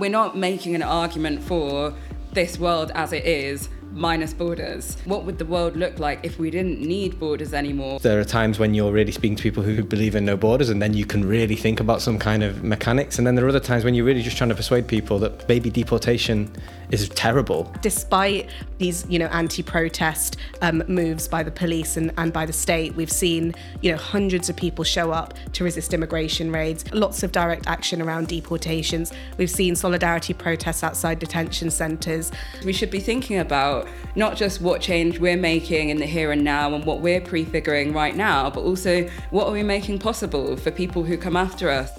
we're 0.00 0.10
not 0.10 0.36
making 0.36 0.74
an 0.74 0.82
argument 0.82 1.42
for 1.42 1.94
this 2.32 2.58
world 2.58 2.90
as 2.94 3.12
it 3.12 3.24
is 3.24 3.68
minus 3.92 4.32
borders. 4.32 4.96
What 5.04 5.24
would 5.24 5.38
the 5.38 5.44
world 5.44 5.76
look 5.76 5.98
like 5.98 6.20
if 6.22 6.38
we 6.38 6.50
didn't 6.50 6.80
need 6.80 7.18
borders 7.18 7.52
anymore? 7.52 8.00
There 8.00 8.20
are 8.20 8.24
times 8.24 8.58
when 8.58 8.74
you're 8.74 8.92
really 8.92 9.12
speaking 9.12 9.36
to 9.36 9.42
people 9.42 9.62
who 9.62 9.82
believe 9.82 10.14
in 10.14 10.24
no 10.24 10.36
borders, 10.36 10.68
and 10.70 10.80
then 10.80 10.94
you 10.94 11.04
can 11.04 11.26
really 11.26 11.56
think 11.56 11.80
about 11.80 12.02
some 12.02 12.18
kind 12.18 12.42
of 12.42 12.62
mechanics. 12.62 13.18
And 13.18 13.26
then 13.26 13.34
there 13.34 13.44
are 13.44 13.48
other 13.48 13.60
times 13.60 13.84
when 13.84 13.94
you're 13.94 14.04
really 14.04 14.22
just 14.22 14.36
trying 14.36 14.50
to 14.50 14.54
persuade 14.54 14.86
people 14.86 15.18
that 15.20 15.48
maybe 15.48 15.70
deportation 15.70 16.50
is 16.90 17.08
terrible. 17.10 17.72
Despite 17.82 18.50
these, 18.78 19.06
you 19.08 19.18
know, 19.18 19.26
anti-protest 19.26 20.36
um, 20.60 20.82
moves 20.88 21.28
by 21.28 21.42
the 21.42 21.50
police 21.50 21.96
and, 21.96 22.12
and 22.16 22.32
by 22.32 22.46
the 22.46 22.52
state, 22.52 22.94
we've 22.94 23.12
seen, 23.12 23.54
you 23.80 23.92
know, 23.92 23.98
hundreds 23.98 24.48
of 24.48 24.56
people 24.56 24.84
show 24.84 25.12
up 25.12 25.34
to 25.52 25.64
resist 25.64 25.94
immigration 25.94 26.50
raids. 26.50 26.84
Lots 26.92 27.22
of 27.22 27.32
direct 27.32 27.66
action 27.66 28.02
around 28.02 28.28
deportations. 28.28 29.12
We've 29.38 29.50
seen 29.50 29.76
solidarity 29.76 30.34
protests 30.34 30.82
outside 30.82 31.18
detention 31.18 31.70
centres. 31.70 32.32
We 32.64 32.72
should 32.72 32.90
be 32.90 33.00
thinking 33.00 33.38
about 33.38 33.79
not 34.16 34.36
just 34.36 34.60
what 34.60 34.80
change 34.80 35.18
we're 35.18 35.36
making 35.36 35.90
in 35.90 35.98
the 35.98 36.06
here 36.06 36.32
and 36.32 36.42
now 36.42 36.74
and 36.74 36.84
what 36.84 37.00
we're 37.00 37.20
prefiguring 37.20 37.92
right 37.92 38.16
now, 38.16 38.50
but 38.50 38.60
also 38.60 39.08
what 39.30 39.46
are 39.46 39.52
we 39.52 39.62
making 39.62 39.98
possible 39.98 40.56
for 40.56 40.70
people 40.70 41.04
who 41.04 41.16
come 41.16 41.36
after 41.36 41.70
us. 41.70 41.90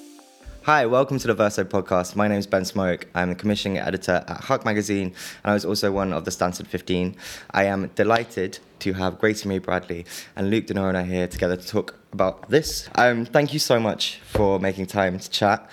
Hi, 0.63 0.85
welcome 0.85 1.17
to 1.17 1.25
the 1.25 1.33
Verso 1.33 1.63
podcast. 1.63 2.15
My 2.15 2.27
name 2.27 2.37
is 2.37 2.45
Ben 2.45 2.65
Smoke. 2.65 3.07
I'm 3.15 3.29
the 3.29 3.35
commissioning 3.35 3.79
editor 3.79 4.23
at 4.27 4.41
Huck 4.41 4.63
Magazine, 4.63 5.07
and 5.43 5.51
I 5.51 5.53
was 5.55 5.65
also 5.65 5.91
one 5.91 6.13
of 6.13 6.23
the 6.23 6.29
Stansted 6.29 6.67
15. 6.67 7.15
I 7.49 7.63
am 7.63 7.87
delighted 7.95 8.59
to 8.77 8.93
have 8.93 9.17
Gracie 9.17 9.49
Mae 9.49 9.57
Bradley 9.57 10.05
and 10.35 10.51
Luke 10.51 10.67
De 10.67 10.75
Noronha 10.75 11.03
here 11.03 11.27
together 11.27 11.57
to 11.57 11.67
talk 11.67 11.95
about 12.13 12.47
this. 12.51 12.87
Um, 12.93 13.25
thank 13.25 13.53
you 13.53 13.59
so 13.59 13.79
much 13.79 14.19
for 14.23 14.59
making 14.59 14.85
time 14.85 15.17
to 15.17 15.29
chat. 15.31 15.67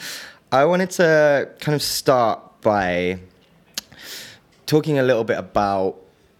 I 0.50 0.64
wanted 0.64 0.88
to 0.92 1.50
kind 1.60 1.74
of 1.74 1.82
start 1.82 2.62
by 2.62 3.18
talking 4.68 4.98
a 4.98 5.02
little 5.02 5.24
bit 5.24 5.38
about 5.38 5.96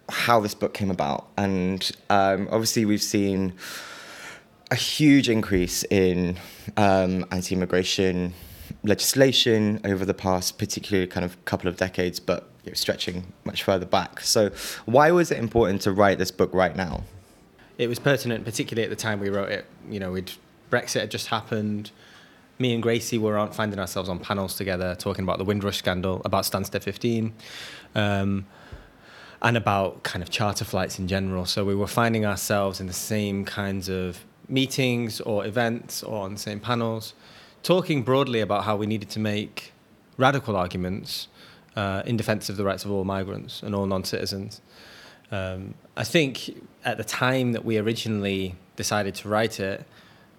how 0.07 0.39
this 0.39 0.53
book 0.53 0.73
came 0.73 0.91
about. 0.91 1.27
And 1.35 1.91
um, 2.09 2.47
obviously, 2.51 2.85
we've 2.85 3.01
seen 3.01 3.53
a 4.71 4.75
huge 4.75 5.27
increase 5.27 5.83
in 5.85 6.37
um, 6.77 7.25
anti 7.31 7.55
immigration 7.55 8.33
legislation 8.83 9.81
over 9.83 10.05
the 10.05 10.13
past, 10.13 10.57
particularly 10.57 11.07
kind 11.07 11.25
of 11.25 11.43
couple 11.43 11.67
of 11.67 11.75
decades, 11.75 12.19
but 12.19 12.47
you 12.63 12.71
know, 12.71 12.75
stretching 12.75 13.33
much 13.43 13.63
further 13.63 13.85
back. 13.85 14.21
So, 14.21 14.51
why 14.85 15.11
was 15.11 15.31
it 15.31 15.39
important 15.39 15.81
to 15.81 15.91
write 15.91 16.19
this 16.19 16.31
book 16.31 16.53
right 16.53 16.75
now? 16.75 17.03
It 17.77 17.87
was 17.87 17.97
pertinent, 17.97 18.45
particularly 18.45 18.83
at 18.83 18.89
the 18.89 19.01
time 19.01 19.19
we 19.19 19.29
wrote 19.29 19.49
it. 19.49 19.65
You 19.89 19.99
know, 19.99 20.11
we'd, 20.11 20.31
Brexit 20.69 21.01
had 21.01 21.11
just 21.11 21.27
happened. 21.27 21.91
Me 22.59 22.73
and 22.73 22.83
Gracie 22.83 23.17
were 23.17 23.47
finding 23.53 23.79
ourselves 23.79 24.09
on 24.09 24.19
panels 24.19 24.55
together 24.55 24.93
talking 24.93 25.23
about 25.23 25.37
the 25.37 25.45
Windrush 25.45 25.77
scandal, 25.77 26.21
about 26.25 26.43
Stansted 26.43 26.83
15. 26.83 27.33
Um, 27.95 28.45
and 29.41 29.55
about 29.55 30.03
kind 30.03 30.21
of 30.21 30.29
charter 30.29 30.65
flights 30.65 30.99
in 30.99 31.07
general. 31.07 31.45
So 31.45 31.63
we 31.63 31.75
were 31.75 31.87
finding 31.87 32.25
ourselves 32.25 32.81
in 32.81 32.87
the 32.87 32.93
same 32.93 33.45
kinds 33.45 33.87
of 33.87 34.25
meetings 34.49 35.21
or 35.21 35.45
events 35.45 36.03
or 36.03 36.23
on 36.23 36.33
the 36.33 36.39
same 36.39 36.59
panels, 36.59 37.13
talking 37.63 38.03
broadly 38.03 38.41
about 38.41 38.65
how 38.65 38.75
we 38.75 38.85
needed 38.85 39.09
to 39.11 39.19
make 39.19 39.71
radical 40.17 40.55
arguments 40.55 41.27
uh, 41.75 42.03
in 42.05 42.17
defense 42.17 42.49
of 42.49 42.57
the 42.57 42.65
rights 42.65 42.83
of 42.83 42.91
all 42.91 43.05
migrants 43.05 43.63
and 43.63 43.73
all 43.73 43.85
non 43.85 44.03
citizens. 44.03 44.61
Um, 45.31 45.75
I 45.95 46.03
think 46.03 46.63
at 46.83 46.97
the 46.97 47.03
time 47.03 47.51
that 47.53 47.63
we 47.63 47.77
originally 47.77 48.55
decided 48.75 49.15
to 49.15 49.29
write 49.29 49.59
it, 49.59 49.85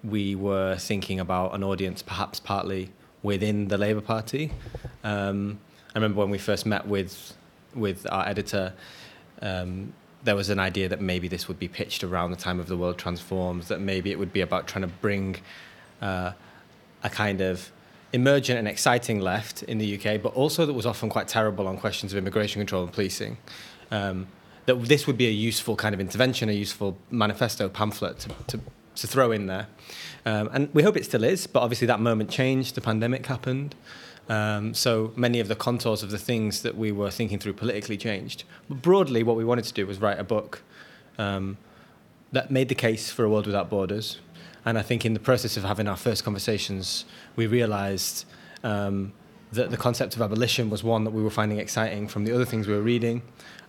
we 0.02 0.34
were 0.34 0.76
thinking 0.76 1.20
about 1.20 1.54
an 1.54 1.62
audience 1.62 2.02
perhaps 2.02 2.40
partly 2.40 2.90
within 3.22 3.68
the 3.68 3.78
Labour 3.78 4.00
Party. 4.00 4.50
Um, 5.04 5.60
I 5.94 5.98
remember 5.98 6.20
when 6.20 6.30
we 6.30 6.38
first 6.38 6.66
met 6.66 6.86
with 6.86 7.34
with 7.74 8.06
our 8.10 8.26
editor, 8.26 8.72
um, 9.42 9.92
there 10.22 10.36
was 10.36 10.50
an 10.50 10.58
idea 10.58 10.88
that 10.88 11.00
maybe 11.00 11.28
this 11.28 11.48
would 11.48 11.58
be 11.58 11.68
pitched 11.68 12.04
around 12.04 12.30
the 12.30 12.36
time 12.36 12.60
of 12.60 12.66
the 12.66 12.77
World 12.77 12.98
Transformed, 12.98 13.62
that 13.64 13.80
maybe 13.80 14.11
it 14.11 14.18
would 14.18 14.33
be 14.33 14.40
about 14.40 14.67
trying 14.67 14.83
to 14.83 14.89
bring 15.00 15.36
uh, 16.02 16.33
a 17.02 17.11
kind 17.11 17.40
of 17.40 17.70
emergent 18.12 18.58
and 18.58 18.68
exciting 18.68 19.20
left 19.20 19.62
in 19.64 19.78
the 19.78 19.96
UK, 19.96 20.20
but 20.20 20.34
also 20.34 20.67
that 20.67 20.72
was 20.72 20.86
often 20.86 21.08
quite 21.08 21.28
terrible 21.28 21.67
on 21.67 21.77
questions 21.77 22.12
of 22.12 22.18
immigration 22.18 22.61
control 22.61 22.83
and 22.83 22.92
policing. 22.92 23.39
Um, 23.90 24.27
that 24.66 24.74
this 24.84 25.06
would 25.06 25.16
be 25.16 25.27
a 25.27 25.33
useful 25.33 25.74
kind 25.77 25.95
of 25.95 26.00
intervention, 26.00 26.48
a 26.48 26.52
useful 26.52 26.96
manifesto 27.11 27.68
pamphlet 27.68 28.18
to, 28.20 28.28
to, 28.48 28.61
to 28.96 29.06
throw 29.06 29.33
in 29.33 29.46
there. 29.46 29.66
Um, 30.27 30.50
and 30.52 30.74
we 30.74 30.83
hope 30.83 30.96
it 30.96 31.05
still 31.05 31.24
is, 31.24 31.46
but 31.46 31.61
obviously 31.61 31.86
that 31.86 32.00
moment 32.00 32.30
changed, 32.30 32.74
the 32.74 32.80
pandemic 32.80 33.27
happened. 33.27 33.74
Um, 34.30 34.74
so 34.74 35.13
many 35.17 35.41
of 35.41 35.48
the 35.48 35.57
contours 35.57 36.05
of 36.05 36.13
the 36.13 36.18
things 36.18 36.63
that 36.63 36.77
we 36.77 36.92
were 36.92 37.11
thinking 37.11 37.41
through 37.41 37.55
politically 37.55 37.96
changed. 37.96 38.45
But 38.68 38.80
broadly, 38.80 39.24
what 39.24 39.36
we 39.36 39.45
wanted 39.45 39.64
to 39.64 39.74
do 39.74 39.89
was 39.89 40.01
write 40.01 40.20
a 40.20 40.24
book 40.24 40.63
um, 41.18 41.58
that 42.30 42.48
made 42.48 42.69
the 42.69 42.77
case 42.77 43.11
for 43.11 43.24
a 43.24 43.29
world 43.29 43.46
without 43.46 43.69
borders. 43.69 44.20
And 44.64 44.79
I 44.79 44.83
think 44.83 45.05
in 45.05 45.14
the 45.14 45.20
process 45.20 45.57
of 45.57 45.64
having 45.64 45.89
our 45.89 45.96
first 45.96 46.23
conversations, 46.23 47.07
we 47.35 47.48
realized 47.48 48.24
um, 48.63 49.13
that 49.51 49.73
the 49.73 49.77
concept 49.77 50.14
of 50.14 50.23
abolition 50.23 50.70
was 50.70 50.85
one 50.85 51.02
that 51.02 51.11
we 51.11 51.24
were 51.24 51.30
finding 51.30 51.58
exciting 51.58 52.07
from 52.07 52.24
the 52.24 52.33
other 52.33 52.45
things 52.45 52.69
we 52.69 52.74
were 52.74 52.83
reading 52.83 53.23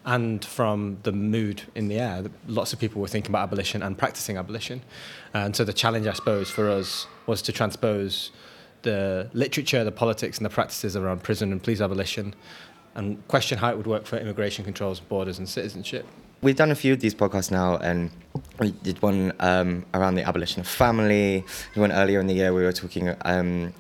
and 0.05 0.45
from 0.45 0.99
the 1.01 1.11
mood 1.11 1.63
in 1.73 1.87
the 1.87 1.97
air. 1.97 2.25
Lots 2.45 2.71
of 2.71 2.77
people 2.77 3.01
were 3.01 3.07
thinking 3.07 3.31
about 3.31 3.43
abolition 3.43 3.81
and 3.81 3.97
practicing 3.97 4.37
abolition. 4.37 4.83
And 5.33 5.55
so 5.55 5.63
the 5.63 5.73
challenge, 5.73 6.05
I 6.05 6.13
suppose, 6.13 6.51
for 6.51 6.69
us 6.69 7.07
was 7.25 7.41
to 7.43 7.51
transpose 7.51 8.29
the 8.83 9.29
literature, 9.33 9.83
the 9.83 9.91
politics, 9.91 10.37
and 10.37 10.45
the 10.45 10.49
practices 10.49 10.95
around 10.95 11.23
prison 11.23 11.51
and 11.51 11.61
police 11.61 11.81
abolition, 11.81 12.33
and 12.95 13.25
question 13.27 13.57
how 13.57 13.69
it 13.69 13.77
would 13.77 13.87
work 13.87 14.05
for 14.05 14.17
immigration 14.17 14.65
controls, 14.65 14.99
borders, 14.99 15.39
and 15.39 15.47
citizenship. 15.47 16.05
We've 16.41 16.55
done 16.55 16.71
a 16.71 16.75
few 16.75 16.93
of 16.93 16.99
these 16.99 17.13
podcasts 17.13 17.51
now, 17.51 17.77
and 17.77 18.09
we 18.59 18.71
did 18.71 19.01
one 19.01 19.31
um, 19.39 19.85
around 19.93 20.15
the 20.15 20.23
abolition 20.23 20.61
of 20.61 20.67
family. 20.67 21.45
One 21.75 21.91
earlier 21.91 22.19
in 22.19 22.27
the 22.27 22.33
year, 22.33 22.53
we 22.53 22.63
were 22.63 22.73
talking 22.73 23.15
um, 23.25 23.73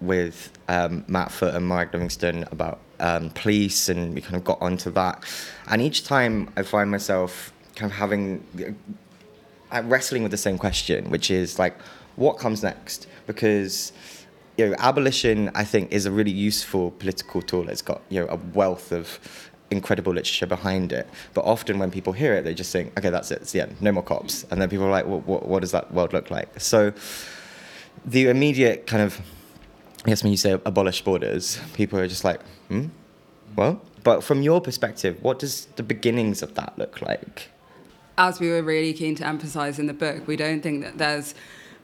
with 0.00 0.50
um, 0.68 1.04
Matt 1.08 1.32
Foot 1.32 1.54
and 1.54 1.66
Morag 1.66 1.94
Livingstone 1.94 2.44
about 2.50 2.80
um, 3.00 3.30
police, 3.30 3.88
and 3.88 4.14
we 4.14 4.20
kind 4.20 4.36
of 4.36 4.44
got 4.44 4.60
onto 4.60 4.90
that. 4.90 5.24
And 5.68 5.80
each 5.80 6.04
time, 6.04 6.50
I 6.56 6.62
find 6.62 6.90
myself 6.90 7.52
kind 7.74 7.90
of 7.90 7.96
having 7.96 8.44
uh, 9.72 9.82
wrestling 9.84 10.22
with 10.22 10.30
the 10.30 10.36
same 10.36 10.58
question, 10.58 11.10
which 11.10 11.30
is 11.30 11.58
like, 11.58 11.80
what 12.16 12.38
comes 12.38 12.62
next? 12.62 13.08
Because 13.26 13.92
you 14.56 14.68
know, 14.68 14.76
abolition, 14.78 15.50
I 15.54 15.64
think, 15.64 15.92
is 15.92 16.06
a 16.06 16.10
really 16.10 16.30
useful 16.30 16.92
political 16.92 17.42
tool. 17.42 17.68
It's 17.68 17.82
got 17.82 18.02
you 18.08 18.20
know 18.20 18.26
a 18.28 18.36
wealth 18.36 18.92
of 18.92 19.18
incredible 19.70 20.12
literature 20.12 20.46
behind 20.46 20.92
it. 20.92 21.08
But 21.34 21.44
often 21.44 21.78
when 21.78 21.90
people 21.90 22.12
hear 22.12 22.34
it, 22.34 22.44
they 22.44 22.54
just 22.54 22.72
think, 22.72 22.96
okay, 22.98 23.10
that's 23.10 23.30
it, 23.30 23.42
it's 23.42 23.52
the 23.52 23.62
end, 23.62 23.76
no 23.80 23.92
more 23.92 24.02
cops. 24.02 24.44
And 24.50 24.60
then 24.60 24.68
people 24.68 24.86
are 24.86 24.90
like, 24.90 25.06
well, 25.06 25.20
what, 25.20 25.46
what 25.48 25.60
does 25.60 25.72
that 25.72 25.92
world 25.92 26.12
look 26.12 26.30
like? 26.30 26.60
So 26.60 26.92
the 28.04 28.28
immediate 28.28 28.86
kind 28.86 29.02
of, 29.02 29.20
I 30.04 30.10
guess 30.10 30.22
when 30.22 30.32
you 30.32 30.38
say 30.38 30.52
abolish 30.52 31.02
borders, 31.02 31.60
people 31.74 31.98
are 31.98 32.08
just 32.08 32.24
like, 32.24 32.40
hmm, 32.68 32.86
well. 33.56 33.80
But 34.02 34.22
from 34.22 34.42
your 34.42 34.60
perspective, 34.60 35.22
what 35.22 35.38
does 35.38 35.66
the 35.76 35.82
beginnings 35.82 36.42
of 36.42 36.54
that 36.56 36.78
look 36.78 37.00
like? 37.00 37.48
As 38.18 38.38
we 38.38 38.50
were 38.50 38.62
really 38.62 38.92
keen 38.92 39.14
to 39.16 39.26
emphasize 39.26 39.78
in 39.78 39.86
the 39.86 39.94
book, 39.94 40.26
we 40.26 40.36
don't 40.36 40.62
think 40.62 40.84
that 40.84 40.98
there's 40.98 41.34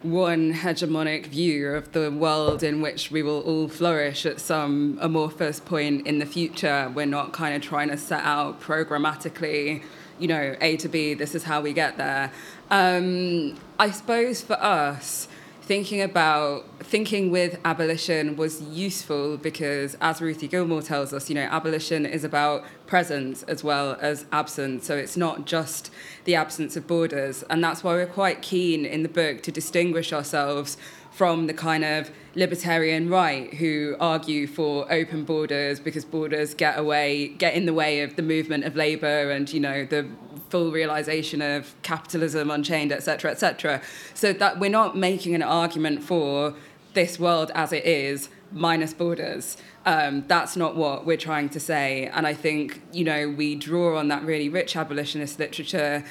one 0.03 0.55
hegemonic 0.55 1.27
view 1.27 1.75
of 1.75 1.93
the 1.93 2.11
world 2.11 2.63
in 2.63 2.81
which 2.81 3.11
we 3.11 3.23
will 3.23 3.41
all 3.41 3.69
flourish 3.69 4.25
at 4.25 4.41
some 4.41 4.99
amorphous 5.01 5.61
point 5.61 6.07
in 6.07 6.19
the 6.19 6.27
future. 6.27 6.91
We're 6.95 7.07
not 7.07 7.33
kind 7.33 7.55
of 7.55 7.63
trying 7.63 7.89
to 7.91 7.99
set 7.99 8.23
out 8.25 8.61
programmatically, 8.63 9.83
you 10.19 10.29
know, 10.29 10.57
A 10.61 10.77
to 10.79 10.89
B, 10.89 11.15
this 11.15 11.35
is 11.35 11.45
how 11.45 11.61
we 11.61 11.75
get 11.75 11.99
there. 11.99 12.33
Um, 12.71 13.57
I 13.79 13.91
suppose 13.91 14.41
for 14.41 14.55
us, 14.55 15.29
thinking 15.71 16.03
about 16.03 16.65
thinking 16.81 17.31
with 17.31 17.57
abolition 17.65 18.35
was 18.35 18.61
useful 18.61 19.37
because 19.37 19.97
as 20.01 20.21
Ruthie 20.21 20.49
Gilmore 20.49 20.83
tells 20.83 21.13
us, 21.13 21.29
you 21.29 21.37
know, 21.37 21.43
abolition 21.43 22.05
is 22.05 22.25
about 22.25 22.65
presence 22.89 23.45
as 23.45 23.63
well 23.63 23.97
as 24.01 24.27
absence. 24.33 24.89
So 24.89 24.97
it's 24.97 25.17
not 25.17 25.47
just 25.47 25.93
the 26.25 26.35
absence 26.35 26.77
of 26.77 26.89
borders. 26.89 27.45
And 27.49 27.63
that's 27.63 27.85
why 27.85 27.93
we're 27.93 28.07
quite 28.07 28.43
keen 28.43 28.85
in 28.85 29.05
the 29.05 29.09
book 29.09 29.45
to 29.45 29.53
distinguish 29.53 30.13
ourselves 30.13 30.77
from 31.13 31.47
the 31.47 31.55
kind 31.55 31.85
of 31.85 32.11
libertarian 32.35 33.09
right 33.09 33.55
who 33.55 33.95
argue 34.01 34.49
for 34.49 34.93
open 34.93 35.23
borders 35.23 35.79
because 35.79 36.05
borders 36.05 36.55
get 36.55 36.79
away 36.79 37.29
get 37.29 37.55
in 37.55 37.67
the 37.67 37.75
way 37.75 38.01
of 38.03 38.15
the 38.17 38.23
movement 38.23 38.65
of 38.65 38.77
labor 38.77 39.31
and 39.31 39.53
you 39.53 39.59
know 39.59 39.85
the 39.85 40.09
full 40.51 40.73
realization 40.73 41.41
of 41.41 41.75
capitalism 41.83 42.51
unchained, 42.51 42.93
etc., 42.93 43.31
etc. 43.31 43.81
So 44.15 44.33
that 44.35 44.59
we're 44.59 44.71
not 44.71 44.97
making 44.97 45.35
an 45.35 45.43
argument 45.43 46.03
for 46.03 46.55
this 46.95 47.19
world 47.19 47.51
as 47.55 47.73
it 47.73 47.85
is 47.85 48.29
minus 48.53 48.93
borders. 48.93 49.57
Um, 49.87 50.25
that's 50.27 50.57
not 50.57 50.77
what 50.77 51.07
we're 51.07 51.17
trying 51.17 51.49
to 51.51 51.61
say. 51.61 52.11
And 52.13 52.27
I 52.27 52.35
think, 52.35 52.83
you 52.93 53.05
know, 53.05 53.29
we 53.29 53.55
draw 53.55 53.99
on 53.99 54.09
that 54.09 54.25
really 54.25 54.49
rich 54.49 54.77
abolitionist 54.77 55.39
literature 55.39 56.05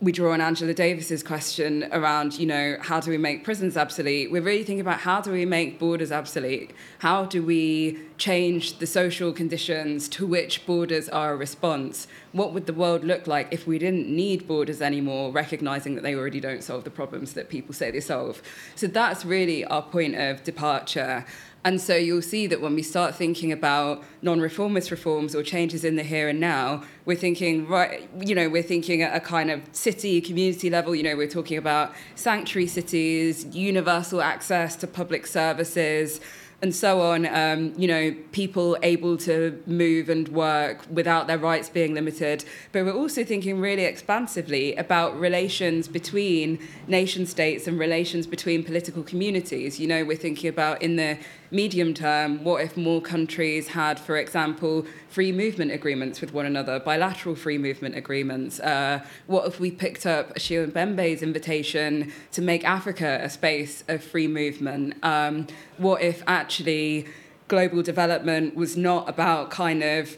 we 0.00 0.12
draw 0.12 0.32
on 0.32 0.40
Angela 0.40 0.72
Davis's 0.72 1.22
question 1.22 1.86
around, 1.92 2.38
you 2.38 2.46
know, 2.46 2.78
how 2.80 3.00
do 3.00 3.10
we 3.10 3.18
make 3.18 3.44
prisons 3.44 3.76
obsolete? 3.76 4.32
We're 4.32 4.40
really 4.40 4.64
thinking 4.64 4.80
about 4.80 5.00
how 5.00 5.20
do 5.20 5.30
we 5.30 5.44
make 5.44 5.78
borders 5.78 6.10
obsolete? 6.10 6.70
How 7.00 7.26
do 7.26 7.42
we 7.44 7.98
change 8.16 8.78
the 8.78 8.86
social 8.86 9.30
conditions 9.30 10.08
to 10.10 10.26
which 10.26 10.64
borders 10.64 11.10
are 11.10 11.34
a 11.34 11.36
response? 11.36 12.08
What 12.32 12.54
would 12.54 12.64
the 12.64 12.72
world 12.72 13.04
look 13.04 13.26
like 13.26 13.48
if 13.50 13.66
we 13.66 13.78
didn't 13.78 14.08
need 14.08 14.48
borders 14.48 14.80
anymore, 14.80 15.32
recognizing 15.32 15.96
that 15.96 16.02
they 16.02 16.14
already 16.14 16.40
don't 16.40 16.64
solve 16.64 16.84
the 16.84 16.90
problems 16.90 17.34
that 17.34 17.50
people 17.50 17.74
say 17.74 17.90
they 17.90 18.00
solve? 18.00 18.40
So 18.76 18.86
that's 18.86 19.26
really 19.26 19.66
our 19.66 19.82
point 19.82 20.14
of 20.14 20.42
departure. 20.44 21.26
And 21.62 21.78
so 21.78 21.94
you'll 21.94 22.22
see 22.22 22.46
that 22.46 22.62
when 22.62 22.74
we 22.74 22.82
start 22.82 23.14
thinking 23.14 23.52
about 23.52 24.02
non-reformist 24.22 24.90
reforms 24.90 25.34
or 25.34 25.42
changes 25.42 25.84
in 25.84 25.96
the 25.96 26.02
here 26.02 26.30
and 26.30 26.40
now, 26.40 26.84
we're 27.04 27.16
thinking 27.16 27.68
right, 27.68 28.08
you 28.18 28.34
know, 28.34 28.48
we're 28.48 28.62
thinking 28.62 29.02
at 29.02 29.14
a 29.14 29.20
kind 29.20 29.50
of 29.50 29.60
city 29.72 30.22
community 30.22 30.70
level. 30.70 30.94
You 30.94 31.02
know, 31.02 31.16
we're 31.16 31.28
talking 31.28 31.58
about 31.58 31.92
sanctuary 32.14 32.66
cities, 32.66 33.44
universal 33.54 34.22
access 34.22 34.74
to 34.76 34.86
public 34.86 35.26
services, 35.26 36.20
and 36.62 36.74
so 36.74 37.00
on. 37.00 37.26
Um, 37.26 37.72
you 37.76 37.88
know, 37.88 38.14
people 38.32 38.76
able 38.82 39.16
to 39.18 39.62
move 39.66 40.08
and 40.08 40.28
work 40.28 40.84
without 40.90 41.26
their 41.26 41.38
rights 41.38 41.68
being 41.68 41.94
limited. 41.94 42.44
But 42.72 42.84
we're 42.84 42.92
also 42.94 43.24
thinking 43.24 43.60
really 43.60 43.84
expansively 43.84 44.76
about 44.76 45.18
relations 45.18 45.88
between 45.88 46.58
nation 46.86 47.26
states 47.26 47.66
and 47.66 47.78
relations 47.78 48.26
between 48.26 48.62
political 48.62 49.02
communities. 49.02 49.80
You 49.80 49.86
know, 49.88 50.04
we're 50.04 50.16
thinking 50.16 50.50
about 50.50 50.82
in 50.82 50.96
the 50.96 51.18
medium 51.50 51.94
term, 51.94 52.44
what 52.44 52.62
if 52.62 52.76
more 52.76 53.00
countries 53.00 53.68
had, 53.68 53.98
for 53.98 54.16
example, 54.16 54.86
free 55.10 55.32
movement 55.32 55.72
agreements 55.72 56.20
with 56.20 56.32
one 56.32 56.46
another, 56.46 56.78
bilateral 56.78 57.34
free 57.34 57.58
movement 57.58 57.96
agreements? 57.96 58.60
Uh, 58.60 59.04
what 59.26 59.46
if 59.46 59.58
we 59.58 59.70
picked 59.70 60.06
up 60.06 60.34
Achille 60.36 60.68
Mbembe's 60.68 61.20
invitation 61.22 62.12
to 62.32 62.40
make 62.40 62.64
Africa 62.64 63.18
a 63.20 63.28
space 63.28 63.82
of 63.88 64.02
free 64.02 64.28
movement? 64.28 64.94
Um, 65.02 65.48
what 65.78 66.00
if 66.00 66.22
actually 66.26 67.08
global 67.48 67.82
development 67.82 68.54
was 68.54 68.76
not 68.76 69.08
about 69.08 69.50
kind 69.50 69.82
of 69.82 70.16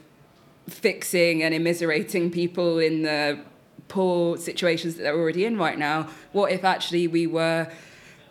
fixing 0.68 1.42
and 1.42 1.54
immiserating 1.54 2.30
people 2.30 2.78
in 2.78 3.02
the 3.02 3.40
poor 3.88 4.36
situations 4.36 4.96
that 4.96 5.02
they're 5.02 5.18
already 5.18 5.46
in 5.46 5.56
right 5.56 5.78
now? 5.78 6.08
What 6.32 6.52
if 6.52 6.64
actually 6.64 7.08
we 7.08 7.26
were 7.26 7.68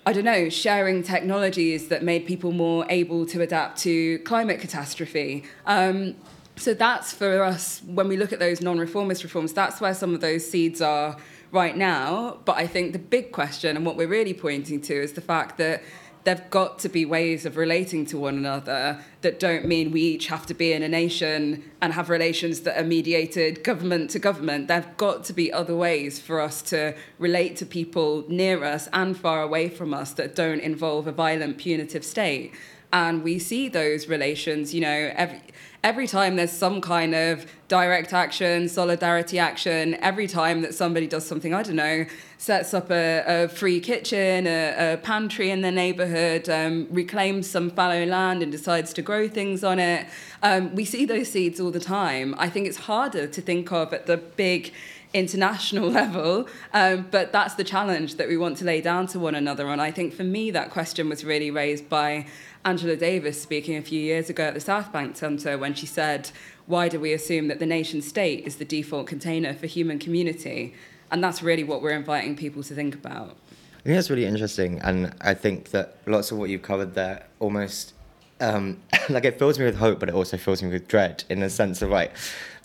I 0.03 0.13
don't 0.13 0.25
know, 0.25 0.49
sharing 0.49 1.03
technologies 1.03 1.89
that 1.89 2.01
made 2.01 2.25
people 2.25 2.51
more 2.51 2.87
able 2.89 3.27
to 3.27 3.41
adapt 3.41 3.77
to 3.83 4.17
climate 4.19 4.59
catastrophe. 4.59 5.43
Um, 5.67 6.15
so 6.55 6.73
that's 6.73 7.13
for 7.13 7.43
us, 7.43 7.81
when 7.85 8.07
we 8.07 8.17
look 8.17 8.33
at 8.33 8.39
those 8.39 8.61
non 8.61 8.77
reformist 8.77 9.23
reforms, 9.23 9.53
that's 9.53 9.81
where 9.81 9.93
some 9.93 10.13
of 10.13 10.21
those 10.21 10.49
seeds 10.49 10.81
are 10.81 11.17
right 11.51 11.75
now. 11.75 12.39
But 12.45 12.57
I 12.57 12.67
think 12.67 12.93
the 12.93 12.99
big 12.99 13.31
question, 13.31 13.75
and 13.75 13.85
what 13.85 13.97
we're 13.97 14.07
really 14.07 14.33
pointing 14.33 14.81
to, 14.81 14.93
is 14.93 15.13
the 15.13 15.21
fact 15.21 15.57
that 15.57 15.81
there've 16.23 16.49
got 16.49 16.77
to 16.79 16.89
be 16.89 17.03
ways 17.03 17.45
of 17.45 17.57
relating 17.57 18.05
to 18.05 18.17
one 18.17 18.35
another 18.35 19.03
that 19.21 19.39
don't 19.39 19.65
mean 19.65 19.91
we 19.91 20.01
each 20.01 20.27
have 20.27 20.45
to 20.45 20.53
be 20.53 20.71
in 20.71 20.83
a 20.83 20.87
nation 20.87 21.63
and 21.81 21.93
have 21.93 22.09
relations 22.09 22.61
that 22.61 22.79
are 22.79 22.83
mediated 22.83 23.63
government 23.63 24.09
to 24.11 24.19
government. 24.19 24.67
There've 24.67 24.97
got 24.97 25.23
to 25.25 25.33
be 25.33 25.51
other 25.51 25.75
ways 25.75 26.19
for 26.19 26.39
us 26.39 26.61
to 26.63 26.95
relate 27.17 27.55
to 27.57 27.65
people 27.65 28.23
near 28.27 28.63
us 28.63 28.87
and 28.93 29.17
far 29.17 29.41
away 29.41 29.69
from 29.69 29.93
us 29.93 30.13
that 30.13 30.35
don't 30.35 30.59
involve 30.59 31.07
a 31.07 31.11
violent, 31.11 31.57
punitive 31.57 32.05
state. 32.05 32.53
And 32.93 33.23
we 33.23 33.39
see 33.39 33.69
those 33.69 34.07
relations, 34.07 34.73
you 34.73 34.81
know, 34.81 35.11
every 35.15 35.41
every 35.83 36.07
time 36.07 36.35
there's 36.35 36.51
some 36.51 36.79
kind 36.79 37.15
of 37.15 37.45
direct 37.67 38.13
action, 38.13 38.69
solidarity 38.69 39.39
action, 39.39 39.95
every 39.95 40.27
time 40.27 40.61
that 40.61 40.73
somebody 40.75 41.07
does 41.07 41.25
something, 41.25 41.53
I 41.53 41.63
don't 41.63 41.75
know, 41.75 42.05
sets 42.37 42.73
up 42.73 42.91
a, 42.91 43.23
a 43.25 43.47
free 43.47 43.79
kitchen, 43.79 44.45
a, 44.45 44.93
a, 44.93 44.97
pantry 44.97 45.49
in 45.49 45.61
the 45.61 45.71
neighborhood, 45.71 46.49
um, 46.49 46.87
reclaims 46.91 47.49
some 47.49 47.71
fallow 47.71 48.05
land 48.05 48.43
and 48.43 48.51
decides 48.51 48.93
to 48.93 49.01
grow 49.01 49.27
things 49.27 49.63
on 49.63 49.79
it, 49.79 50.05
um, 50.43 50.75
we 50.75 50.85
see 50.85 51.05
those 51.05 51.29
seeds 51.29 51.59
all 51.59 51.71
the 51.71 51.79
time. 51.79 52.35
I 52.37 52.49
think 52.49 52.67
it's 52.67 52.77
harder 52.77 53.25
to 53.25 53.41
think 53.41 53.71
of 53.71 53.93
at 53.93 54.05
the 54.05 54.17
big 54.17 54.73
international 55.13 55.89
level. 56.01 56.47
Um, 56.73 57.07
but 57.11 57.31
that's 57.31 57.55
the 57.55 57.63
challenge 57.63 58.15
that 58.15 58.27
we 58.27 58.37
want 58.37 58.57
to 58.57 58.65
lay 58.65 58.81
down 58.81 59.07
to 59.07 59.19
one 59.19 59.35
another. 59.35 59.67
And 59.67 59.81
I 59.81 59.91
think 59.91 60.13
for 60.13 60.23
me, 60.23 60.51
that 60.51 60.71
question 60.71 61.09
was 61.09 61.23
really 61.23 61.51
raised 61.51 61.89
by 61.89 62.27
Angela 62.63 62.95
Davis 62.95 63.41
speaking 63.41 63.75
a 63.75 63.81
few 63.81 63.99
years 63.99 64.29
ago 64.29 64.43
at 64.43 64.53
the 64.53 64.59
South 64.59 64.91
Bank 64.91 65.15
Centre 65.15 65.57
when 65.57 65.73
she 65.73 65.85
said, 65.85 66.29
Why 66.67 66.89
do 66.89 66.99
we 66.99 67.13
assume 67.13 67.47
that 67.47 67.59
the 67.59 67.65
nation 67.65 68.01
state 68.01 68.45
is 68.45 68.57
the 68.57 68.65
default 68.65 69.07
container 69.07 69.53
for 69.53 69.67
human 69.67 69.99
community? 69.99 70.73
And 71.11 71.23
that's 71.23 71.41
really 71.41 71.63
what 71.63 71.81
we're 71.81 71.91
inviting 71.91 72.35
people 72.35 72.63
to 72.63 72.75
think 72.75 72.93
about. 72.93 73.35
I 73.79 73.83
think 73.83 73.95
that's 73.95 74.09
really 74.09 74.25
interesting. 74.25 74.79
And 74.79 75.13
I 75.21 75.33
think 75.33 75.71
that 75.71 75.97
lots 76.05 76.31
of 76.31 76.37
what 76.37 76.49
you've 76.49 76.61
covered 76.61 76.93
there 76.93 77.25
almost 77.39 77.93
um, 78.41 78.77
like 79.09 79.25
it 79.25 79.39
fills 79.39 79.57
me 79.57 79.65
with 79.65 79.77
hope, 79.77 79.99
but 79.99 80.09
it 80.09 80.15
also 80.15 80.37
fills 80.37 80.61
me 80.61 80.69
with 80.69 80.87
dread 80.87 81.23
in 81.29 81.39
the 81.39 81.49
sense 81.49 81.81
of 81.81 81.89
like 81.89 82.13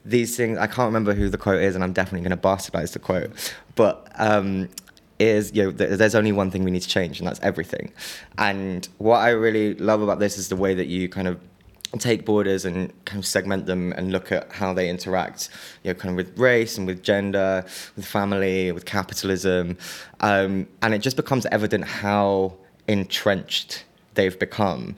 these 0.04 0.36
things. 0.36 0.58
I 0.58 0.66
can't 0.66 0.86
remember 0.86 1.14
who 1.14 1.28
the 1.28 1.38
quote 1.38 1.62
is, 1.62 1.74
and 1.74 1.84
I'm 1.84 1.92
definitely 1.92 2.26
going 2.28 2.38
to 2.38 2.42
bastardize 2.42 2.92
the 2.92 2.98
quote, 2.98 3.30
but 3.74 4.08
um, 4.16 4.68
is 5.18 5.54
you 5.54 5.64
know 5.64 5.70
there's 5.70 6.14
only 6.14 6.32
one 6.32 6.50
thing 6.50 6.64
we 6.64 6.70
need 6.70 6.82
to 6.82 6.88
change, 6.88 7.18
and 7.18 7.26
that's 7.26 7.40
everything. 7.40 7.92
And 8.38 8.88
what 8.98 9.18
I 9.18 9.30
really 9.30 9.74
love 9.74 10.02
about 10.02 10.18
this 10.18 10.38
is 10.38 10.48
the 10.48 10.56
way 10.56 10.74
that 10.74 10.86
you 10.86 11.08
kind 11.08 11.28
of 11.28 11.40
take 11.98 12.26
borders 12.26 12.64
and 12.64 12.92
kind 13.04 13.18
of 13.18 13.26
segment 13.26 13.66
them 13.66 13.92
and 13.92 14.12
look 14.12 14.30
at 14.30 14.52
how 14.52 14.74
they 14.74 14.88
interact, 14.90 15.48
you 15.82 15.92
know, 15.92 15.98
kind 15.98 16.10
of 16.10 16.16
with 16.16 16.38
race 16.38 16.76
and 16.76 16.86
with 16.86 17.02
gender, 17.02 17.64
with 17.94 18.04
family, 18.04 18.72
with 18.72 18.84
capitalism, 18.84 19.78
um, 20.20 20.66
and 20.82 20.94
it 20.94 20.98
just 20.98 21.16
becomes 21.16 21.46
evident 21.46 21.84
how 21.84 22.54
entrenched 22.88 23.84
they've 24.14 24.38
become. 24.38 24.96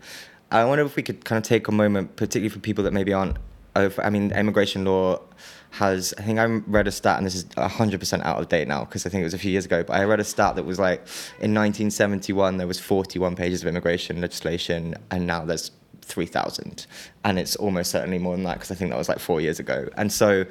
I 0.51 0.65
wonder 0.65 0.85
if 0.85 0.97
we 0.97 1.03
could 1.03 1.25
kind 1.25 1.37
of 1.37 1.43
take 1.43 1.69
a 1.69 1.73
moment, 1.73 2.17
particularly 2.17 2.49
for 2.49 2.61
people 2.61 2.85
that 2.85 2.93
maybe 2.93 3.13
aren't. 3.13 3.37
I 3.77 4.11
mean, 4.11 4.33
immigration 4.33 4.85
law 4.85 5.21
has. 5.71 6.15
I 6.19 6.23
think 6.23 6.39
I 6.39 6.45
read 6.45 6.87
a 6.87 6.93
stat, 6.93 7.19
and 7.19 7.27
this 7.27 7.35
is 7.35 7.45
100% 7.45 8.25
out 8.25 8.41
of 8.41 8.49
date 8.49 8.69
now 8.69 8.85
because 8.85 9.07
I 9.07 9.11
think 9.11 9.23
it 9.23 9.25
was 9.25 9.35
a 9.35 9.39
few 9.39 9.51
years 9.51 9.65
ago. 9.65 9.83
But 9.83 9.97
I 9.97 10.05
read 10.05 10.21
a 10.21 10.25
stat 10.25 10.57
that 10.57 10.65
was 10.65 10.79
like, 10.79 11.01
in 11.41 11.55
1971 11.55 12.57
there 12.57 12.67
was 12.67 12.81
41 12.81 13.37
pages 13.37 13.63
of 13.63 13.69
immigration 13.69 14.21
legislation, 14.21 14.95
and 15.11 15.27
now 15.27 15.45
there's 15.45 15.71
3,000, 16.03 16.87
and 17.25 17.39
it's 17.39 17.57
almost 17.57 17.91
certainly 17.91 18.19
more 18.19 18.35
than 18.35 18.45
that 18.45 18.55
because 18.55 18.71
I 18.71 18.75
think 18.75 18.91
that 18.91 18.99
was 18.99 19.09
like 19.09 19.19
four 19.19 19.41
years 19.41 19.59
ago. 19.61 19.89
And 19.97 20.13
so, 20.13 20.45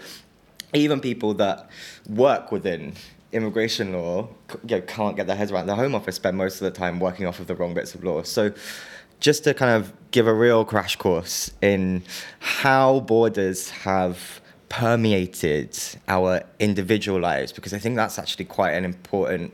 even 0.74 1.00
people 1.00 1.34
that 1.36 1.70
work 2.10 2.52
within 2.52 2.94
immigration 3.32 3.94
law 3.94 4.28
you 4.68 4.78
know, 4.78 4.82
can't 4.82 5.16
get 5.16 5.28
their 5.28 5.36
heads 5.36 5.52
around. 5.52 5.68
The 5.68 5.76
Home 5.76 5.96
Office 5.96 6.16
spend 6.16 6.38
most 6.38 6.62
of 6.62 6.72
the 6.72 6.78
time 6.78 7.00
working 7.00 7.26
off 7.26 7.40
of 7.40 7.48
the 7.48 7.56
wrong 7.56 7.74
bits 7.74 7.94
of 7.94 8.04
law. 8.04 8.24
So 8.24 8.54
just 9.20 9.44
to 9.44 9.54
kind 9.54 9.72
of 9.72 9.94
give 10.12 10.28
a 10.28 10.34
real 10.34 10.64
crash 10.64 10.96
course 10.96 11.52
in 11.62 12.04
how 12.40 13.02
borders 13.02 13.70
have 13.70 14.42
permeated 14.70 15.78
our 16.08 16.44
individual 16.60 17.20
lives, 17.20 17.52
because 17.52 17.74
I 17.74 17.80
think 17.80 17.96
that's 17.96 18.20
actually 18.20 18.46
quite 18.46 18.72
an 18.72 18.86
important 18.86 19.54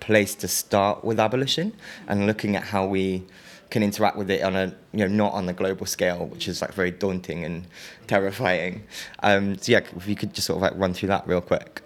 place 0.00 0.34
to 0.36 0.48
start 0.48 1.04
with 1.04 1.18
abolition 1.18 1.72
and 2.06 2.26
looking 2.26 2.56
at 2.56 2.62
how 2.62 2.86
we 2.86 3.24
can 3.70 3.82
interact 3.82 4.16
with 4.16 4.30
it 4.30 4.42
on 4.42 4.54
a 4.54 4.66
you 4.92 5.00
know 5.00 5.08
not 5.08 5.32
on 5.32 5.46
the 5.46 5.52
global 5.52 5.86
scale, 5.86 6.26
which 6.26 6.48
is 6.48 6.62
like 6.62 6.72
very 6.72 6.90
daunting 6.90 7.44
and 7.44 7.66
terrifying. 8.06 8.84
Um, 9.22 9.58
so 9.58 9.72
yeah, 9.72 9.80
if 9.96 10.06
you 10.06 10.14
could 10.14 10.32
just 10.34 10.46
sort 10.46 10.56
of 10.56 10.62
like 10.62 10.72
run 10.76 10.94
through 10.94 11.08
that 11.08 11.26
real 11.26 11.40
quick. 11.40 11.82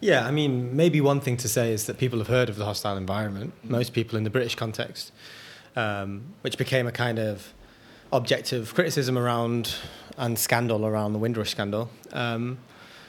Yeah, 0.00 0.26
I 0.26 0.30
mean, 0.30 0.76
maybe 0.76 1.00
one 1.00 1.20
thing 1.20 1.36
to 1.38 1.48
say 1.48 1.72
is 1.72 1.86
that 1.86 1.98
people 1.98 2.18
have 2.18 2.28
heard 2.28 2.48
of 2.48 2.56
the 2.56 2.64
hostile 2.64 2.96
environment. 2.96 3.54
Most 3.62 3.94
people 3.94 4.18
in 4.18 4.24
the 4.24 4.30
British 4.30 4.54
context 4.54 5.12
um, 5.76 6.22
which 6.42 6.58
became 6.58 6.86
a 6.86 6.92
kind 6.92 7.18
of 7.18 7.52
objective 8.12 8.74
criticism 8.74 9.18
around 9.18 9.74
and 10.16 10.38
scandal 10.38 10.86
around 10.86 11.12
the 11.12 11.18
Windrush 11.18 11.50
scandal. 11.50 11.90
Um, 12.12 12.58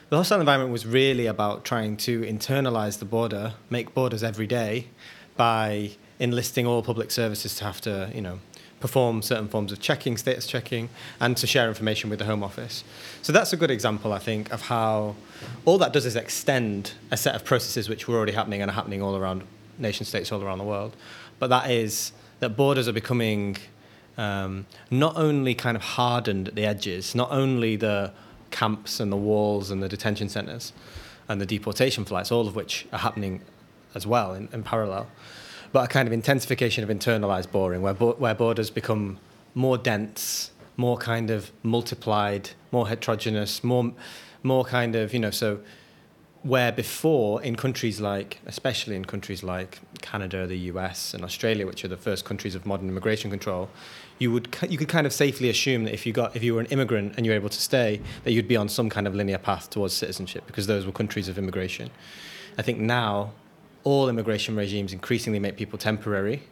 the 0.09 0.17
hostile 0.17 0.39
environment 0.39 0.71
was 0.71 0.85
really 0.85 1.25
about 1.25 1.65
trying 1.65 1.97
to 1.97 2.21
internalize 2.21 2.99
the 2.99 3.05
border, 3.05 3.53
make 3.69 3.93
borders 3.93 4.23
every 4.23 4.47
day, 4.47 4.87
by 5.35 5.91
enlisting 6.19 6.65
all 6.65 6.81
public 6.81 7.11
services 7.11 7.55
to 7.55 7.63
have 7.65 7.81
to, 7.81 8.11
you 8.13 8.21
know, 8.21 8.39
perform 8.79 9.21
certain 9.21 9.47
forms 9.47 9.71
of 9.71 9.79
checking, 9.79 10.15
status 10.15 10.45
checking, 10.45 10.89
and 11.19 11.35
to 11.37 11.47
share 11.47 11.67
information 11.67 12.09
with 12.09 12.19
the 12.19 12.25
Home 12.25 12.43
Office. 12.43 12.83
So 13.21 13.33
that's 13.33 13.51
a 13.51 13.57
good 13.57 13.71
example, 13.71 14.13
I 14.13 14.19
think, 14.19 14.51
of 14.51 14.61
how 14.63 15.15
all 15.65 15.77
that 15.79 15.91
does 15.91 16.05
is 16.05 16.15
extend 16.15 16.93
a 17.09 17.17
set 17.17 17.35
of 17.35 17.43
processes 17.43 17.89
which 17.89 18.07
were 18.07 18.15
already 18.15 18.33
happening 18.33 18.61
and 18.61 18.69
are 18.69 18.75
happening 18.75 19.01
all 19.01 19.15
around 19.15 19.43
nation 19.79 20.05
states 20.05 20.31
all 20.31 20.43
around 20.43 20.59
the 20.59 20.63
world. 20.63 20.95
But 21.39 21.47
that 21.47 21.69
is 21.71 22.11
that 22.39 22.49
borders 22.55 22.87
are 22.87 22.93
becoming 22.93 23.57
um, 24.17 24.65
not 24.89 25.17
only 25.17 25.53
kind 25.55 25.75
of 25.75 25.83
hardened 25.83 26.49
at 26.49 26.55
the 26.55 26.65
edges, 26.65 27.15
not 27.15 27.31
only 27.31 27.75
the 27.75 28.11
camps 28.51 28.99
and 28.99 29.11
the 29.11 29.17
walls 29.17 29.71
and 29.71 29.83
the 29.83 29.89
detention 29.89 30.29
centres 30.29 30.73
and 31.27 31.41
the 31.41 31.45
deportation 31.45 32.05
flights, 32.05 32.31
all 32.31 32.47
of 32.47 32.55
which 32.55 32.87
are 32.93 32.99
happening 32.99 33.41
as 33.93 34.05
well 34.05 34.33
in, 34.33 34.47
in 34.53 34.63
parallel, 34.63 35.07
but 35.71 35.85
a 35.85 35.87
kind 35.87 36.07
of 36.07 36.13
intensification 36.13 36.83
of 36.83 36.89
internalized 36.89 37.51
boring, 37.51 37.81
where, 37.81 37.93
bo- 37.93 38.13
where 38.13 38.35
borders 38.35 38.69
become 38.69 39.19
more 39.53 39.77
dense, 39.77 40.51
more 40.77 40.97
kind 40.97 41.29
of 41.29 41.51
multiplied, 41.63 42.51
more 42.71 42.87
heterogeneous, 42.87 43.63
more, 43.63 43.91
more 44.43 44.63
kind 44.63 44.95
of, 44.95 45.13
you 45.13 45.19
know, 45.19 45.31
so 45.31 45.59
where 46.43 46.71
before 46.71 47.41
in 47.41 47.55
countries 47.55 47.99
like, 47.99 48.39
especially 48.45 48.95
in 48.95 49.03
countries 49.03 49.41
like 49.41 49.79
Canada, 50.01 50.45
the 50.45 50.59
US, 50.71 51.13
and 51.13 51.23
Australia, 51.23 51.65
which 51.65 51.83
are 51.83 51.87
the 51.87 51.97
first 51.97 52.23
countries 52.23 52.53
of 52.53 52.67
modern 52.67 52.87
immigration 52.87 53.31
control, 53.31 53.67
you 54.17 54.31
would 54.31 54.55
you 54.69 54.77
could 54.77 54.87
kind 54.87 55.05
of 55.05 55.13
safely 55.13 55.49
assume 55.49 55.83
that 55.83 55.93
if 55.93 56.05
you 56.05 56.13
got 56.13 56.35
if 56.35 56.43
you 56.43 56.53
were 56.53 56.61
an 56.61 56.67
immigrant 56.67 57.13
and 57.17 57.25
you 57.25 57.31
were 57.31 57.35
able 57.35 57.49
to 57.49 57.61
stay, 57.61 58.01
that 58.23 58.31
you'd 58.31 58.47
be 58.47 58.55
on 58.55 58.69
some 58.69 58.89
kind 58.89 59.07
of 59.07 59.15
linear 59.15 59.37
path 59.37 59.69
towards 59.69 59.93
citizenship 59.93 60.45
because 60.47 60.67
those 60.67 60.85
were 60.85 60.91
countries 60.91 61.27
of 61.27 61.37
immigration. 61.37 61.89
I 62.57 62.61
think 62.61 62.79
now 62.79 63.33
all 63.83 64.09
immigration 64.09 64.55
regimes 64.55 64.93
increasingly 64.93 65.39
make 65.39 65.57
people 65.57 65.77
temporary. 65.77 66.43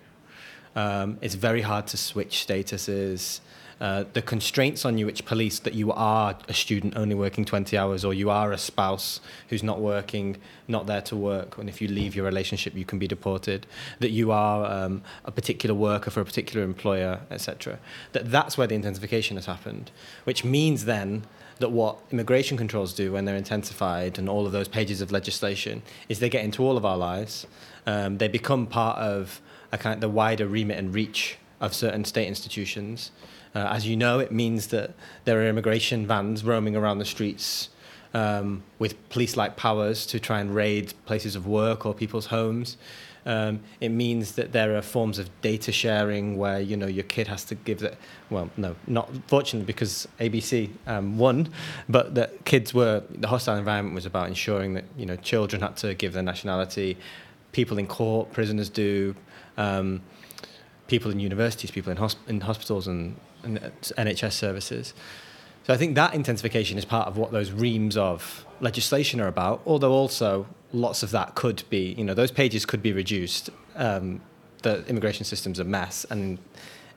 Um, 0.76 1.18
it's 1.22 1.36
very 1.36 1.62
hard 1.62 1.88
to 1.88 1.98
switch 1.98 2.46
statuses. 2.48 3.40
Uh, 3.82 4.06
the 4.14 4.22
constraints 4.22 4.86
on 4.86 4.98
you 4.98 5.06
which 5.06 5.26
police 5.26 5.60
that 5.60 5.74
you 5.74 5.92
are 5.92 6.38
a 6.48 6.54
student 6.54 6.96
only 6.96 7.16
working 7.16 7.44
20 7.44 7.78
hours 7.78 8.06
or 8.06 8.14
you 8.14 8.30
are 8.30 8.52
a 8.52 8.58
spouse 8.58 9.20
who's 9.50 9.64
not 9.64 9.80
working 9.80 10.38
not 10.68 10.86
there 10.86 11.02
to 11.02 11.16
work 11.16 11.58
and 11.58 11.68
if 11.68 11.82
you 11.82 11.88
leave 11.88 12.16
your 12.16 12.26
relationship 12.26 12.76
you 12.76 12.86
can 12.86 13.00
be 13.00 13.08
deported 13.08 13.66
that 14.00 14.12
you 14.12 14.32
are 14.32 14.72
um, 14.72 15.02
a 15.26 15.32
particular 15.32 15.76
worker 15.76 16.10
for 16.12 16.22
a 16.22 16.26
particular 16.26 16.64
employer 16.64 17.20
etc 17.32 17.80
that 18.12 18.32
that's 18.32 18.58
where 18.58 18.68
the 18.68 18.76
intensification 18.76 19.38
has 19.38 19.48
happened 19.48 19.92
which 20.24 20.44
means 20.44 20.86
then 20.86 21.24
that 21.60 21.70
what 21.70 21.98
immigration 22.12 22.58
controls 22.58 22.94
do 22.94 23.12
when 23.12 23.26
they're 23.26 23.36
intensified 23.36 24.18
and 24.18 24.28
all 24.28 24.46
of 24.46 24.52
those 24.52 24.68
pages 24.68 25.02
of 25.02 25.12
legislation 25.12 25.82
is 26.10 26.20
they 26.20 26.30
get 26.30 26.44
into 26.44 26.64
all 26.64 26.78
of 26.78 26.86
our 26.86 26.98
lives. 26.98 27.48
Um, 27.86 28.18
they 28.18 28.28
become 28.28 28.68
part 28.68 28.98
of 28.98 29.42
a 29.72 29.78
kind 29.78 29.96
of 29.96 30.02
the 30.02 30.10
wider 30.10 30.48
remit 30.48 30.78
and 30.78 30.94
reach 30.94 31.38
of 31.62 31.74
certain 31.74 32.04
state 32.06 32.28
institutions 32.28 33.12
uh, 33.56 33.68
as 33.72 33.88
you 33.88 33.96
know, 33.96 34.20
it 34.20 34.32
means 34.32 34.68
that 34.68 34.94
there 35.26 35.40
are 35.40 35.48
immigration 35.48 36.08
vans 36.08 36.44
roaming 36.44 36.76
around 36.76 36.98
the 36.98 37.06
streets 37.06 37.70
um, 38.14 38.64
with 38.80 39.10
police-like 39.10 39.56
powers 39.56 40.06
to 40.08 40.20
try 40.20 40.40
and 40.40 40.54
raid 40.54 40.94
places 41.06 41.36
of 41.36 41.48
work 41.48 41.86
or 41.86 41.94
people's 41.94 42.28
homes. 42.28 42.78
Um, 43.26 43.62
it 43.80 43.90
means 43.90 44.34
that 44.34 44.52
there 44.52 44.76
are 44.76 44.82
forms 44.82 45.18
of 45.18 45.30
data 45.42 45.72
sharing 45.72 46.38
where 46.38 46.60
you 46.60 46.76
know 46.76 46.88
your 46.88 47.06
kid 47.06 47.28
has 47.28 47.46
to 47.46 47.56
give 47.56 47.80
that. 47.80 47.98
Well, 48.30 48.50
no, 48.58 48.76
not 48.86 49.10
fortunately 49.28 49.66
because 49.66 50.10
ABC 50.20 50.70
um, 50.88 51.18
won, 51.18 51.50
but 51.88 52.16
that 52.16 52.44
kids 52.44 52.74
were 52.74 53.02
the 53.10 53.30
hostile 53.30 53.56
environment 53.56 53.96
was 53.96 54.06
about 54.06 54.28
ensuring 54.28 54.74
that 54.74 54.84
you 54.98 55.06
know 55.06 55.16
children 55.16 55.62
had 55.62 55.78
to 55.78 55.94
give 55.94 56.12
their 56.12 56.24
nationality. 56.24 56.98
People 57.54 57.78
in 57.78 57.88
court, 57.88 58.34
prisoners 58.34 58.68
do. 58.68 59.16
Um, 59.58 60.02
people 60.88 61.10
in 61.12 61.20
universities, 61.20 61.72
people 61.72 61.92
in, 61.92 61.98
hosp- 61.98 62.28
in 62.28 62.42
hospitals 62.42 62.88
and 62.88 63.16
and 63.44 63.60
NHS 63.60 64.34
services. 64.34 64.94
So 65.66 65.74
I 65.74 65.78
think 65.78 65.96
that 65.96 66.14
intensification 66.14 66.78
is 66.78 66.86
part 66.86 67.08
of 67.08 67.18
what 67.18 67.32
those 67.32 67.52
reams 67.52 67.96
of 67.96 68.46
legislation 68.60 69.22
are 69.22 69.28
about, 69.28 69.62
although 69.66 69.94
also 69.94 70.46
lots 70.74 71.04
of 71.04 71.12
that 71.12 71.36
could 71.36 71.64
be, 71.70 71.94
you 71.98 72.04
know, 72.04 72.14
those 72.14 72.32
pages 72.32 72.66
could 72.66 72.82
be 72.82 72.92
reduced. 72.92 73.50
Um, 73.76 74.22
the 74.64 74.86
immigration 74.88 75.26
system's 75.26 75.60
a 75.60 75.64
mess, 75.64 76.06
and 76.10 76.40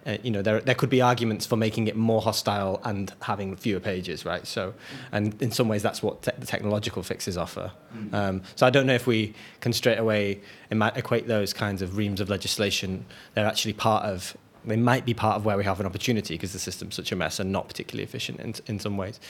uh, 0.06 0.16
you 0.22 0.30
know 0.30 0.40
there 0.40 0.60
there 0.60 0.74
could 0.74 0.88
be 0.88 1.02
arguments 1.02 1.44
for 1.46 1.56
making 1.56 1.88
it 1.88 1.96
more 1.96 2.22
hostile 2.22 2.80
and 2.84 3.12
having 3.22 3.56
fewer 3.56 3.80
pages, 3.80 4.24
right? 4.24 4.46
So, 4.46 4.72
and 5.12 5.40
in 5.42 5.50
some 5.50 5.68
ways 5.68 5.82
that's 5.82 6.02
what 6.02 6.22
te- 6.22 6.30
the 6.38 6.46
technological 6.46 7.02
fixes 7.02 7.36
offer. 7.36 7.72
Mm. 7.94 8.14
Um, 8.14 8.42
so 8.54 8.66
I 8.66 8.70
don't 8.70 8.86
know 8.86 8.94
if 8.94 9.06
we 9.06 9.34
can 9.60 9.72
straight 9.72 9.98
away 9.98 10.40
equate 10.70 11.26
those 11.26 11.52
kinds 11.52 11.82
of 11.82 11.96
reams 11.96 12.20
of 12.20 12.28
legislation. 12.28 13.04
They're 13.34 13.46
actually 13.46 13.74
part 13.74 14.04
of 14.04 14.36
they 14.66 14.76
might 14.76 15.04
be 15.04 15.14
part 15.14 15.36
of 15.36 15.44
where 15.44 15.56
we 15.56 15.64
have 15.64 15.80
an 15.80 15.86
opportunity 15.86 16.34
because 16.34 16.52
the 16.52 16.58
system's 16.58 16.94
such 16.94 17.12
a 17.12 17.16
mess 17.16 17.38
and 17.38 17.52
not 17.52 17.68
particularly 17.68 18.04
efficient 18.04 18.40
in, 18.40 18.54
in 18.66 18.78
some 18.80 18.96
ways. 18.96 19.20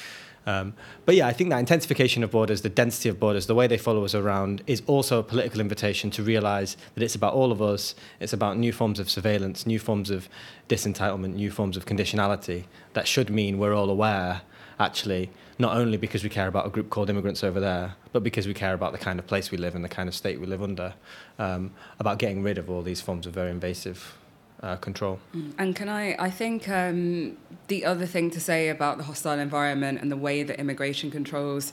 Um, 0.47 0.75
but 1.05 1.17
yeah, 1.17 1.27
I 1.27 1.33
think 1.33 1.51
that 1.51 1.59
intensification 1.59 2.23
of 2.23 2.31
borders, 2.31 2.63
the 2.63 2.69
density 2.69 3.09
of 3.09 3.19
borders, 3.19 3.47
the 3.47 3.55
way 3.55 3.67
they 3.67 3.77
follow 3.77 4.05
us 4.05 4.15
around 4.15 4.63
is 4.69 4.81
also 4.87 5.19
a 5.19 5.23
political 5.23 5.61
invitation 5.61 6.11
to 6.13 6.23
realize 6.23 6.77
that 6.95 7.03
it's 7.03 7.17
about 7.17 7.35
all 7.35 7.51
of 7.51 7.61
us. 7.61 7.97
It's 8.21 8.33
about 8.33 8.57
new 8.57 8.73
forms 8.73 9.01
of 9.01 9.11
surveillance, 9.11 9.67
new 9.67 9.81
forms 9.81 10.09
of 10.09 10.29
disentitlement, 10.69 11.35
new 11.35 11.51
forms 11.51 11.77
of 11.77 11.85
conditionality. 11.85 12.65
That 12.93 13.09
should 13.09 13.29
mean 13.29 13.59
we're 13.59 13.75
all 13.75 13.91
aware, 13.91 14.43
actually, 14.79 15.31
not 15.59 15.77
only 15.77 15.97
because 15.97 16.23
we 16.23 16.31
care 16.31 16.47
about 16.47 16.67
a 16.67 16.71
group 16.71 16.91
called 16.91 17.11
immigrants 17.11 17.43
over 17.43 17.59
there, 17.59 17.97
but 18.13 18.23
because 18.23 18.47
we 18.47 18.55
care 18.55 18.75
about 18.75 18.93
the 18.93 18.99
kind 18.99 19.19
of 19.19 19.27
place 19.27 19.51
we 19.51 19.59
live 19.59 19.75
in, 19.75 19.83
the 19.83 19.89
kind 19.89 20.09
of 20.09 20.15
state 20.15 20.39
we 20.41 20.47
live 20.47 20.63
under, 20.63 20.95
um, 21.41 21.73
about 21.99 22.19
getting 22.19 22.45
rid 22.45 22.57
of 22.57 22.71
all 22.71 22.83
these 22.83 23.01
forms 23.01 23.27
of 23.27 23.35
very 23.35 23.51
invasive 23.51 24.17
uh, 24.63 24.77
control. 24.77 25.19
Mm. 25.35 25.53
And 25.59 25.77
can 25.77 25.89
I? 25.89 26.17
I 26.19 26.31
think 26.31 26.69
um, 26.69 27.37
the 27.69 27.85
other 27.85 28.07
thing 28.07 28.31
to 28.31 28.41
say 28.41 28.69
about 28.69 28.99
the 28.99 29.05
hostile 29.05 29.39
environment 29.39 30.01
and 30.01 30.11
the 30.11 30.17
way 30.17 30.43
that 30.43 30.59
immigration 30.59 31.11
controls 31.11 31.73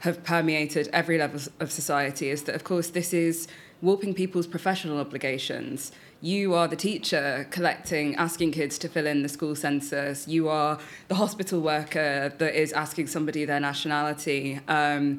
have 0.00 0.24
permeated 0.24 0.88
every 0.92 1.16
level 1.16 1.40
of 1.60 1.70
society 1.70 2.28
is 2.28 2.42
that, 2.44 2.54
of 2.56 2.64
course, 2.64 2.90
this 2.90 3.14
is 3.14 3.46
warping 3.80 4.14
people's 4.14 4.46
professional 4.46 4.98
obligations. 4.98 5.92
You 6.20 6.54
are 6.54 6.68
the 6.68 6.76
teacher 6.76 7.46
collecting, 7.50 8.14
asking 8.16 8.52
kids 8.52 8.78
to 8.78 8.88
fill 8.88 9.06
in 9.06 9.22
the 9.22 9.28
school 9.28 9.54
census. 9.56 10.26
You 10.26 10.48
are 10.48 10.78
the 11.08 11.16
hospital 11.16 11.60
worker 11.60 12.32
that 12.36 12.54
is 12.54 12.72
asking 12.72 13.08
somebody 13.08 13.44
their 13.44 13.60
nationality. 13.60 14.60
Um, 14.68 15.18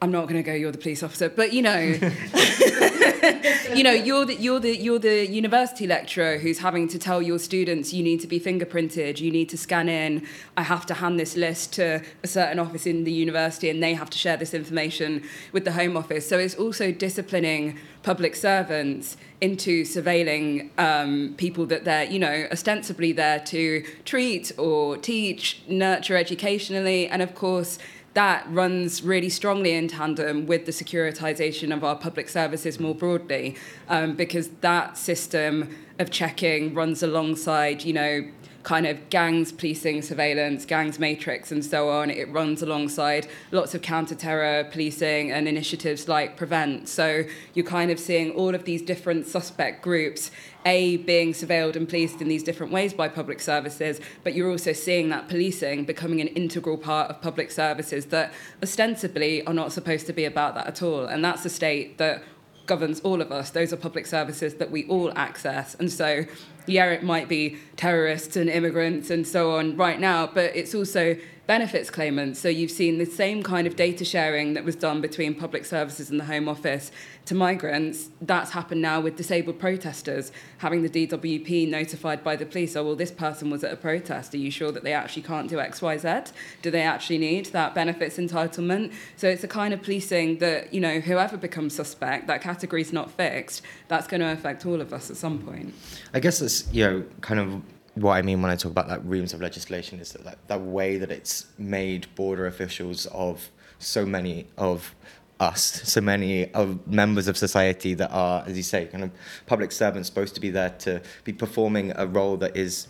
I'm 0.00 0.12
not 0.12 0.28
going 0.28 0.36
to 0.36 0.44
go. 0.44 0.52
You're 0.54 0.70
the 0.70 0.78
police 0.78 1.02
officer, 1.02 1.28
but 1.28 1.52
you 1.52 1.62
know, 1.62 1.78
you 3.74 3.82
know, 3.82 3.92
you're 3.92 4.24
the 4.24 4.36
you're 4.38 4.60
the 4.60 4.76
you're 4.76 4.98
the 4.98 5.26
university 5.26 5.86
lecturer 5.86 6.38
who's 6.38 6.58
having 6.58 6.86
to 6.88 6.98
tell 6.98 7.20
your 7.20 7.38
students 7.38 7.92
you 7.92 8.02
need 8.02 8.20
to 8.20 8.26
be 8.26 8.38
fingerprinted, 8.38 9.20
you 9.20 9.30
need 9.32 9.48
to 9.48 9.58
scan 9.58 9.88
in. 9.88 10.24
I 10.56 10.62
have 10.62 10.86
to 10.86 10.94
hand 10.94 11.18
this 11.18 11.36
list 11.36 11.72
to 11.74 12.02
a 12.22 12.28
certain 12.28 12.58
office 12.58 12.86
in 12.86 13.04
the 13.04 13.12
university, 13.12 13.70
and 13.70 13.82
they 13.82 13.94
have 13.94 14.10
to 14.10 14.18
share 14.18 14.36
this 14.36 14.54
information 14.54 15.24
with 15.52 15.64
the 15.64 15.72
Home 15.72 15.96
Office. 15.96 16.28
So 16.28 16.38
it's 16.38 16.54
also 16.54 16.92
disciplining 16.92 17.78
public 18.04 18.36
servants 18.36 19.16
into 19.40 19.84
surveilling 19.84 20.70
um, 20.78 21.34
people 21.36 21.66
that 21.66 21.84
they're, 21.84 22.04
you 22.04 22.18
know, 22.18 22.46
ostensibly 22.50 23.12
there 23.12 23.40
to 23.40 23.84
treat 24.04 24.52
or 24.58 24.96
teach, 24.96 25.60
nurture 25.68 26.16
educationally, 26.16 27.08
and 27.08 27.20
of 27.22 27.34
course 27.34 27.78
that 28.18 28.44
runs 28.50 29.04
really 29.04 29.28
strongly 29.28 29.74
in 29.74 29.86
tandem 29.86 30.44
with 30.44 30.66
the 30.66 30.72
securitization 30.72 31.72
of 31.72 31.84
our 31.84 31.94
public 31.94 32.28
services 32.28 32.80
more 32.80 32.92
broadly, 32.92 33.54
um, 33.88 34.16
because 34.16 34.48
that 34.60 34.98
system 34.98 35.72
of 36.00 36.10
checking 36.10 36.74
runs 36.74 37.00
alongside, 37.04 37.84
you 37.84 37.92
know, 37.92 38.24
kind 38.68 38.86
of 38.86 39.08
gangs 39.08 39.50
policing 39.50 40.02
surveillance, 40.02 40.66
gangs 40.66 40.98
matrix, 40.98 41.50
and 41.50 41.64
so 41.64 41.88
on. 41.88 42.10
It 42.10 42.28
runs 42.28 42.60
alongside 42.60 43.26
lots 43.50 43.74
of 43.74 43.80
counter 43.80 44.14
terror 44.14 44.62
policing 44.64 45.32
and 45.32 45.48
initiatives 45.48 46.06
like 46.06 46.36
Prevent. 46.36 46.86
So 46.86 47.24
you're 47.54 47.64
kind 47.64 47.90
of 47.90 47.98
seeing 47.98 48.30
all 48.32 48.54
of 48.54 48.66
these 48.66 48.82
different 48.82 49.26
suspect 49.26 49.80
groups, 49.80 50.30
A, 50.66 50.98
being 50.98 51.32
surveilled 51.32 51.76
and 51.76 51.88
policed 51.88 52.20
in 52.20 52.28
these 52.28 52.42
different 52.42 52.70
ways 52.70 52.92
by 52.92 53.08
public 53.08 53.40
services, 53.40 54.02
but 54.22 54.34
you're 54.34 54.50
also 54.50 54.74
seeing 54.74 55.08
that 55.08 55.30
policing 55.30 55.86
becoming 55.86 56.20
an 56.20 56.28
integral 56.28 56.76
part 56.76 57.08
of 57.08 57.22
public 57.22 57.50
services 57.50 58.04
that 58.16 58.34
ostensibly 58.62 59.46
are 59.46 59.54
not 59.54 59.72
supposed 59.72 60.06
to 60.08 60.12
be 60.12 60.26
about 60.26 60.54
that 60.56 60.66
at 60.66 60.82
all. 60.82 61.06
And 61.06 61.24
that's 61.24 61.42
a 61.46 61.50
state 61.50 61.96
that 61.96 62.22
governs 62.66 63.00
all 63.00 63.22
of 63.22 63.32
us. 63.32 63.48
Those 63.48 63.72
are 63.72 63.78
public 63.78 64.04
services 64.04 64.56
that 64.56 64.70
we 64.70 64.86
all 64.88 65.10
access. 65.16 65.74
And 65.76 65.90
so 65.90 66.26
yeah, 66.68 66.86
it 66.86 67.02
might 67.02 67.28
be 67.28 67.56
terrorists 67.76 68.36
and 68.36 68.48
immigrants 68.50 69.10
and 69.10 69.26
so 69.26 69.56
on 69.56 69.76
right 69.76 70.00
now, 70.00 70.26
but 70.26 70.54
it's 70.56 70.74
also 70.74 71.16
benefits 71.48 71.88
claimants. 71.88 72.38
So 72.38 72.50
you've 72.50 72.70
seen 72.70 72.98
the 72.98 73.06
same 73.06 73.42
kind 73.42 73.66
of 73.66 73.74
data 73.74 74.04
sharing 74.04 74.52
that 74.52 74.64
was 74.64 74.76
done 74.76 75.00
between 75.00 75.34
public 75.34 75.64
services 75.64 76.10
and 76.10 76.20
the 76.20 76.26
Home 76.26 76.46
Office 76.46 76.92
to 77.24 77.34
migrants. 77.34 78.10
That's 78.20 78.50
happened 78.50 78.82
now 78.82 79.00
with 79.00 79.16
disabled 79.16 79.58
protesters, 79.58 80.30
having 80.58 80.82
the 80.82 80.90
DWP 80.90 81.66
notified 81.66 82.22
by 82.22 82.36
the 82.36 82.44
police, 82.44 82.76
oh, 82.76 82.84
well, 82.84 82.96
this 82.96 83.10
person 83.10 83.48
was 83.48 83.64
at 83.64 83.72
a 83.72 83.76
protest. 83.76 84.34
Are 84.34 84.38
you 84.38 84.50
sure 84.50 84.70
that 84.72 84.84
they 84.84 84.92
actually 84.92 85.22
can't 85.22 85.48
do 85.48 85.58
X, 85.58 85.80
Y, 85.80 85.96
Z? 85.96 86.32
Do 86.60 86.70
they 86.70 86.82
actually 86.82 87.16
need 87.16 87.46
that 87.46 87.74
benefits 87.74 88.18
entitlement? 88.18 88.92
So 89.16 89.26
it's 89.26 89.42
a 89.42 89.48
kind 89.48 89.72
of 89.72 89.82
policing 89.82 90.38
that, 90.38 90.74
you 90.74 90.82
know, 90.82 91.00
whoever 91.00 91.38
becomes 91.38 91.74
suspect, 91.74 92.26
that 92.26 92.42
category 92.42 92.82
is 92.82 92.92
not 92.92 93.10
fixed. 93.10 93.62
That's 93.88 94.06
going 94.06 94.20
to 94.20 94.30
affect 94.30 94.66
all 94.66 94.82
of 94.82 94.92
us 94.92 95.10
at 95.10 95.16
some 95.16 95.38
point. 95.38 95.74
I 96.12 96.20
guess 96.20 96.42
it's, 96.42 96.57
you 96.72 96.84
know, 96.84 97.04
kind 97.20 97.40
of 97.40 97.62
what 97.94 98.12
I 98.14 98.22
mean 98.22 98.42
when 98.42 98.50
I 98.50 98.56
talk 98.56 98.70
about 98.72 98.88
that 98.88 99.04
reams 99.04 99.32
of 99.32 99.40
legislation 99.40 99.98
is 99.98 100.12
that 100.12 100.24
that, 100.24 100.38
that 100.48 100.60
way 100.60 100.96
that 100.98 101.10
it's 101.10 101.46
made 101.58 102.06
border 102.14 102.46
officials 102.46 103.06
of 103.06 103.50
so 103.78 104.06
many 104.06 104.46
of 104.56 104.94
us, 105.40 105.82
so 105.84 106.00
many 106.00 106.52
of 106.52 106.86
members 106.86 107.28
of 107.28 107.36
society 107.36 107.94
that 107.94 108.10
are, 108.10 108.44
as 108.46 108.56
you 108.56 108.62
say, 108.62 108.86
kind 108.86 109.04
of 109.04 109.10
public 109.46 109.72
servants 109.72 110.08
supposed 110.08 110.34
to 110.34 110.40
be 110.40 110.50
there 110.50 110.70
to 110.70 111.00
be 111.24 111.32
performing 111.32 111.92
a 111.96 112.06
role 112.06 112.36
that 112.36 112.56
is, 112.56 112.88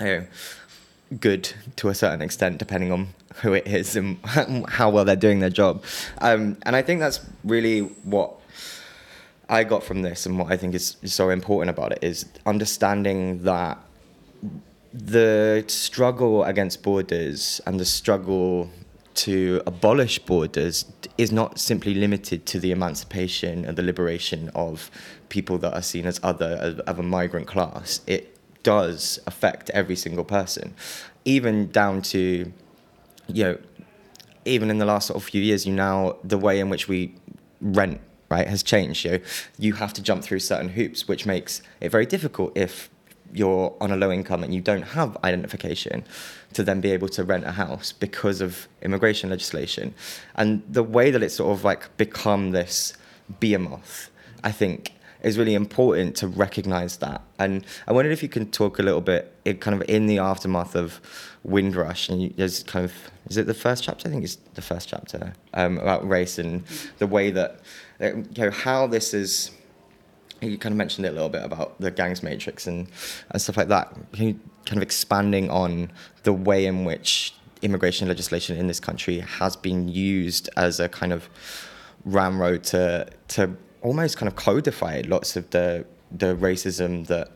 you 0.00 0.06
know, 0.06 0.26
good 1.20 1.52
to 1.76 1.88
a 1.88 1.94
certain 1.94 2.22
extent, 2.22 2.58
depending 2.58 2.92
on 2.92 3.08
who 3.36 3.52
it 3.54 3.66
is 3.66 3.96
and 3.96 4.18
how 4.68 4.90
well 4.90 5.04
they're 5.04 5.16
doing 5.16 5.40
their 5.40 5.50
job. 5.50 5.82
Um, 6.18 6.58
and 6.62 6.76
I 6.76 6.82
think 6.82 7.00
that's 7.00 7.20
really 7.44 7.80
what 7.80 8.34
I 9.48 9.64
got 9.64 9.82
from 9.82 10.02
this, 10.02 10.26
and 10.26 10.38
what 10.38 10.50
I 10.52 10.56
think 10.56 10.74
is 10.74 10.96
so 11.04 11.30
important 11.30 11.70
about 11.70 11.92
it 11.92 11.98
is 12.02 12.26
understanding 12.46 13.42
that 13.42 13.78
the 14.92 15.64
struggle 15.68 16.44
against 16.44 16.82
borders 16.82 17.60
and 17.66 17.80
the 17.80 17.84
struggle 17.84 18.70
to 19.14 19.62
abolish 19.66 20.18
borders 20.20 20.86
is 21.18 21.32
not 21.32 21.58
simply 21.58 21.94
limited 21.94 22.46
to 22.46 22.58
the 22.58 22.72
emancipation 22.72 23.64
and 23.64 23.76
the 23.76 23.82
liberation 23.82 24.50
of 24.54 24.90
people 25.28 25.58
that 25.58 25.74
are 25.74 25.82
seen 25.82 26.06
as 26.06 26.18
other 26.22 26.82
of 26.86 26.98
a 26.98 27.02
migrant 27.02 27.46
class. 27.46 28.00
It 28.06 28.36
does 28.62 29.20
affect 29.26 29.70
every 29.70 29.96
single 29.96 30.24
person, 30.24 30.74
even 31.24 31.70
down 31.70 32.02
to, 32.02 32.52
you 33.26 33.44
know, 33.44 33.58
even 34.44 34.70
in 34.70 34.78
the 34.78 34.86
last 34.86 35.08
sort 35.08 35.16
of 35.16 35.24
few 35.28 35.42
years, 35.42 35.66
you 35.66 35.72
now 35.72 36.16
the 36.24 36.38
way 36.38 36.58
in 36.58 36.68
which 36.68 36.88
we 36.88 37.14
rent 37.60 38.00
right 38.32 38.48
has 38.48 38.62
changed. 38.62 39.04
You 39.04 39.10
know, 39.12 39.18
you 39.58 39.72
have 39.74 39.92
to 39.94 40.02
jump 40.02 40.24
through 40.24 40.40
certain 40.40 40.70
hoops, 40.70 41.06
which 41.06 41.26
makes 41.26 41.62
it 41.80 41.90
very 41.90 42.06
difficult 42.06 42.56
if 42.56 42.90
you're 43.34 43.74
on 43.80 43.90
a 43.90 43.96
low 43.96 44.10
income 44.12 44.42
and 44.44 44.54
you 44.54 44.60
don't 44.60 44.86
have 44.98 45.16
identification 45.24 46.04
to 46.52 46.62
then 46.62 46.80
be 46.80 46.90
able 46.90 47.08
to 47.08 47.24
rent 47.24 47.44
a 47.44 47.52
house 47.52 47.92
because 47.92 48.40
of 48.40 48.68
immigration 48.82 49.30
legislation. 49.30 49.94
And 50.34 50.62
the 50.68 50.82
way 50.82 51.10
that 51.10 51.22
it's 51.22 51.36
sort 51.36 51.56
of 51.56 51.64
like 51.64 51.96
become 51.96 52.50
this 52.50 52.94
behemoth, 53.40 54.10
I 54.44 54.52
think, 54.52 54.92
is 55.22 55.38
really 55.38 55.54
important 55.54 56.16
to 56.16 56.28
recognize 56.28 56.98
that. 56.98 57.22
And 57.38 57.64
I 57.86 57.92
wondered 57.92 58.12
if 58.12 58.22
you 58.22 58.28
can 58.28 58.50
talk 58.50 58.78
a 58.78 58.82
little 58.82 59.00
bit, 59.00 59.34
it 59.44 59.60
kind 59.60 59.80
of 59.80 59.88
in 59.88 60.06
the 60.06 60.18
aftermath 60.18 60.74
of 60.74 61.00
Windrush, 61.44 62.08
and 62.08 62.22
you, 62.22 62.34
there's 62.36 62.62
kind 62.64 62.84
of, 62.84 62.92
is 63.28 63.36
it 63.36 63.46
the 63.46 63.54
first 63.54 63.84
chapter? 63.84 64.08
I 64.08 64.10
think 64.10 64.24
it's 64.24 64.36
the 64.54 64.62
first 64.62 64.88
chapter 64.88 65.32
um, 65.54 65.78
about 65.78 66.06
race 66.06 66.38
and 66.38 66.64
the 66.98 67.06
way 67.06 67.30
that, 67.30 67.60
you 68.00 68.26
know, 68.36 68.50
how 68.50 68.86
this 68.86 69.14
is 69.14 69.52
you 70.40 70.58
kind 70.58 70.72
of 70.72 70.76
mentioned 70.76 71.06
it 71.06 71.10
a 71.10 71.12
little 71.12 71.28
bit 71.28 71.44
about 71.44 71.80
the 71.80 71.90
gangs 71.90 72.22
matrix 72.22 72.66
and, 72.66 72.88
and 73.30 73.40
stuff 73.40 73.56
like 73.56 73.68
that. 73.68 73.94
Can 74.12 74.28
you 74.28 74.40
kind 74.66 74.78
of 74.78 74.82
expanding 74.82 75.50
on 75.50 75.92
the 76.24 76.32
way 76.32 76.66
in 76.66 76.84
which 76.84 77.34
immigration 77.62 78.08
legislation 78.08 78.56
in 78.56 78.66
this 78.66 78.80
country 78.80 79.20
has 79.20 79.54
been 79.54 79.88
used 79.88 80.50
as 80.56 80.80
a 80.80 80.88
kind 80.88 81.12
of 81.12 81.28
ramrod 82.04 82.64
to 82.64 83.08
to 83.28 83.56
almost 83.82 84.16
kind 84.16 84.28
of 84.28 84.36
codify 84.36 85.02
lots 85.06 85.36
of 85.36 85.50
the 85.50 85.84
the 86.10 86.34
racism 86.36 87.06
that 87.06 87.30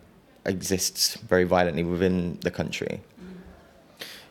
exists 0.44 1.16
very 1.16 1.44
violently 1.44 1.82
within 1.82 2.38
the 2.42 2.50
country. 2.50 3.00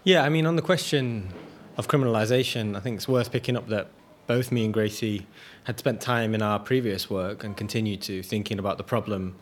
Yeah, 0.04 0.24
I 0.24 0.30
mean, 0.30 0.46
on 0.46 0.56
the 0.56 0.62
question 0.62 1.30
of 1.78 1.88
criminalisation, 1.88 2.76
I 2.76 2.80
think 2.80 2.98
it's 2.98 3.08
worth 3.08 3.32
picking 3.32 3.58
up 3.58 3.68
that 3.70 3.88
both 4.28 4.52
me 4.52 4.66
and 4.66 4.74
Gracie 4.74 5.28
had 5.66 5.80
spent 5.80 6.00
time 6.02 6.34
in 6.34 6.42
our 6.42 6.60
previous 6.60 7.10
work 7.10 7.44
and 7.44 7.58
continue 7.58 7.98
to 7.98 8.24
thinking 8.24 8.60
about 8.60 8.78
the 8.78 8.84
problem 8.84 9.36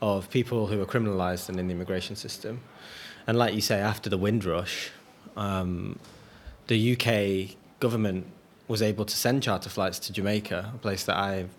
of 0.00 0.30
people 0.30 0.66
who 0.66 0.80
are 0.80 0.86
criminalised 0.86 1.48
and 1.48 1.58
in 1.58 1.68
the 1.68 1.74
immigration 1.74 2.16
system. 2.16 2.60
And 3.26 3.38
like 3.38 3.54
you 3.54 3.60
say, 3.60 3.78
after 3.78 4.08
the 4.08 4.18
Windrush, 4.18 4.90
um, 5.36 5.98
the 6.66 6.92
UK 6.94 7.56
government 7.80 8.26
was 8.66 8.82
able 8.82 9.04
to 9.04 9.16
send 9.16 9.42
charter 9.42 9.68
flights 9.68 9.98
to 10.00 10.12
Jamaica, 10.12 10.72
a 10.74 10.78
place 10.78 11.04
that 11.04 11.16
I've 11.16 11.50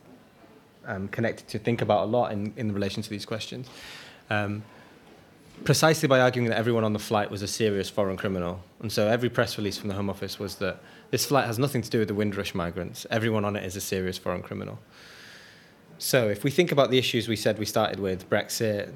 um, 0.90 1.08
connected 1.08 1.48
to 1.48 1.60
think 1.60 1.82
about 1.82 2.04
a 2.04 2.06
lot 2.06 2.32
in, 2.32 2.52
in 2.58 2.74
relation 2.74 3.02
to 3.02 3.10
these 3.10 3.26
questions. 3.26 3.70
Um, 4.30 4.64
precisely 5.64 6.08
by 6.08 6.20
arguing 6.20 6.50
that 6.50 6.58
everyone 6.58 6.84
on 6.84 6.94
the 6.94 7.00
flight 7.00 7.30
was 7.30 7.42
a 7.42 7.48
serious 7.48 7.90
foreign 7.90 8.18
criminal. 8.18 8.62
And 8.82 8.92
so 8.92 9.08
every 9.08 9.30
press 9.30 9.58
release 9.58 9.78
from 9.78 9.90
the 9.90 9.96
Home 9.96 10.10
Office 10.10 10.40
was 10.40 10.56
that 10.56 10.82
this 11.12 11.26
flight 11.26 11.46
has 11.46 11.60
nothing 11.60 11.82
to 11.82 11.90
do 11.90 12.00
with 12.00 12.08
the 12.08 12.14
Windrush 12.14 12.54
migrants. 12.54 13.06
Everyone 13.10 13.46
on 13.46 13.56
it 13.56 13.64
is 13.64 13.76
a 13.76 13.82
serious 13.82 14.18
foreign 14.18 14.42
criminal. 14.42 14.80
So 15.98 16.30
if 16.30 16.44
we 16.44 16.52
think 16.52 16.72
about 16.72 16.92
the 16.92 16.98
issues 16.98 17.28
we 17.28 17.36
said 17.36 17.60
we 17.60 17.66
started 17.66 18.00
with 18.00 18.30
Brexit, 18.30 18.94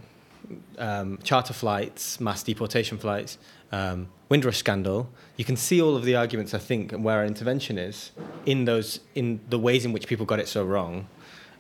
um, 0.77 1.19
charter 1.23 1.53
flights, 1.53 2.19
mass 2.19 2.43
deportation 2.43 2.97
flights, 2.97 3.37
um, 3.71 4.07
Windrush 4.29 4.57
scandal, 4.57 5.09
you 5.35 5.43
can 5.43 5.57
see 5.57 5.81
all 5.81 5.95
of 5.95 6.05
the 6.05 6.15
arguments, 6.15 6.53
I 6.53 6.59
think, 6.59 6.93
and 6.93 7.03
where 7.03 7.17
our 7.17 7.25
intervention 7.25 7.77
is 7.77 8.11
in 8.45 8.65
those 8.65 8.99
in 9.15 9.41
the 9.49 9.59
ways 9.59 9.83
in 9.83 9.91
which 9.91 10.07
people 10.07 10.25
got 10.25 10.39
it 10.39 10.47
so 10.47 10.63
wrong. 10.63 11.07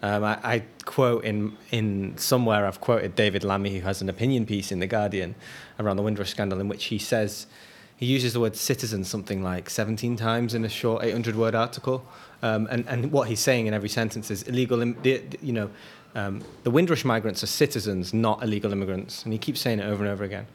Um, 0.03 0.23
I, 0.25 0.37
I, 0.43 0.63
quote 0.83 1.23
in 1.23 1.57
in 1.71 2.17
somewhere 2.17 2.67
I've 2.67 2.81
quoted 2.81 3.15
David 3.15 3.45
Lammy, 3.45 3.79
who 3.79 3.85
has 3.85 4.01
an 4.01 4.09
opinion 4.09 4.45
piece 4.45 4.69
in 4.69 4.79
the 4.79 4.85
Guardian 4.85 5.33
around 5.79 5.95
the 5.95 6.03
Windrush 6.03 6.29
scandal, 6.29 6.59
in 6.59 6.67
which 6.67 6.85
he 6.85 6.99
says 6.99 7.47
he 7.95 8.05
uses 8.05 8.33
the 8.33 8.41
word 8.41 8.57
citizen 8.57 9.05
something 9.05 9.41
like 9.41 9.69
17 9.69 10.17
times 10.17 10.53
in 10.53 10.65
a 10.65 10.69
short 10.69 11.05
800 11.05 11.37
word 11.37 11.55
article. 11.55 12.05
Um, 12.41 12.67
and, 12.69 12.85
and 12.89 13.13
what 13.13 13.29
he's 13.29 13.39
saying 13.39 13.67
in 13.67 13.73
every 13.73 13.87
sentence 13.87 14.29
is 14.29 14.43
illegal, 14.43 14.83
you 14.83 15.53
know, 15.53 15.69
um, 16.15 16.43
the 16.63 16.71
Windrush 16.71 17.05
migrants 17.05 17.41
are 17.43 17.47
citizens, 17.47 18.13
not 18.13 18.43
illegal 18.43 18.73
immigrants. 18.73 19.23
And 19.23 19.31
he 19.31 19.39
keeps 19.39 19.61
saying 19.61 19.79
it 19.79 19.85
over 19.85 20.03
and 20.03 20.11
over 20.11 20.25
again, 20.25 20.47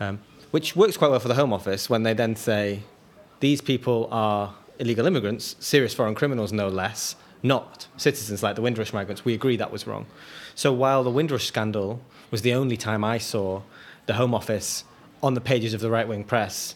um, 0.00 0.18
which 0.50 0.74
works 0.74 0.96
quite 0.96 1.12
well 1.12 1.20
for 1.20 1.28
the 1.28 1.36
Home 1.36 1.52
Office 1.52 1.88
when 1.88 2.02
they 2.02 2.14
then 2.14 2.34
say, 2.34 2.82
these 3.38 3.60
people 3.60 4.08
are 4.10 4.54
illegal 4.80 5.06
immigrants, 5.06 5.54
serious 5.60 5.94
foreign 5.94 6.16
criminals 6.16 6.52
no 6.52 6.68
less, 6.68 7.14
not 7.42 7.86
citizens 7.96 8.42
like 8.42 8.56
the 8.56 8.62
Windrush 8.62 8.92
migrants. 8.92 9.24
We 9.24 9.34
agree 9.34 9.56
that 9.56 9.72
was 9.72 9.86
wrong. 9.86 10.06
So 10.54 10.72
while 10.72 11.04
the 11.04 11.10
Windrush 11.10 11.46
scandal 11.46 12.00
was 12.30 12.42
the 12.42 12.54
only 12.54 12.76
time 12.76 13.04
I 13.04 13.18
saw 13.18 13.62
the 14.06 14.14
Home 14.14 14.34
Office 14.34 14.84
on 15.22 15.34
the 15.34 15.40
pages 15.40 15.74
of 15.74 15.80
the 15.80 15.90
right 15.90 16.08
wing 16.08 16.24
press 16.24 16.74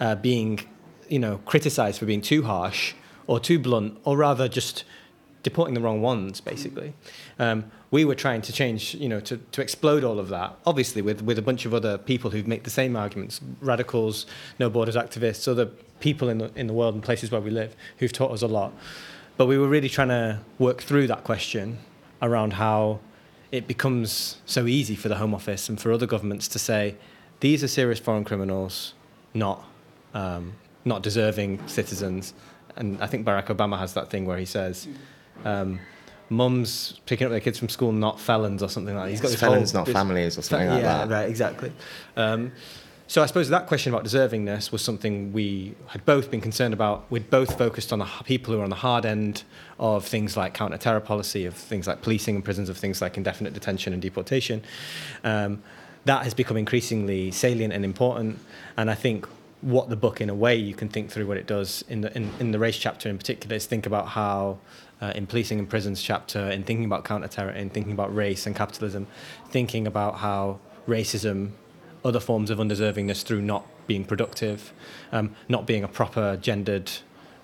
uh, 0.00 0.14
being, 0.14 0.60
you 1.08 1.18
know, 1.18 1.38
criticised 1.44 1.98
for 1.98 2.06
being 2.06 2.20
too 2.20 2.42
harsh 2.42 2.94
or 3.26 3.38
too 3.38 3.58
blunt, 3.58 3.98
or 4.04 4.16
rather 4.16 4.48
just 4.48 4.84
deporting 5.42 5.74
the 5.74 5.80
wrong 5.80 6.02
ones, 6.02 6.40
basically. 6.40 6.92
Um, 7.38 7.70
we 7.90 8.04
were 8.04 8.14
trying 8.14 8.42
to 8.42 8.52
change, 8.52 8.94
you 8.94 9.08
know, 9.08 9.20
to, 9.20 9.36
to 9.36 9.62
explode 9.62 10.02
all 10.02 10.18
of 10.18 10.28
that, 10.28 10.56
obviously 10.66 11.02
with, 11.02 11.22
with 11.22 11.38
a 11.38 11.42
bunch 11.42 11.66
of 11.66 11.74
other 11.74 11.98
people 11.98 12.30
who 12.30 12.42
make 12.44 12.64
the 12.64 12.70
same 12.70 12.96
arguments, 12.96 13.40
radicals, 13.60 14.26
no 14.58 14.70
borders 14.70 14.96
activists, 14.96 15.46
other 15.46 15.66
people 16.00 16.28
in 16.28 16.38
the, 16.38 16.50
in 16.56 16.66
the 16.66 16.72
world 16.72 16.94
and 16.94 17.02
places 17.02 17.30
where 17.30 17.40
we 17.40 17.50
live 17.50 17.76
who've 17.98 18.12
taught 18.12 18.32
us 18.32 18.42
a 18.42 18.46
lot. 18.46 18.72
But 19.36 19.46
we 19.46 19.58
were 19.58 19.68
really 19.68 19.88
trying 19.88 20.08
to 20.08 20.40
work 20.58 20.82
through 20.82 21.06
that 21.08 21.24
question 21.24 21.78
around 22.20 22.54
how 22.54 23.00
it 23.50 23.66
becomes 23.66 24.38
so 24.46 24.66
easy 24.66 24.94
for 24.94 25.08
the 25.08 25.16
Home 25.16 25.34
Office 25.34 25.68
and 25.68 25.80
for 25.80 25.92
other 25.92 26.06
governments 26.06 26.48
to 26.48 26.58
say, 26.58 26.96
these 27.40 27.64
are 27.64 27.68
serious 27.68 27.98
foreign 27.98 28.24
criminals, 28.24 28.94
not 29.34 29.64
um, 30.14 30.54
not 30.84 31.02
deserving 31.02 31.66
citizens. 31.68 32.34
And 32.76 33.02
I 33.02 33.06
think 33.06 33.26
Barack 33.26 33.46
Obama 33.46 33.78
has 33.78 33.94
that 33.94 34.10
thing 34.10 34.26
where 34.26 34.38
he 34.38 34.44
says, 34.44 34.88
um, 35.44 35.80
mums 36.28 37.00
picking 37.06 37.26
up 37.26 37.30
their 37.30 37.40
kids 37.40 37.58
from 37.58 37.68
school, 37.68 37.92
not 37.92 38.18
felons 38.18 38.62
or 38.62 38.68
something 38.68 38.94
like 38.94 39.04
that. 39.04 39.10
He's 39.10 39.20
got 39.20 39.32
felons, 39.32 39.72
whole, 39.72 39.84
not 39.84 39.88
families 39.88 40.38
or 40.38 40.42
something 40.42 40.68
like 40.68 40.82
yeah, 40.82 41.04
that. 41.04 41.14
right, 41.14 41.28
exactly. 41.28 41.72
Um, 42.16 42.52
so 43.12 43.22
I 43.22 43.26
suppose 43.26 43.50
that 43.50 43.66
question 43.66 43.92
about 43.92 44.06
deservingness 44.06 44.72
was 44.72 44.80
something 44.80 45.34
we 45.34 45.74
had 45.88 46.02
both 46.06 46.30
been 46.30 46.40
concerned 46.40 46.72
about. 46.72 47.04
We'd 47.10 47.28
both 47.28 47.58
focused 47.58 47.92
on 47.92 47.98
the 47.98 48.06
people 48.24 48.54
who 48.54 48.60
are 48.60 48.64
on 48.64 48.70
the 48.70 48.76
hard 48.76 49.04
end 49.04 49.42
of 49.78 50.06
things 50.06 50.34
like 50.34 50.54
counter-terror 50.54 51.00
policy, 51.00 51.44
of 51.44 51.52
things 51.52 51.86
like 51.86 52.00
policing 52.00 52.36
and 52.36 52.42
prisons, 52.42 52.70
of 52.70 52.78
things 52.78 53.02
like 53.02 53.18
indefinite 53.18 53.52
detention 53.52 53.92
and 53.92 54.00
deportation. 54.00 54.62
Um, 55.24 55.62
that 56.06 56.22
has 56.22 56.32
become 56.32 56.56
increasingly 56.56 57.30
salient 57.32 57.74
and 57.74 57.84
important. 57.84 58.38
And 58.78 58.90
I 58.90 58.94
think 58.94 59.28
what 59.60 59.90
the 59.90 59.96
book, 59.96 60.22
in 60.22 60.30
a 60.30 60.34
way, 60.34 60.56
you 60.56 60.72
can 60.72 60.88
think 60.88 61.10
through 61.10 61.26
what 61.26 61.36
it 61.36 61.46
does 61.46 61.84
in 61.90 62.00
the 62.00 62.16
in, 62.16 62.30
in 62.40 62.52
the 62.52 62.58
race 62.58 62.78
chapter 62.78 63.10
in 63.10 63.18
particular 63.18 63.56
is 63.56 63.66
think 63.66 63.84
about 63.84 64.08
how. 64.08 64.58
Uh, 65.02 65.10
in 65.16 65.26
policing 65.26 65.58
and 65.58 65.68
prisons 65.68 66.00
chapter, 66.00 66.38
in 66.38 66.62
thinking 66.62 66.84
about 66.84 67.04
counter-terror, 67.04 67.50
in 67.50 67.68
thinking 67.68 67.90
about 67.90 68.14
race 68.14 68.46
and 68.46 68.54
capitalism, 68.54 69.04
thinking 69.50 69.84
about 69.88 70.18
how 70.18 70.60
racism, 70.86 71.50
other 72.04 72.20
forms 72.20 72.50
of 72.50 72.58
undeservingness 72.58 73.22
through 73.22 73.42
not 73.42 73.66
being 73.86 74.04
productive, 74.04 74.72
um, 75.12 75.34
not 75.48 75.66
being 75.66 75.84
a 75.84 75.88
proper 75.88 76.36
gendered, 76.36 76.90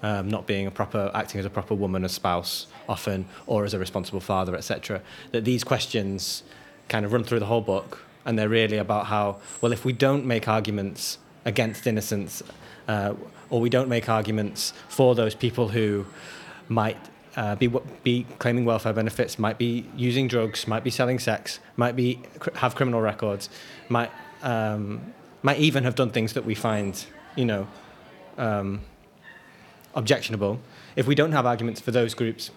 um, 0.03 0.29
not 0.29 0.47
being 0.47 0.66
a 0.66 0.71
proper, 0.71 1.11
acting 1.14 1.40
as 1.40 1.47
a 1.47 1.51
proper 1.51 1.75
woman, 1.75 2.05
a 2.05 2.09
spouse 2.09 2.66
often, 2.88 3.27
or 3.47 3.64
as 3.64 3.75
a 3.75 3.79
responsible 3.79 4.21
father, 4.21 4.55
etc. 4.57 5.01
That 5.33 5.44
these 5.44 5.64
questions 5.64 6.42
kind 6.88 7.05
of 7.05 7.12
run 7.12 7.25
through 7.25 7.40
the 7.40 7.47
whole 7.47 7.61
book, 7.61 8.05
and 8.25 8.38
they're 8.38 8.49
really 8.49 8.79
about 8.79 9.07
how, 9.07 9.38
well, 9.61 9.73
if 9.73 9.85
we 9.85 9.92
don't 9.92 10.25
make 10.25 10.49
arguments 10.49 11.18
against 11.44 11.87
innocence, 11.87 12.42
uh, 12.87 13.14
or 13.51 13.61
we 13.61 13.71
don't 13.71 13.88
make 13.88 14.09
arguments 14.09 14.73
for 14.88 15.14
those 15.14 15.35
people 15.35 15.68
who 15.68 16.07
might 16.68 16.99
uh, 17.37 17.55
be 17.55 17.68
be 18.03 18.27
claiming 18.38 18.64
welfare 18.64 18.92
benefits, 18.92 19.38
might 19.38 19.59
be 19.59 19.88
using 19.97 20.29
drugs, 20.29 20.66
might 20.66 20.83
be 20.83 20.90
selling 20.90 21.18
sex, 21.18 21.61
might 21.77 21.94
be 21.94 22.21
have 22.57 22.75
criminal 22.75 23.01
records, 23.01 23.49
might 23.88 24.11
um, 24.42 25.12
might 25.42 25.59
even 25.59 25.85
have 25.85 25.94
done 25.94 26.11
things 26.11 26.33
that 26.35 26.44
we 26.44 26.55
find, 26.55 27.05
you 27.37 27.44
know, 27.44 27.68
um, 28.37 28.81
objectionable. 29.94 30.61
If 30.96 31.07
we 31.07 31.14
don't 31.14 31.33
have 31.33 31.46
arguments 31.46 31.81
for 31.81 31.90
those 31.90 32.14
groups, 32.14 32.51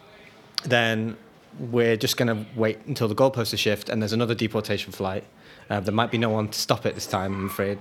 then 0.64 1.18
we're 1.60 1.98
just 1.98 2.18
going 2.18 2.28
to 2.28 2.46
wait 2.56 2.80
until 2.86 3.08
the 3.08 3.16
goalposts 3.16 3.58
shift 3.58 3.90
and 3.90 4.02
there's 4.02 4.14
another 4.14 4.36
deportation 4.36 4.92
flight. 4.92 5.24
Uh, 5.70 5.80
there 5.80 5.94
might 5.94 6.12
be 6.12 6.18
no 6.18 6.30
one 6.30 6.48
to 6.50 6.60
stop 6.60 6.86
it 6.86 6.96
this 6.96 7.08
time, 7.08 7.34
I'm 7.34 7.46
afraid. 7.48 7.80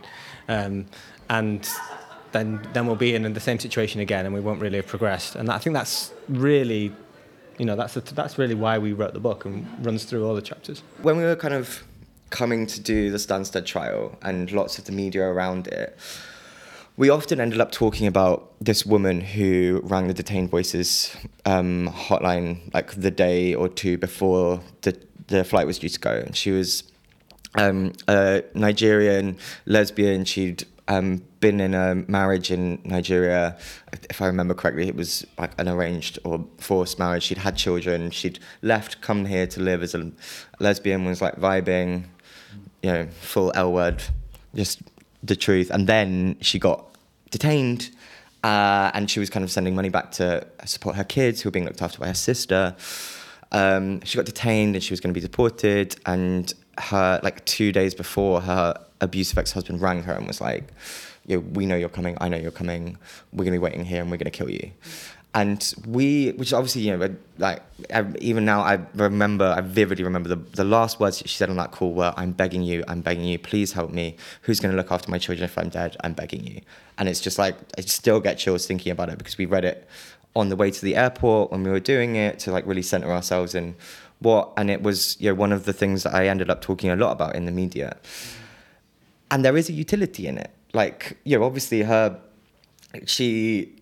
Um, 0.49 0.87
and 1.29 1.69
then, 2.33 2.67
then 2.73 2.87
we'll 2.87 2.97
be 2.97 3.15
in 3.15 3.33
the 3.33 3.41
same 3.41 3.59
situation 3.59 4.01
again 4.01 4.27
and 4.27 4.35
we 4.35 4.41
won't 4.41 4.61
really 4.61 4.77
have 4.77 4.87
progressed. 4.87 5.35
And 5.37 5.51
I 5.51 5.59
think 5.59 5.75
that's 5.75 6.13
really, 6.29 6.93
you 7.59 7.65
know, 7.65 7.77
that's, 7.77 7.95
that's 7.95 8.39
really 8.39 8.55
why 8.55 8.79
we 8.79 8.93
wrote 8.93 9.15
the 9.15 9.21
book 9.21 9.45
and 9.45 9.67
runs 9.85 10.05
through 10.05 10.27
all 10.27 10.35
the 10.35 10.43
chapters. 10.43 10.83
When 11.03 11.17
we 11.17 11.23
were 11.23 11.37
kind 11.37 11.55
of 11.55 11.85
coming 12.31 12.67
to 12.67 12.81
do 12.81 13.11
the 13.11 13.19
Stansted 13.19 13.67
trial 13.67 14.17
and 14.23 14.51
lots 14.53 14.79
of 14.79 14.85
the 14.85 14.93
media 14.93 15.25
around 15.25 15.67
it, 15.69 15.99
we 16.97 17.09
often 17.09 17.41
ended 17.41 17.61
up 17.61 17.73
talking 17.73 18.07
about 18.07 18.53
this 18.61 18.85
woman 18.85 19.21
who 19.21 19.81
rang 19.85 20.09
the 20.09 20.15
detained 20.15 20.51
voices 20.51 21.17
um, 21.47 21.89
hotline 21.89 22.73
like 22.75 22.93
the 22.93 23.11
day 23.11 23.55
or 23.55 23.69
two 23.69 23.97
before 23.99 24.61
the 24.83 24.97
the 25.29 25.45
flight 25.45 25.67
was 25.67 25.79
due 25.79 25.89
to 25.89 26.01
go, 26.01 26.11
and 26.11 26.37
she 26.37 26.51
was 26.51 26.85
um, 27.55 27.93
a 28.09 28.43
Nigerian 28.55 29.39
lesbian. 29.65 30.25
She'd 30.25 30.65
um, 30.89 31.23
been 31.39 31.61
in 31.61 31.73
a 31.73 31.95
marriage 31.95 32.51
in 32.51 32.81
Nigeria. 32.85 33.57
If 34.11 34.21
I 34.21 34.27
remember 34.27 34.55
correctly, 34.55 34.89
it 34.89 34.97
was 34.97 35.25
like 35.39 35.53
an 35.59 35.69
arranged 35.69 36.19
or 36.25 36.45
forced 36.59 36.99
marriage. 36.99 37.23
She'd 37.23 37.39
had 37.39 37.57
children. 37.57 38.11
She'd 38.11 38.41
left, 38.63 39.01
come 39.01 39.25
here 39.25 39.47
to 39.47 39.61
live 39.61 39.83
as 39.83 39.95
a 39.95 40.11
lesbian. 40.59 41.05
Was 41.05 41.23
like 41.23 41.37
vibing, 41.37 42.07
you 42.83 42.93
know, 42.93 43.07
full 43.21 43.53
L 43.55 43.73
word, 43.73 44.03
just 44.55 44.83
the 45.23 45.37
truth. 45.37 45.71
And 45.71 45.87
then 45.87 46.37
she 46.41 46.59
got 46.59 46.85
detained. 47.31 47.91
Uh, 48.43 48.91
and 48.95 49.11
she 49.11 49.21
was 49.21 49.29
kind 49.29 49.45
of 49.45 49.51
sending 49.51 49.75
money 49.75 49.91
back 49.91 50.13
to 50.13 50.47
support 50.65 50.97
her 50.97 51.05
kids 51.05 51.43
who 51.43 51.49
were 51.49 51.53
being 51.53 51.67
looked 51.67 51.83
after 51.83 51.99
by 51.99 52.07
her 52.07 52.15
sister. 52.15 52.75
Um, 53.53 54.01
she 54.03 54.17
got 54.17 54.25
detained 54.25 54.77
and 54.77 54.83
she 54.83 54.93
was 54.93 55.01
going 55.01 55.13
to 55.13 55.19
be 55.19 55.25
deported. 55.25 55.97
And 56.07 56.53
her, 56.79 57.21
like 57.23 57.45
two 57.45 57.71
days 57.71 57.95
before, 57.95 58.41
her 58.41 58.75
abusive 59.01 59.37
ex-husband 59.39 59.81
rang 59.81 60.03
her 60.05 60.15
and 60.15 60.27
was 60.27 60.41
like, 60.41 60.65
"Yo, 61.27 61.41
we 61.41 61.67
know 61.67 61.77
you're 61.77 61.89
coming. 61.89 62.17
I 62.21 62.29
know 62.29 62.39
you're 62.39 62.51
coming. 62.51 62.97
We're 63.33 63.45
going 63.45 63.53
to 63.53 63.59
be 63.59 63.59
waiting 63.59 63.85
here 63.85 64.01
and 64.01 64.11
we're 64.11 64.17
going 64.17 64.31
to 64.31 64.37
kill 64.39 64.51
you." 64.51 64.71
And 65.33 65.75
we, 65.87 66.31
which 66.33 66.53
obviously, 66.53 66.83
you 66.83 66.97
know, 66.97 67.15
like 67.39 67.63
even 68.21 68.45
now, 68.45 68.63
I 68.63 68.81
remember, 68.95 69.55
I 69.57 69.61
vividly 69.61 70.03
remember 70.03 70.29
the, 70.29 70.37
the 70.37 70.65
last 70.65 70.99
words 70.99 71.19
she 71.19 71.29
said 71.29 71.49
on 71.51 71.57
that 71.57 71.71
call 71.71 71.93
were, 71.93 72.13
I'm 72.17 72.33
begging 72.33 72.65
you, 72.65 72.83
I'm 72.89 73.01
begging 73.01 73.25
you, 73.25 73.39
please 73.39 73.73
help 73.73 73.93
me. 73.93 74.17
Who's 74.43 74.59
going 74.59 74.73
to 74.73 74.77
look 74.77 74.91
after 74.91 75.09
my 75.09 75.19
children 75.19 75.45
if 75.45 75.57
I'm 75.57 75.69
dead? 75.69 75.97
I'm 76.03 76.15
begging 76.15 76.45
you. 76.45 76.63
And 76.99 77.09
it's 77.09 77.21
just 77.21 77.39
like, 77.39 77.55
I 77.79 77.83
still 77.83 78.19
get 78.19 78.39
chills 78.39 78.67
thinking 78.67 78.91
about 78.91 79.09
it 79.09 79.19
because 79.19 79.39
we 79.39 79.47
read 79.47 79.65
it 79.65 79.89
on 80.35 80.49
the 80.49 80.57
way 80.57 80.73
to 80.73 80.85
the 80.85 80.97
airport 80.97 81.53
when 81.53 81.63
we 81.63 81.71
were 81.71 81.81
doing 81.81 82.17
it 82.17 82.41
to 82.41 82.51
like 82.51 82.67
really 82.67 82.83
center 82.83 83.13
ourselves 83.13 83.55
in 83.55 83.77
what, 84.19 84.53
and 84.57 84.69
it 84.69 84.83
was, 84.83 85.17
you 85.21 85.31
know, 85.31 85.35
one 85.35 85.53
of 85.53 85.65
the 85.65 85.73
things 85.73 86.03
that 86.03 86.13
I 86.13 86.27
ended 86.27 86.51
up 86.51 86.61
talking 86.61 86.91
a 86.91 86.97
lot 86.97 87.13
about 87.13 87.37
in 87.37 87.47
the 87.47 87.53
media. 87.53 87.97
And 89.31 89.45
there 89.45 89.57
is 89.57 89.69
a 89.69 89.73
utility 89.73 90.27
in 90.27 90.39
it. 90.39 90.51
Like, 90.73 91.19
you 91.23 91.39
know, 91.39 91.45
obviously 91.45 91.83
her, 91.83 92.21
she, 93.07 93.77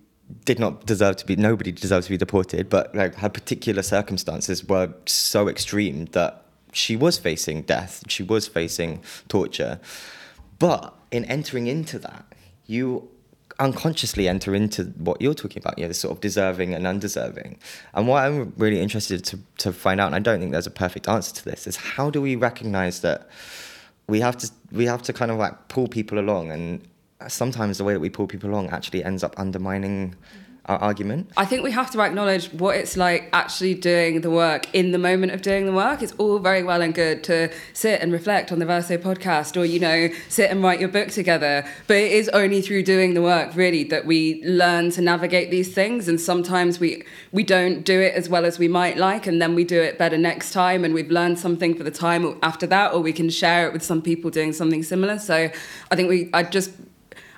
did 0.45 0.59
not 0.59 0.85
deserve 0.87 1.17
to 1.17 1.27
be 1.27 1.37
nobody 1.37 1.73
deserves 1.73 2.07
to 2.07 2.11
be 2.11 2.17
deported 2.17 2.69
but 2.69 2.95
like 2.95 3.15
her 3.17 3.29
particular 3.29 3.83
circumstances 3.83 4.65
were 4.65 4.93
so 5.07 5.49
extreme 5.49 6.05
that 6.07 6.45
she 6.73 6.97
was 6.97 7.19
facing 7.19 7.63
death 7.63 8.03
she 8.09 8.23
was 8.23 8.47
facing 8.47 9.03
torture. 9.29 9.81
But 10.59 10.95
in 11.11 11.25
entering 11.25 11.67
into 11.67 11.99
that 12.01 12.25
you 12.67 13.09
unconsciously 13.61 14.29
enter 14.29 14.55
into 14.55 14.85
what 14.99 15.21
you're 15.21 15.35
talking 15.35 15.61
about 15.61 15.77
you 15.79 15.85
know 15.85 15.89
this 15.89 15.99
sort 15.99 16.15
of 16.15 16.21
deserving 16.21 16.75
and 16.75 16.87
undeserving. 16.87 17.59
And 17.95 18.07
what 18.07 18.25
i'm 18.25 18.53
really 18.57 18.81
interested 18.81 19.25
to, 19.25 19.39
to 19.59 19.73
find 19.73 20.01
out 20.01 20.07
and 20.07 20.15
i 20.15 20.19
don't 20.19 20.39
think 20.39 20.53
there's 20.53 20.67
a 20.67 20.71
perfect 20.71 21.09
answer 21.09 21.35
to 21.35 21.45
this 21.45 21.67
is 21.67 21.77
how 21.77 22.11
do 22.11 22.21
we 22.21 22.37
recognize 22.37 23.01
that 23.01 23.29
we 24.07 24.21
have 24.21 24.37
to 24.39 24.51
we 24.71 24.87
have 24.87 25.03
to 25.03 25.13
kind 25.13 25.31
of 25.31 25.39
like 25.39 25.69
pull 25.69 25.89
people 25.89 26.19
along 26.19 26.51
and 26.53 26.87
sometimes 27.27 27.79
the 27.79 27.85
way 27.85 27.93
that 27.93 28.01
we 28.01 28.11
pull 28.11 28.27
people 28.27 28.51
along 28.51 28.71
actually 28.71 29.03
ends 29.03 29.25
up 29.25 29.35
undermining 29.39 30.15
our 30.67 30.79
argument. 30.79 31.31
I 31.37 31.47
think 31.47 31.65
we 31.65 31.71
have 31.73 31.91
to 31.93 32.01
acknowledge 32.03 32.53
what 32.53 32.77
it's 32.77 32.97
like 32.97 33.31
actually 33.33 33.75
doing 33.75 34.21
the 34.21 34.31
work 34.31 34.73
in 34.75 34.93
the 34.93 34.99
moment 34.99 35.33
of 35.33 35.41
doing 35.41 35.65
the 35.65 35.73
work. 35.73 36.03
It's 36.03 36.13
all 36.19 36.39
very 36.39 36.63
well 36.63 36.83
and 36.83 36.95
good 36.95 37.25
to 37.25 37.51
sit 37.73 38.03
and 38.03 38.13
reflect 38.13 38.53
on 38.53 38.59
the 38.59 38.67
Verso 38.67 38.99
podcast 38.99 39.59
or, 39.59 39.65
you 39.65 39.81
know, 39.81 40.11
sit 40.29 40.51
and 40.51 40.63
write 40.63 40.79
your 40.79 40.91
book 40.91 41.09
together. 41.09 41.67
But 41.87 41.97
it 41.97 42.13
is 42.13 42.29
only 42.31 42.61
through 42.61 42.83
doing 42.83 43.15
the 43.15 43.23
work, 43.23 43.57
really, 43.57 43.83
that 43.85 44.05
we 44.05 44.45
learn 44.45 44.91
to 44.91 45.01
navigate 45.01 45.51
these 45.51 45.73
things. 45.73 46.07
And 46.07 46.21
sometimes 46.21 46.79
we, 46.79 47.03
we 47.33 47.43
don't 47.43 47.83
do 47.83 47.99
it 47.99 48.15
as 48.15 48.29
well 48.29 48.45
as 48.45 48.59
we 48.59 48.69
might 48.69 48.99
like, 48.99 49.27
and 49.27 49.41
then 49.41 49.55
we 49.55 49.65
do 49.65 49.81
it 49.81 49.97
better 49.97 50.19
next 50.19 50.53
time. 50.53 50.85
And 50.85 50.93
we've 50.93 51.11
learned 51.11 51.39
something 51.39 51.75
for 51.75 51.83
the 51.83 51.91
time 51.91 52.39
after 52.43 52.67
that, 52.67 52.93
or 52.93 53.01
we 53.01 53.15
can 53.15 53.31
share 53.31 53.67
it 53.67 53.73
with 53.73 53.83
some 53.83 54.03
people 54.03 54.31
doing 54.31 54.53
something 54.53 54.83
similar. 54.83 55.19
So 55.19 55.51
I 55.91 55.97
think 55.97 56.11
we, 56.11 56.29
I 56.35 56.43
just 56.43 56.73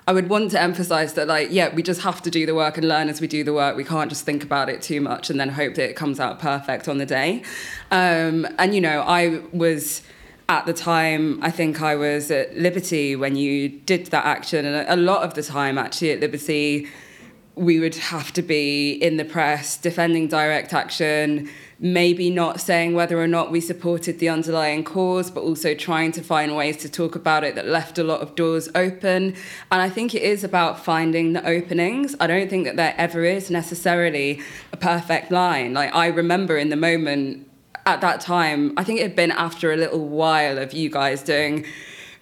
I 0.07 0.13
would 0.13 0.29
want 0.29 0.51
to 0.51 0.61
emphasize 0.61 1.13
that, 1.13 1.27
like, 1.27 1.49
yeah, 1.51 1.73
we 1.73 1.83
just 1.83 2.01
have 2.01 2.21
to 2.23 2.31
do 2.31 2.45
the 2.45 2.55
work 2.55 2.77
and 2.77 2.87
learn 2.87 3.07
as 3.07 3.21
we 3.21 3.27
do 3.27 3.43
the 3.43 3.53
work. 3.53 3.77
We 3.77 3.83
can't 3.83 4.09
just 4.09 4.25
think 4.25 4.43
about 4.43 4.67
it 4.67 4.81
too 4.81 4.99
much 4.99 5.29
and 5.29 5.39
then 5.39 5.49
hope 5.49 5.75
that 5.75 5.89
it 5.89 5.95
comes 5.95 6.19
out 6.19 6.39
perfect 6.39 6.87
on 6.87 6.97
the 6.97 7.05
day. 7.05 7.43
Um, 7.91 8.47
and, 8.57 8.73
you 8.73 8.81
know, 8.81 9.01
I 9.01 9.41
was 9.53 10.01
at 10.49 10.65
the 10.65 10.73
time, 10.73 11.41
I 11.43 11.51
think 11.51 11.81
I 11.81 11.95
was 11.95 12.31
at 12.31 12.57
Liberty 12.57 13.15
when 13.15 13.35
you 13.35 13.69
did 13.69 14.07
that 14.07 14.25
action. 14.25 14.65
And 14.65 14.89
a 14.89 15.01
lot 15.01 15.23
of 15.23 15.35
the 15.35 15.43
time, 15.43 15.77
actually, 15.77 16.11
at 16.11 16.19
Liberty, 16.19 16.89
we 17.55 17.79
would 17.79 17.95
have 17.95 18.33
to 18.33 18.41
be 18.41 18.93
in 18.93 19.17
the 19.17 19.25
press 19.25 19.77
defending 19.77 20.27
direct 20.27 20.73
action 20.73 21.49
maybe 21.83 22.29
not 22.29 22.61
saying 22.61 22.93
whether 22.93 23.19
or 23.19 23.27
not 23.27 23.51
we 23.51 23.59
supported 23.59 24.19
the 24.19 24.29
underlying 24.29 24.83
cause, 24.83 25.31
but 25.31 25.41
also 25.41 25.73
trying 25.73 26.11
to 26.11 26.21
find 26.21 26.55
ways 26.55 26.77
to 26.77 26.87
talk 26.87 27.15
about 27.15 27.43
it 27.43 27.55
that 27.55 27.65
left 27.65 27.97
a 27.97 28.03
lot 28.03 28.21
of 28.21 28.35
doors 28.35 28.69
open. 28.75 29.33
And 29.71 29.81
I 29.81 29.89
think 29.89 30.13
it 30.13 30.21
is 30.21 30.43
about 30.43 30.85
finding 30.85 31.33
the 31.33 31.43
openings. 31.43 32.15
I 32.19 32.27
don't 32.27 32.49
think 32.49 32.65
that 32.65 32.75
there 32.75 32.93
ever 32.97 33.25
is 33.25 33.49
necessarily 33.49 34.39
a 34.71 34.77
perfect 34.77 35.31
line. 35.31 35.73
Like, 35.73 35.93
I 35.95 36.05
remember 36.05 36.55
in 36.55 36.69
the 36.69 36.75
moment 36.75 37.49
at 37.87 37.99
that 38.01 38.21
time, 38.21 38.73
I 38.77 38.83
think 38.83 38.99
it 38.99 39.03
had 39.03 39.15
been 39.15 39.31
after 39.31 39.73
a 39.73 39.75
little 39.75 40.07
while 40.07 40.59
of 40.59 40.73
you 40.73 40.87
guys 40.87 41.23
doing 41.23 41.65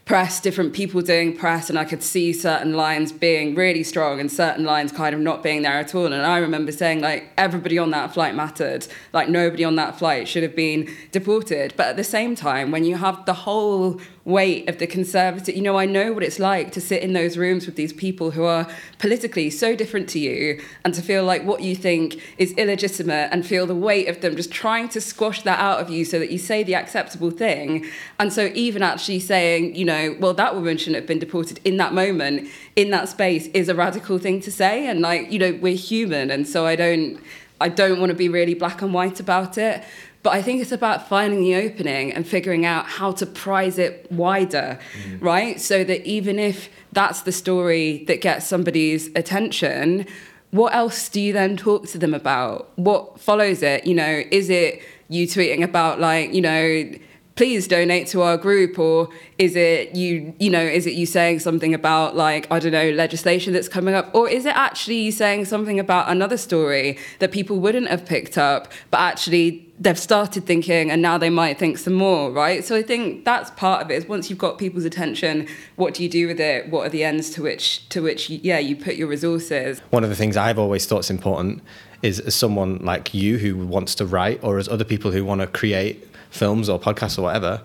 press, 0.10 0.40
different 0.40 0.74
people 0.74 1.02
doing 1.02 1.38
press, 1.38 1.70
and 1.70 1.78
I 1.78 1.86
could 1.86 2.02
see 2.02 2.34
certain 2.34 2.74
lines 2.74 3.12
being 3.12 3.54
really 3.54 3.84
strong 3.84 4.20
and 4.20 4.32
certain 4.32 4.66
lines 4.66 4.92
kind 4.92 5.14
of 5.14 5.22
not 5.22 5.44
being 5.44 5.62
there 5.62 5.74
at 5.74 5.94
all. 5.94 6.12
And 6.12 6.16
I 6.16 6.40
remember 6.40 6.72
saying, 6.72 7.02
like, 7.02 7.32
everybody 7.38 7.78
on 7.78 7.92
that 7.92 8.12
flight 8.12 8.34
mattered. 8.34 8.88
Like, 9.14 9.30
nobody 9.30 9.64
on 9.64 9.76
that 9.76 10.00
flight 10.00 10.28
should 10.28 10.42
have 10.42 10.56
been 10.56 10.90
deported. 11.12 11.76
But 11.78 11.90
at 11.90 11.96
the 11.96 12.04
same 12.04 12.34
time, 12.34 12.72
when 12.72 12.86
you 12.86 12.96
have 12.96 13.24
the 13.28 13.36
whole 13.36 14.02
weight 14.30 14.70
of 14.70 14.78
the 14.78 14.88
conservative. 14.88 15.56
You 15.56 15.62
know, 15.62 15.78
I 15.78 15.86
know 15.86 16.14
what 16.14 16.24
it's 16.24 16.40
like 16.40 16.72
to 16.74 16.82
sit 16.82 17.02
in 17.02 17.14
those 17.14 17.38
rooms 17.38 17.66
with 17.66 17.76
these 17.76 17.92
people 17.92 18.32
who 18.32 18.44
are 18.44 18.68
politically 19.00 19.50
so 19.50 19.76
different 19.76 20.08
to 20.10 20.20
you 20.20 20.62
and 20.86 20.94
to 20.94 21.02
feel 21.02 21.26
like 21.26 21.44
what 21.44 21.62
you 21.62 21.76
think 21.76 22.22
is 22.38 22.54
illegitimate 22.54 23.30
and 23.32 23.46
feel 23.46 23.66
the 23.66 23.76
weight 23.76 24.08
of 24.08 24.22
them 24.22 24.36
just 24.36 24.52
trying 24.52 24.88
to 24.90 25.02
squash 25.02 25.42
that 25.42 25.60
out 25.60 25.80
of 25.80 25.90
you 25.90 26.06
so 26.06 26.20
that 26.20 26.32
you 26.32 26.38
say 26.38 26.64
the 26.64 26.76
acceptable 26.76 27.32
thing. 27.32 27.86
And 28.20 28.32
so, 28.32 28.52
even 28.54 28.84
actually 28.84 29.20
saying, 29.20 29.76
you 29.76 29.86
know, 29.86 30.16
well, 30.20 30.34
that 30.36 30.56
woman 30.56 30.78
shouldn't 30.78 30.96
have 30.96 31.08
been 31.08 31.20
deported 31.20 31.60
in 31.66 31.78
that 31.78 31.94
moment, 31.94 32.50
in 32.76 32.92
that 32.92 33.10
space, 33.10 33.48
is 33.48 33.68
a 33.68 33.76
radical 33.76 34.20
thing 34.20 34.40
to 34.42 34.52
say. 34.52 34.88
And, 34.88 35.02
like, 35.02 35.32
you 35.32 35.40
know, 35.40 35.58
we're 35.62 35.76
human. 35.76 36.32
And 36.32 36.48
so, 36.48 36.66
I 36.66 36.76
don't. 36.76 37.20
I 37.62 37.68
don't 37.68 38.00
want 38.00 38.10
to 38.10 38.16
be 38.16 38.30
really 38.30 38.54
black 38.54 38.82
and 38.82 38.94
white 38.94 39.20
about 39.20 39.58
it. 39.58 39.84
But 40.22 40.32
I 40.32 40.42
think 40.42 40.62
it's 40.62 40.72
about 40.72 41.08
finding 41.08 41.42
the 41.42 41.56
opening 41.56 42.12
and 42.12 42.28
figuring 42.28 42.66
out 42.66 42.86
how 42.86 43.14
to 43.14 43.26
prize 43.26 43.78
it 43.78 44.12
wider, 44.12 44.78
mm. 45.08 45.22
right? 45.22 45.62
So 45.62 45.84
that 45.86 46.06
even 46.06 46.38
if 46.38 46.70
that's 46.92 47.22
the 47.22 47.32
story 47.32 48.04
that 48.06 48.20
gets 48.20 48.46
somebody's 48.46 49.08
attention, 49.16 50.06
what 50.52 50.74
else 50.74 51.08
do 51.10 51.22
you 51.22 51.32
then 51.32 51.56
talk 51.56 51.88
to 51.90 51.98
them 51.98 52.14
about? 52.14 52.72
What 52.76 53.20
follows 53.20 53.64
it? 53.64 53.86
You 53.86 53.96
know, 53.96 54.24
is 54.32 54.50
it 54.50 54.82
you 55.08 55.26
tweeting 55.26 55.64
about 55.64 56.00
like, 56.00 56.34
you 56.34 56.42
know, 56.42 56.92
please 57.40 57.70
donate 57.70 58.06
to 58.06 58.22
our 58.22 58.36
group 58.36 58.78
or 58.78 59.08
is 59.38 59.56
it 59.56 59.96
you 59.96 60.34
you 60.40 60.50
know 60.50 60.60
is 60.60 60.86
it 60.86 60.94
you 60.94 61.06
saying 61.06 61.40
something 61.40 61.74
about 61.74 62.14
like 62.14 62.46
i 62.52 62.60
don't 62.60 62.74
know 62.74 62.90
legislation 62.90 63.54
that's 63.54 63.70
coming 63.70 63.94
up? 63.96 64.14
Or 64.14 64.28
is 64.28 64.46
it 64.46 64.54
actually 64.58 64.98
you 64.98 65.14
saying 65.14 65.46
something 65.46 65.80
about 65.80 66.10
another 66.10 66.36
story 66.36 66.98
that 67.20 67.32
people 67.32 67.58
wouldn't 67.62 67.88
have 67.88 68.06
picked 68.06 68.38
up 68.38 68.70
but 68.92 69.00
actually 69.00 69.66
they've 69.80 69.98
started 69.98 70.46
thinking 70.46 70.92
and 70.92 71.02
now 71.02 71.18
they 71.18 71.30
might 71.30 71.58
think 71.58 71.78
some 71.78 71.94
more 71.94 72.30
right? 72.30 72.66
So 72.66 72.76
i 72.76 72.82
think 72.82 73.24
that's 73.24 73.52
part 73.52 73.84
of 73.84 73.90
it 73.90 73.94
is 73.94 74.06
once 74.06 74.30
you've 74.30 74.38
got 74.48 74.58
people's 74.58 74.84
attention 74.84 75.48
what 75.78 75.94
do 75.94 76.04
you 76.04 76.10
do 76.10 76.28
with 76.28 76.42
it? 76.42 76.70
What 76.70 76.88
are 76.88 76.90
the 76.90 77.06
ends 77.06 77.30
to 77.36 77.42
which 77.42 77.88
to 77.88 78.02
which 78.02 78.30
yeah 78.30 78.60
you 78.60 78.76
put 78.76 78.96
your 78.96 79.08
resources? 79.08 79.80
One 79.92 80.04
of 80.04 80.10
the 80.10 80.18
things 80.18 80.36
i've 80.36 80.60
always 80.60 80.86
thought 80.86 81.06
is 81.06 81.10
important 81.10 81.64
is 82.02 82.20
as 82.20 82.36
someone 82.36 82.80
like 82.80 83.14
you 83.14 83.38
who 83.38 83.66
wants 83.66 83.96
to 83.96 84.06
write 84.06 84.44
or 84.44 84.58
as 84.58 84.68
other 84.68 84.84
people 84.84 85.12
who 85.12 85.24
want 85.24 85.40
to 85.40 85.48
create 85.48 86.09
films 86.30 86.70
or 86.70 86.80
podcasts 86.80 87.18
or 87.18 87.24
whatever, 87.24 87.62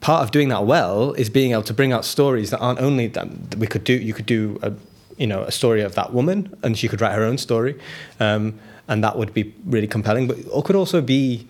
part 0.00 0.22
of 0.24 0.30
doing 0.32 0.48
that 0.48 0.64
well 0.66 1.12
is 1.12 1.30
being 1.30 1.52
able 1.52 1.62
to 1.62 1.72
bring 1.72 1.92
out 1.92 2.04
stories 2.04 2.50
that 2.50 2.58
aren't 2.58 2.80
only 2.80 3.06
that 3.06 3.56
we 3.56 3.66
could 3.66 3.84
do. 3.84 3.94
You 3.94 4.12
could 4.12 4.26
do 4.26 4.58
a, 4.62 4.72
you 5.16 5.26
know, 5.26 5.42
a 5.42 5.52
story 5.52 5.80
of 5.80 5.94
that 5.94 6.12
woman, 6.12 6.54
and 6.62 6.76
she 6.76 6.88
could 6.88 7.00
write 7.00 7.14
her 7.14 7.24
own 7.24 7.38
story, 7.38 7.78
um, 8.20 8.58
and 8.88 9.02
that 9.02 9.16
would 9.16 9.32
be 9.32 9.54
really 9.64 9.86
compelling. 9.86 10.26
But 10.26 10.38
it 10.38 10.64
could 10.64 10.76
also 10.76 11.00
be 11.00 11.46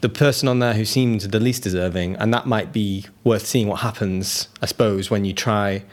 the 0.00 0.08
person 0.08 0.48
on 0.48 0.58
there 0.58 0.74
who 0.74 0.84
seemed 0.84 1.20
the 1.20 1.38
least 1.38 1.62
deserving, 1.62 2.16
and 2.16 2.32
that 2.34 2.46
might 2.46 2.72
be 2.72 3.06
worth 3.22 3.46
seeing 3.46 3.68
what 3.68 3.80
happens, 3.80 4.48
I 4.60 4.66
suppose, 4.66 5.10
when 5.10 5.24
you 5.24 5.32
try. 5.32 5.84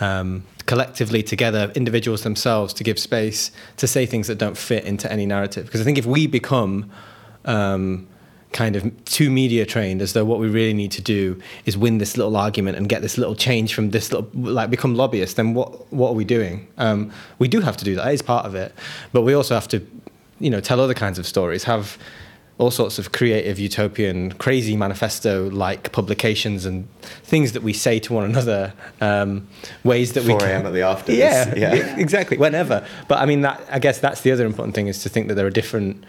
Um, 0.00 0.44
collectively 0.66 1.22
together, 1.22 1.72
individuals 1.74 2.22
themselves, 2.22 2.74
to 2.74 2.84
give 2.84 2.98
space 2.98 3.50
to 3.78 3.86
say 3.86 4.04
things 4.04 4.26
that 4.26 4.36
don't 4.36 4.56
fit 4.56 4.84
into 4.84 5.10
any 5.10 5.24
narrative. 5.24 5.64
Because 5.64 5.80
I 5.80 5.84
think 5.84 5.96
if 5.96 6.04
we 6.04 6.26
become 6.26 6.90
um, 7.46 8.06
kind 8.52 8.76
of 8.76 9.04
too 9.04 9.30
media 9.30 9.66
trained 9.66 10.00
as 10.00 10.14
though 10.14 10.24
what 10.24 10.38
we 10.38 10.48
really 10.48 10.72
need 10.72 10.90
to 10.92 11.02
do 11.02 11.40
is 11.66 11.76
win 11.76 11.98
this 11.98 12.16
little 12.16 12.36
argument 12.36 12.76
and 12.78 12.88
get 12.88 13.02
this 13.02 13.18
little 13.18 13.34
change 13.34 13.74
from 13.74 13.90
this 13.90 14.10
little 14.10 14.28
like 14.34 14.70
become 14.70 14.94
lobbyists 14.94 15.34
then 15.34 15.54
what 15.54 15.92
what 15.92 16.10
are 16.10 16.14
we 16.14 16.24
doing? 16.24 16.66
Um, 16.78 17.12
we 17.38 17.48
do 17.48 17.60
have 17.60 17.76
to 17.76 17.84
do 17.84 17.94
that 17.96 18.08
it 18.08 18.14
is 18.14 18.22
part 18.22 18.46
of 18.46 18.54
it. 18.54 18.74
But 19.12 19.22
we 19.22 19.34
also 19.34 19.54
have 19.54 19.68
to 19.68 19.86
you 20.40 20.50
know 20.50 20.60
tell 20.60 20.80
other 20.80 20.94
kinds 20.94 21.18
of 21.18 21.26
stories 21.26 21.64
have 21.64 21.98
all 22.58 22.70
sorts 22.72 22.98
of 22.98 23.12
creative 23.12 23.58
utopian 23.58 24.32
crazy 24.32 24.76
manifesto 24.76 25.48
like 25.50 25.92
publications 25.92 26.64
and 26.64 26.88
things 27.22 27.52
that 27.52 27.62
we 27.62 27.72
say 27.72 28.00
to 28.00 28.12
one 28.12 28.24
another 28.24 28.72
um, 29.00 29.46
ways 29.84 30.12
that 30.14 30.24
4 30.24 30.38
we 30.38 30.44
a.m. 30.44 30.66
at 30.66 30.72
the 30.72 30.82
after 30.82 31.12
yeah, 31.12 31.54
yeah. 31.54 31.74
exactly 31.96 32.36
whenever. 32.36 32.84
But 33.06 33.18
i 33.18 33.26
mean 33.26 33.42
that 33.42 33.60
i 33.70 33.78
guess 33.78 33.98
that's 33.98 34.22
the 34.22 34.32
other 34.32 34.46
important 34.46 34.74
thing 34.74 34.88
is 34.88 35.02
to 35.02 35.08
think 35.08 35.28
that 35.28 35.34
there 35.34 35.46
are 35.46 35.50
different 35.50 36.04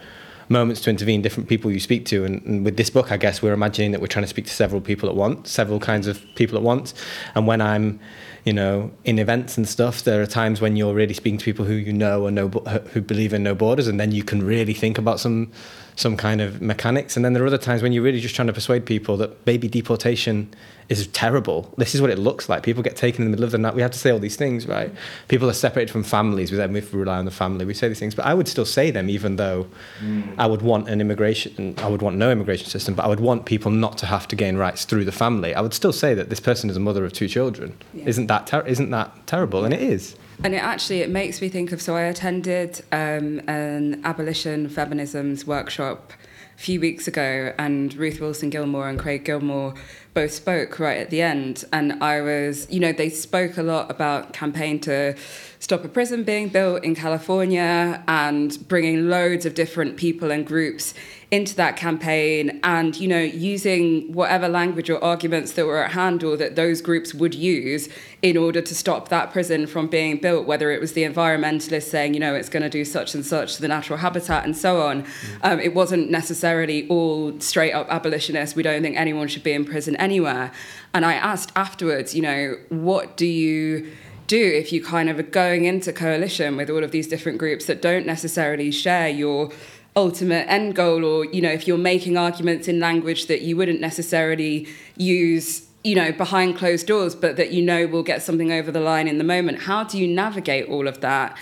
moments 0.50 0.80
to 0.82 0.90
intervene, 0.90 1.22
different 1.22 1.48
people 1.48 1.70
you 1.70 1.80
speak 1.80 2.04
to. 2.06 2.24
And, 2.24 2.42
and, 2.44 2.64
with 2.64 2.76
this 2.76 2.90
book, 2.90 3.10
I 3.12 3.16
guess 3.16 3.40
we're 3.40 3.52
imagining 3.52 3.92
that 3.92 4.00
we're 4.00 4.08
trying 4.08 4.24
to 4.24 4.28
speak 4.28 4.46
to 4.46 4.52
several 4.52 4.80
people 4.80 5.08
at 5.08 5.14
once, 5.14 5.50
several 5.50 5.78
kinds 5.78 6.06
of 6.06 6.22
people 6.34 6.58
at 6.58 6.62
once. 6.62 6.92
And 7.34 7.46
when 7.46 7.60
I'm, 7.60 8.00
you 8.44 8.52
know, 8.52 8.90
in 9.04 9.18
events 9.18 9.56
and 9.56 9.68
stuff, 9.68 10.02
there 10.02 10.20
are 10.20 10.26
times 10.26 10.60
when 10.60 10.76
you're 10.76 10.92
really 10.92 11.14
speaking 11.14 11.38
to 11.38 11.44
people 11.44 11.64
who 11.64 11.74
you 11.74 11.92
know 11.92 12.24
or 12.24 12.30
know 12.30 12.48
who 12.48 13.00
believe 13.00 13.32
in 13.32 13.44
no 13.44 13.54
borders, 13.54 13.86
and 13.86 13.98
then 13.98 14.12
you 14.12 14.24
can 14.24 14.42
really 14.42 14.74
think 14.74 14.98
about 14.98 15.20
some 15.20 15.52
some 16.00 16.16
kind 16.16 16.40
of 16.40 16.62
mechanics. 16.62 17.16
And 17.16 17.24
then 17.24 17.34
there 17.34 17.42
are 17.44 17.46
other 17.46 17.58
times 17.58 17.82
when 17.82 17.92
you're 17.92 18.02
really 18.02 18.20
just 18.20 18.34
trying 18.34 18.46
to 18.46 18.52
persuade 18.52 18.86
people 18.86 19.16
that 19.18 19.46
maybe 19.46 19.68
deportation 19.68 20.52
is 20.88 21.06
terrible. 21.08 21.72
This 21.76 21.94
is 21.94 22.00
what 22.00 22.10
it 22.10 22.18
looks 22.18 22.48
like. 22.48 22.64
People 22.64 22.82
get 22.82 22.96
taken 22.96 23.22
in 23.22 23.30
the 23.30 23.30
middle 23.30 23.44
of 23.44 23.52
the 23.52 23.58
night. 23.58 23.74
We 23.74 23.82
have 23.82 23.92
to 23.92 23.98
say 23.98 24.10
all 24.10 24.18
these 24.18 24.34
things, 24.34 24.66
right? 24.66 24.92
People 25.28 25.48
are 25.48 25.52
separated 25.52 25.92
from 25.92 26.02
families. 26.02 26.50
We 26.50 26.56
then 26.56 26.72
we 26.72 26.80
rely 26.80 27.18
on 27.18 27.26
the 27.26 27.30
family. 27.30 27.64
We 27.64 27.74
say 27.74 27.86
these 27.86 28.00
things, 28.00 28.14
but 28.14 28.24
I 28.24 28.34
would 28.34 28.48
still 28.48 28.64
say 28.64 28.90
them, 28.90 29.08
even 29.08 29.36
though 29.36 29.68
mm. 30.00 30.34
I 30.36 30.46
would 30.46 30.62
want 30.62 30.88
an 30.88 31.00
immigration. 31.00 31.76
I 31.78 31.88
would 31.88 32.02
want 32.02 32.16
no 32.16 32.32
immigration 32.32 32.66
system, 32.66 32.94
but 32.94 33.04
I 33.04 33.08
would 33.08 33.20
want 33.20 33.44
people 33.44 33.70
not 33.70 33.98
to 33.98 34.06
have 34.06 34.26
to 34.28 34.36
gain 34.36 34.56
rights 34.56 34.84
through 34.84 35.04
the 35.04 35.12
family. 35.12 35.54
I 35.54 35.60
would 35.60 35.74
still 35.74 35.92
say 35.92 36.14
that 36.14 36.28
this 36.28 36.40
person 36.40 36.68
is 36.70 36.76
a 36.76 36.80
mother 36.80 37.04
of 37.04 37.12
two 37.12 37.28
children. 37.28 37.76
Yeah. 37.94 38.08
Isn't 38.08 38.26
that 38.26 38.48
ter- 38.48 38.66
isn't 38.66 38.90
that 38.90 39.26
terrible? 39.26 39.64
And 39.64 39.72
it 39.72 39.82
is. 39.82 40.16
And 40.42 40.54
it 40.54 40.62
actually 40.62 41.02
it 41.02 41.10
makes 41.10 41.42
me 41.42 41.50
think 41.50 41.70
of. 41.70 41.82
So 41.82 41.96
I 41.96 42.02
attended 42.02 42.82
um, 42.92 43.42
an 43.46 44.00
abolition 44.04 44.70
feminisms 44.70 45.44
workshop 45.44 46.14
a 46.56 46.58
few 46.58 46.80
weeks 46.80 47.06
ago, 47.06 47.52
and 47.58 47.94
Ruth 47.94 48.20
Wilson 48.20 48.48
Gilmore 48.48 48.88
and 48.88 48.98
Craig 48.98 49.24
Gilmore 49.24 49.74
both 50.14 50.32
spoke 50.32 50.78
right 50.78 50.96
at 50.96 51.10
the 51.10 51.20
end. 51.20 51.64
And 51.74 52.02
I 52.02 52.22
was, 52.22 52.66
you 52.70 52.80
know, 52.80 52.92
they 52.92 53.10
spoke 53.10 53.58
a 53.58 53.62
lot 53.62 53.90
about 53.90 54.32
campaign 54.32 54.80
to 54.80 55.14
stop 55.58 55.84
a 55.84 55.88
prison 55.88 56.24
being 56.24 56.48
built 56.48 56.84
in 56.84 56.94
California 56.94 58.02
and 58.08 58.66
bringing 58.66 59.10
loads 59.10 59.44
of 59.44 59.54
different 59.54 59.98
people 59.98 60.30
and 60.30 60.46
groups 60.46 60.94
into 61.30 61.54
that 61.54 61.76
campaign 61.76 62.58
and 62.64 62.98
you 62.98 63.06
know 63.06 63.20
using 63.20 64.12
whatever 64.12 64.48
language 64.48 64.90
or 64.90 65.02
arguments 65.02 65.52
that 65.52 65.64
were 65.64 65.84
at 65.84 65.92
hand 65.92 66.24
or 66.24 66.36
that 66.36 66.56
those 66.56 66.82
groups 66.82 67.14
would 67.14 67.34
use 67.34 67.88
in 68.20 68.36
order 68.36 68.60
to 68.60 68.74
stop 68.74 69.08
that 69.10 69.30
prison 69.30 69.64
from 69.64 69.86
being 69.86 70.18
built 70.18 70.44
whether 70.44 70.72
it 70.72 70.80
was 70.80 70.92
the 70.94 71.04
environmentalists 71.04 71.88
saying 71.88 72.14
you 72.14 72.20
know 72.20 72.34
it's 72.34 72.48
going 72.48 72.64
to 72.64 72.68
do 72.68 72.84
such 72.84 73.14
and 73.14 73.24
such 73.24 73.54
to 73.54 73.62
the 73.62 73.68
natural 73.68 73.98
habitat 73.98 74.44
and 74.44 74.56
so 74.56 74.82
on 74.82 75.04
mm. 75.04 75.08
um, 75.42 75.60
it 75.60 75.72
wasn't 75.72 76.10
necessarily 76.10 76.88
all 76.88 77.38
straight 77.38 77.72
up 77.72 77.86
abolitionists 77.90 78.56
we 78.56 78.62
don't 78.62 78.82
think 78.82 78.96
anyone 78.96 79.28
should 79.28 79.44
be 79.44 79.52
in 79.52 79.64
prison 79.64 79.94
anywhere 79.96 80.50
and 80.92 81.06
i 81.06 81.14
asked 81.14 81.52
afterwards 81.54 82.12
you 82.12 82.22
know 82.22 82.56
what 82.70 83.16
do 83.16 83.26
you 83.26 83.88
do 84.26 84.52
if 84.54 84.72
you 84.72 84.82
kind 84.82 85.08
of 85.08 85.18
are 85.18 85.24
going 85.24 85.64
into 85.64 85.92
coalition 85.92 86.56
with 86.56 86.70
all 86.70 86.84
of 86.84 86.92
these 86.92 87.08
different 87.08 87.36
groups 87.36 87.66
that 87.66 87.82
don't 87.82 88.06
necessarily 88.06 88.70
share 88.70 89.08
your 89.08 89.50
ultimate 89.96 90.46
end 90.48 90.74
goal 90.74 91.04
or 91.04 91.24
you 91.26 91.40
know 91.40 91.50
if 91.50 91.66
you're 91.66 91.78
making 91.78 92.16
arguments 92.16 92.68
in 92.68 92.78
language 92.78 93.26
that 93.26 93.42
you 93.42 93.56
wouldn't 93.56 93.80
necessarily 93.80 94.66
use 94.96 95.66
you 95.82 95.96
know 95.96 96.12
behind 96.12 96.56
closed 96.56 96.86
doors 96.86 97.14
but 97.14 97.36
that 97.36 97.52
you 97.52 97.60
know 97.60 97.86
will 97.86 98.02
get 98.02 98.22
something 98.22 98.52
over 98.52 98.70
the 98.70 98.80
line 98.80 99.08
in 99.08 99.18
the 99.18 99.24
moment 99.24 99.58
how 99.62 99.82
do 99.82 99.98
you 99.98 100.06
navigate 100.06 100.68
all 100.68 100.86
of 100.86 101.00
that 101.00 101.36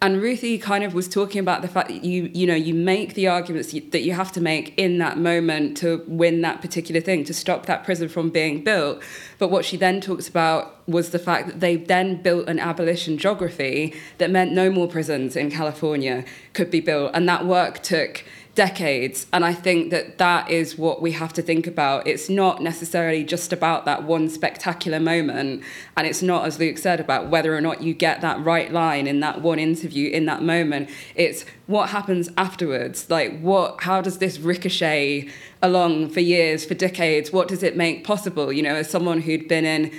and 0.00 0.22
Ruthie 0.22 0.58
kind 0.58 0.84
of 0.84 0.94
was 0.94 1.08
talking 1.08 1.40
about 1.40 1.60
the 1.60 1.68
fact 1.68 1.88
that 1.88 2.04
you 2.04 2.30
you 2.32 2.46
know 2.46 2.54
you 2.54 2.72
make 2.72 3.14
the 3.14 3.26
arguments 3.26 3.72
that 3.72 4.02
you 4.02 4.12
have 4.12 4.30
to 4.32 4.40
make 4.40 4.72
in 4.78 4.98
that 4.98 5.18
moment 5.18 5.76
to 5.78 6.04
win 6.06 6.40
that 6.42 6.60
particular 6.60 7.00
thing 7.00 7.24
to 7.24 7.34
stop 7.34 7.66
that 7.66 7.84
prison 7.84 8.08
from 8.08 8.30
being 8.30 8.62
built. 8.62 9.02
But 9.38 9.48
what 9.48 9.64
she 9.64 9.76
then 9.76 10.00
talks 10.00 10.28
about 10.28 10.88
was 10.88 11.10
the 11.10 11.18
fact 11.18 11.48
that 11.48 11.60
they 11.60 11.76
then 11.76 12.22
built 12.22 12.48
an 12.48 12.60
abolition 12.60 13.18
geography 13.18 13.94
that 14.18 14.30
meant 14.30 14.52
no 14.52 14.70
more 14.70 14.86
prisons 14.86 15.34
in 15.34 15.50
California 15.50 16.24
could 16.52 16.70
be 16.70 16.80
built. 16.80 17.10
And 17.12 17.28
that 17.28 17.44
work 17.44 17.82
took 17.82 18.24
decades. 18.58 19.28
And 19.32 19.44
I 19.44 19.54
think 19.54 19.92
that 19.92 20.18
that 20.18 20.50
is 20.50 20.76
what 20.76 21.00
we 21.00 21.12
have 21.12 21.32
to 21.34 21.42
think 21.42 21.68
about. 21.68 22.08
It's 22.08 22.28
not 22.28 22.60
necessarily 22.60 23.22
just 23.22 23.52
about 23.52 23.84
that 23.84 24.02
one 24.02 24.28
spectacular 24.28 24.98
moment. 24.98 25.62
And 25.96 26.06
it's 26.08 26.22
not, 26.22 26.44
as 26.44 26.58
Luke 26.58 26.76
said, 26.76 26.98
about 26.98 27.28
whether 27.28 27.56
or 27.56 27.60
not 27.60 27.82
you 27.82 27.94
get 27.94 28.20
that 28.22 28.44
right 28.44 28.72
line 28.72 29.06
in 29.06 29.20
that 29.20 29.42
one 29.42 29.60
interview 29.60 30.10
in 30.10 30.26
that 30.26 30.42
moment. 30.42 30.90
It's 31.14 31.44
what 31.68 31.90
happens 31.90 32.30
afterwards. 32.36 33.08
Like, 33.08 33.38
what, 33.38 33.84
how 33.84 34.00
does 34.00 34.18
this 34.18 34.40
ricochet 34.40 35.28
along 35.62 36.08
for 36.08 36.18
years, 36.18 36.64
for 36.64 36.74
decades? 36.74 37.32
What 37.32 37.46
does 37.46 37.62
it 37.62 37.76
make 37.76 38.02
possible? 38.02 38.52
You 38.52 38.64
know, 38.64 38.74
as 38.74 38.90
someone 38.90 39.20
who'd 39.20 39.46
been 39.46 39.66
in 39.66 39.92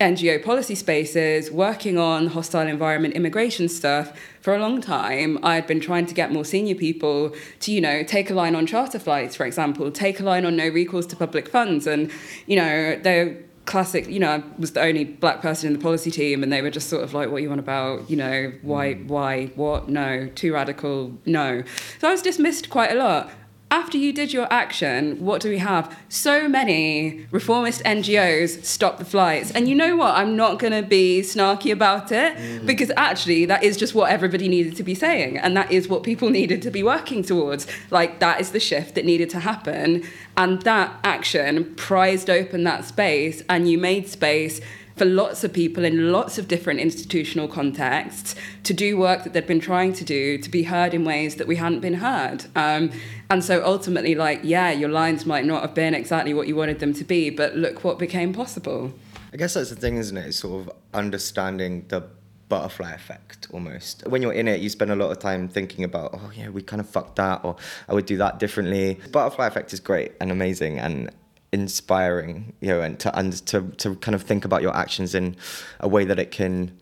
NGO 0.00 0.42
policy 0.44 0.74
spaces, 0.74 1.50
working 1.50 1.98
on 1.98 2.28
hostile 2.28 2.66
environment 2.66 3.14
immigration 3.14 3.68
stuff 3.68 4.18
for 4.40 4.54
a 4.54 4.58
long 4.58 4.80
time. 4.80 5.38
I 5.42 5.54
had 5.54 5.66
been 5.66 5.80
trying 5.80 6.06
to 6.06 6.14
get 6.14 6.32
more 6.32 6.44
senior 6.44 6.74
people 6.74 7.34
to, 7.60 7.72
you 7.72 7.80
know, 7.80 8.02
take 8.02 8.28
a 8.28 8.34
line 8.34 8.56
on 8.56 8.66
charter 8.66 8.98
flights, 8.98 9.36
for 9.36 9.46
example, 9.46 9.90
take 9.90 10.18
a 10.18 10.24
line 10.24 10.44
on 10.44 10.56
no 10.56 10.68
recourse 10.68 11.06
to 11.06 11.16
public 11.16 11.48
funds. 11.48 11.86
And, 11.86 12.10
you 12.46 12.56
know, 12.56 12.98
they're 13.00 13.38
classic, 13.66 14.08
you 14.08 14.18
know, 14.18 14.30
I 14.30 14.42
was 14.58 14.72
the 14.72 14.82
only 14.82 15.04
black 15.04 15.40
person 15.40 15.68
in 15.68 15.72
the 15.74 15.78
policy 15.78 16.10
team 16.10 16.42
and 16.42 16.52
they 16.52 16.60
were 16.60 16.70
just 16.70 16.88
sort 16.88 17.02
of 17.02 17.14
like, 17.14 17.30
what 17.30 17.42
you 17.42 17.48
want 17.48 17.60
about, 17.60 18.10
you 18.10 18.16
know, 18.16 18.52
why, 18.62 18.94
mm. 18.94 19.06
why, 19.06 19.46
what, 19.54 19.88
no, 19.88 20.28
too 20.34 20.52
radical, 20.52 21.16
no. 21.24 21.62
So 22.00 22.08
I 22.08 22.10
was 22.10 22.20
dismissed 22.20 22.68
quite 22.68 22.90
a 22.90 22.96
lot 22.96 23.30
after 23.74 23.98
you 23.98 24.12
did 24.12 24.32
your 24.32 24.46
action, 24.52 25.18
what 25.18 25.40
do 25.40 25.50
we 25.50 25.58
have? 25.58 25.98
So 26.08 26.48
many 26.48 27.26
reformist 27.32 27.82
NGOs 27.82 28.64
stop 28.64 28.98
the 28.98 29.04
flights. 29.04 29.50
And 29.50 29.68
you 29.68 29.74
know 29.74 29.96
what? 29.96 30.14
I'm 30.14 30.36
not 30.36 30.60
going 30.60 30.72
to 30.72 30.88
be 30.88 31.22
snarky 31.22 31.72
about 31.72 32.12
it 32.12 32.36
mm. 32.36 32.64
because 32.64 32.92
actually, 32.96 33.46
that 33.46 33.64
is 33.64 33.76
just 33.76 33.92
what 33.92 34.12
everybody 34.12 34.46
needed 34.46 34.76
to 34.76 34.84
be 34.84 34.94
saying. 34.94 35.38
And 35.38 35.56
that 35.56 35.72
is 35.72 35.88
what 35.88 36.04
people 36.04 36.30
needed 36.40 36.62
to 36.62 36.70
be 36.70 36.84
working 36.84 37.24
towards. 37.24 37.66
Like, 37.90 38.20
that 38.20 38.40
is 38.40 38.52
the 38.52 38.60
shift 38.60 38.94
that 38.94 39.04
needed 39.04 39.28
to 39.30 39.40
happen. 39.40 40.04
And 40.36 40.62
that 40.62 40.96
action 41.02 41.74
prized 41.74 42.30
open 42.30 42.62
that 42.62 42.84
space, 42.84 43.42
and 43.48 43.68
you 43.68 43.76
made 43.76 44.08
space 44.08 44.60
for 44.96 45.04
lots 45.04 45.42
of 45.42 45.52
people 45.52 45.84
in 45.84 46.12
lots 46.12 46.38
of 46.38 46.46
different 46.46 46.80
institutional 46.80 47.48
contexts 47.48 48.34
to 48.62 48.72
do 48.72 48.96
work 48.96 49.24
that 49.24 49.32
they'd 49.32 49.46
been 49.46 49.60
trying 49.60 49.92
to 49.92 50.04
do, 50.04 50.38
to 50.38 50.48
be 50.48 50.64
heard 50.64 50.94
in 50.94 51.04
ways 51.04 51.36
that 51.36 51.46
we 51.48 51.56
hadn't 51.56 51.80
been 51.80 51.94
heard. 51.94 52.44
Um, 52.54 52.90
and 53.28 53.42
so 53.42 53.64
ultimately, 53.64 54.14
like, 54.14 54.40
yeah, 54.44 54.70
your 54.70 54.90
lines 54.90 55.26
might 55.26 55.44
not 55.44 55.62
have 55.62 55.74
been 55.74 55.94
exactly 55.94 56.32
what 56.32 56.46
you 56.46 56.54
wanted 56.54 56.78
them 56.78 56.92
to 56.94 57.04
be, 57.04 57.30
but 57.30 57.56
look 57.56 57.82
what 57.82 57.98
became 57.98 58.32
possible. 58.32 58.94
I 59.32 59.36
guess 59.36 59.54
that's 59.54 59.70
the 59.70 59.76
thing, 59.76 59.96
isn't 59.96 60.16
it? 60.16 60.26
It's 60.26 60.38
sort 60.38 60.68
of 60.68 60.76
understanding 60.92 61.86
the 61.88 62.04
butterfly 62.48 62.92
effect 62.92 63.48
almost. 63.50 64.06
When 64.06 64.22
you're 64.22 64.32
in 64.32 64.46
it, 64.46 64.60
you 64.60 64.68
spend 64.68 64.92
a 64.92 64.96
lot 64.96 65.10
of 65.10 65.18
time 65.18 65.48
thinking 65.48 65.82
about, 65.82 66.10
oh 66.14 66.30
yeah, 66.36 66.50
we 66.50 66.62
kind 66.62 66.78
of 66.78 66.88
fucked 66.88 67.16
that, 67.16 67.44
or 67.44 67.56
I 67.88 67.94
would 67.94 68.06
do 68.06 68.16
that 68.18 68.38
differently. 68.38 69.00
Butterfly 69.10 69.48
effect 69.48 69.72
is 69.72 69.80
great 69.80 70.12
and 70.20 70.30
amazing, 70.30 70.78
and 70.78 71.10
inspiring, 71.54 72.52
you 72.60 72.68
know, 72.68 72.82
and 72.82 72.98
to, 72.98 73.16
and 73.16 73.32
to 73.46 73.62
to 73.78 73.94
kind 73.96 74.14
of 74.14 74.22
think 74.22 74.44
about 74.44 74.60
your 74.60 74.76
actions 74.76 75.14
in 75.14 75.36
a 75.80 75.88
way 75.88 76.04
that 76.04 76.18
it 76.18 76.30
can 76.32 76.76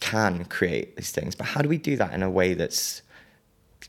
can 0.00 0.44
create 0.46 0.96
these 0.96 1.12
things. 1.12 1.34
But 1.34 1.46
how 1.46 1.62
do 1.62 1.68
we 1.68 1.78
do 1.78 1.96
that 1.96 2.12
in 2.12 2.22
a 2.22 2.30
way 2.30 2.54
that's 2.54 3.02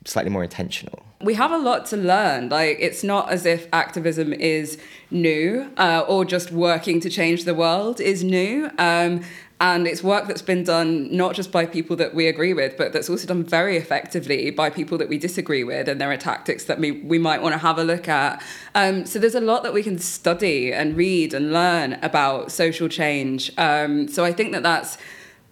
slightly 0.05 0.31
more 0.31 0.43
intentional? 0.43 1.03
We 1.21 1.33
have 1.33 1.51
a 1.51 1.57
lot 1.57 1.85
to 1.87 1.97
learn. 1.97 2.49
Like 2.49 2.77
it's 2.79 3.03
not 3.03 3.31
as 3.31 3.45
if 3.45 3.67
activism 3.73 4.31
is 4.31 4.77
new 5.09 5.69
uh, 5.77 6.05
or 6.07 6.25
just 6.25 6.51
working 6.51 6.99
to 7.01 7.09
change 7.09 7.43
the 7.43 7.55
world 7.55 7.99
is 7.99 8.23
new. 8.23 8.69
Um, 8.77 9.21
and 9.61 9.87
it's 9.87 10.01
work 10.01 10.27
that's 10.27 10.41
been 10.41 10.63
done 10.63 11.13
not 11.15 11.35
just 11.35 11.51
by 11.51 11.65
people 11.65 11.95
that 11.97 12.15
we 12.15 12.27
agree 12.27 12.53
with, 12.53 12.77
but 12.77 12.93
that's 12.93 13.09
also 13.09 13.27
done 13.27 13.43
very 13.43 13.75
effectively 13.75 14.51
by 14.51 14.69
people 14.69 14.97
that 14.97 15.09
we 15.09 15.17
disagree 15.17 15.65
with. 15.65 15.89
And 15.89 15.99
there 15.99 16.09
are 16.09 16.17
tactics 16.17 16.63
that 16.65 16.79
we, 16.79 16.91
we 16.91 17.19
might 17.19 17.41
want 17.41 17.53
to 17.53 17.59
have 17.59 17.77
a 17.77 17.83
look 17.83 18.07
at. 18.07 18.41
Um, 18.73 19.05
so 19.05 19.19
there's 19.19 19.35
a 19.35 19.41
lot 19.41 19.63
that 19.63 19.73
we 19.73 19.83
can 19.83 19.99
study 19.99 20.71
and 20.71 20.95
read 20.95 21.33
and 21.33 21.51
learn 21.51 21.99
about 22.01 22.53
social 22.53 22.87
change. 22.87 23.51
Um, 23.57 24.07
so 24.07 24.23
I 24.23 24.31
think 24.31 24.53
that 24.53 24.63
that's 24.63 24.97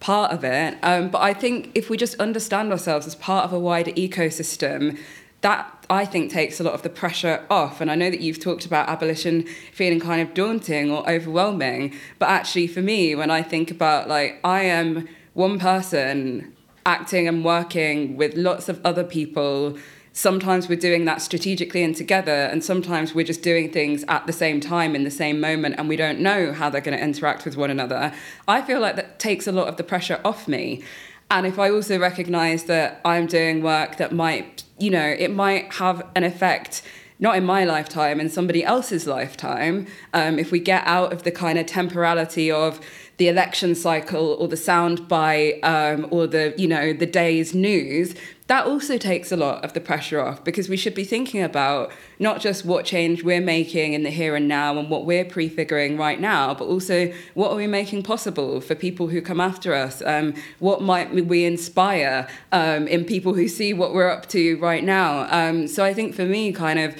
part 0.00 0.32
of 0.32 0.42
it. 0.42 0.78
Um, 0.82 1.10
but 1.10 1.20
I 1.20 1.34
think 1.34 1.72
if 1.74 1.90
we 1.90 1.98
just 1.98 2.14
understand 2.14 2.72
ourselves 2.72 3.06
as 3.06 3.14
part 3.14 3.44
of 3.44 3.52
a 3.52 3.58
wider 3.58 3.90
ecosystem, 3.92 4.98
that 5.40 5.86
I 5.90 6.04
think 6.04 6.30
takes 6.30 6.60
a 6.60 6.64
lot 6.64 6.74
of 6.74 6.82
the 6.82 6.90
pressure 6.90 7.44
off. 7.48 7.80
And 7.80 7.90
I 7.90 7.94
know 7.94 8.10
that 8.10 8.20
you've 8.20 8.40
talked 8.40 8.66
about 8.66 8.88
abolition 8.88 9.44
feeling 9.72 10.00
kind 10.00 10.20
of 10.20 10.34
daunting 10.34 10.90
or 10.90 11.08
overwhelming, 11.08 11.94
but 12.18 12.28
actually 12.28 12.66
for 12.66 12.82
me, 12.82 13.14
when 13.14 13.30
I 13.30 13.42
think 13.42 13.70
about 13.70 14.08
like 14.08 14.40
I 14.44 14.62
am 14.62 15.08
one 15.34 15.58
person 15.58 16.54
acting 16.84 17.28
and 17.28 17.44
working 17.44 18.16
with 18.16 18.34
lots 18.36 18.68
of 18.68 18.80
other 18.84 19.04
people 19.04 19.78
sometimes 20.18 20.68
we're 20.68 20.74
doing 20.74 21.04
that 21.04 21.22
strategically 21.22 21.84
and 21.84 21.94
together, 21.94 22.32
and 22.32 22.64
sometimes 22.64 23.14
we're 23.14 23.24
just 23.24 23.40
doing 23.40 23.70
things 23.70 24.04
at 24.08 24.26
the 24.26 24.32
same 24.32 24.58
time 24.58 24.96
in 24.96 25.04
the 25.04 25.12
same 25.12 25.40
moment, 25.40 25.76
and 25.78 25.88
we 25.88 25.94
don't 25.94 26.18
know 26.18 26.52
how 26.52 26.68
they're 26.68 26.80
going 26.80 26.96
to 26.96 27.02
interact 27.02 27.44
with 27.44 27.56
one 27.56 27.70
another. 27.70 28.12
I 28.48 28.60
feel 28.60 28.80
like 28.80 28.96
that 28.96 29.20
takes 29.20 29.46
a 29.46 29.52
lot 29.52 29.68
of 29.68 29.76
the 29.76 29.84
pressure 29.84 30.20
off 30.24 30.48
me. 30.48 30.82
And 31.30 31.46
if 31.46 31.58
I 31.58 31.70
also 31.70 31.98
recognize 31.98 32.64
that 32.64 33.00
I'm 33.04 33.26
doing 33.26 33.62
work 33.62 33.96
that 33.96 34.12
might, 34.12 34.64
you 34.78 34.90
know, 34.90 35.04
it 35.06 35.30
might 35.30 35.74
have 35.74 36.06
an 36.14 36.24
effect 36.24 36.82
not 37.20 37.36
in 37.36 37.44
my 37.44 37.64
lifetime, 37.64 38.20
in 38.20 38.28
somebody 38.28 38.64
else's 38.64 39.06
lifetime, 39.06 39.86
um, 40.14 40.38
if 40.38 40.52
we 40.52 40.60
get 40.60 40.86
out 40.86 41.12
of 41.12 41.24
the 41.24 41.32
kind 41.32 41.58
of 41.58 41.66
temporality 41.66 42.50
of 42.50 42.80
the 43.16 43.26
election 43.26 43.74
cycle 43.74 44.36
or 44.38 44.46
the 44.46 44.56
sound 44.56 45.08
bite 45.08 45.58
um, 45.64 46.06
or 46.10 46.26
the 46.26 46.54
you 46.56 46.68
know 46.68 46.92
the 46.92 47.06
day's 47.06 47.54
news 47.54 48.14
that 48.48 48.66
also 48.66 48.96
takes 48.96 49.30
a 49.30 49.36
lot 49.36 49.62
of 49.62 49.74
the 49.74 49.80
pressure 49.80 50.20
off 50.20 50.42
because 50.42 50.70
we 50.70 50.76
should 50.76 50.94
be 50.94 51.04
thinking 51.04 51.42
about 51.42 51.92
not 52.18 52.40
just 52.40 52.64
what 52.64 52.86
change 52.86 53.22
we're 53.22 53.42
making 53.42 53.92
in 53.92 54.04
the 54.04 54.10
here 54.10 54.34
and 54.34 54.48
now 54.48 54.78
and 54.78 54.88
what 54.88 55.04
we're 55.04 55.24
prefiguring 55.24 55.98
right 55.98 56.18
now, 56.18 56.54
but 56.54 56.64
also 56.64 57.12
what 57.34 57.52
are 57.52 57.56
we 57.56 57.66
making 57.66 58.02
possible 58.02 58.62
for 58.62 58.74
people 58.74 59.08
who 59.08 59.20
come 59.20 59.38
after 59.38 59.74
us? 59.74 60.02
Um, 60.04 60.32
what 60.60 60.80
might 60.80 61.12
we 61.14 61.44
inspire 61.44 62.26
um, 62.50 62.88
in 62.88 63.04
people 63.04 63.34
who 63.34 63.48
see 63.48 63.74
what 63.74 63.92
we're 63.92 64.10
up 64.10 64.26
to 64.30 64.58
right 64.60 64.82
now? 64.82 65.28
Um, 65.30 65.68
so 65.68 65.84
I 65.84 65.92
think 65.92 66.14
for 66.14 66.24
me, 66.24 66.50
kind 66.50 66.78
of, 66.78 66.96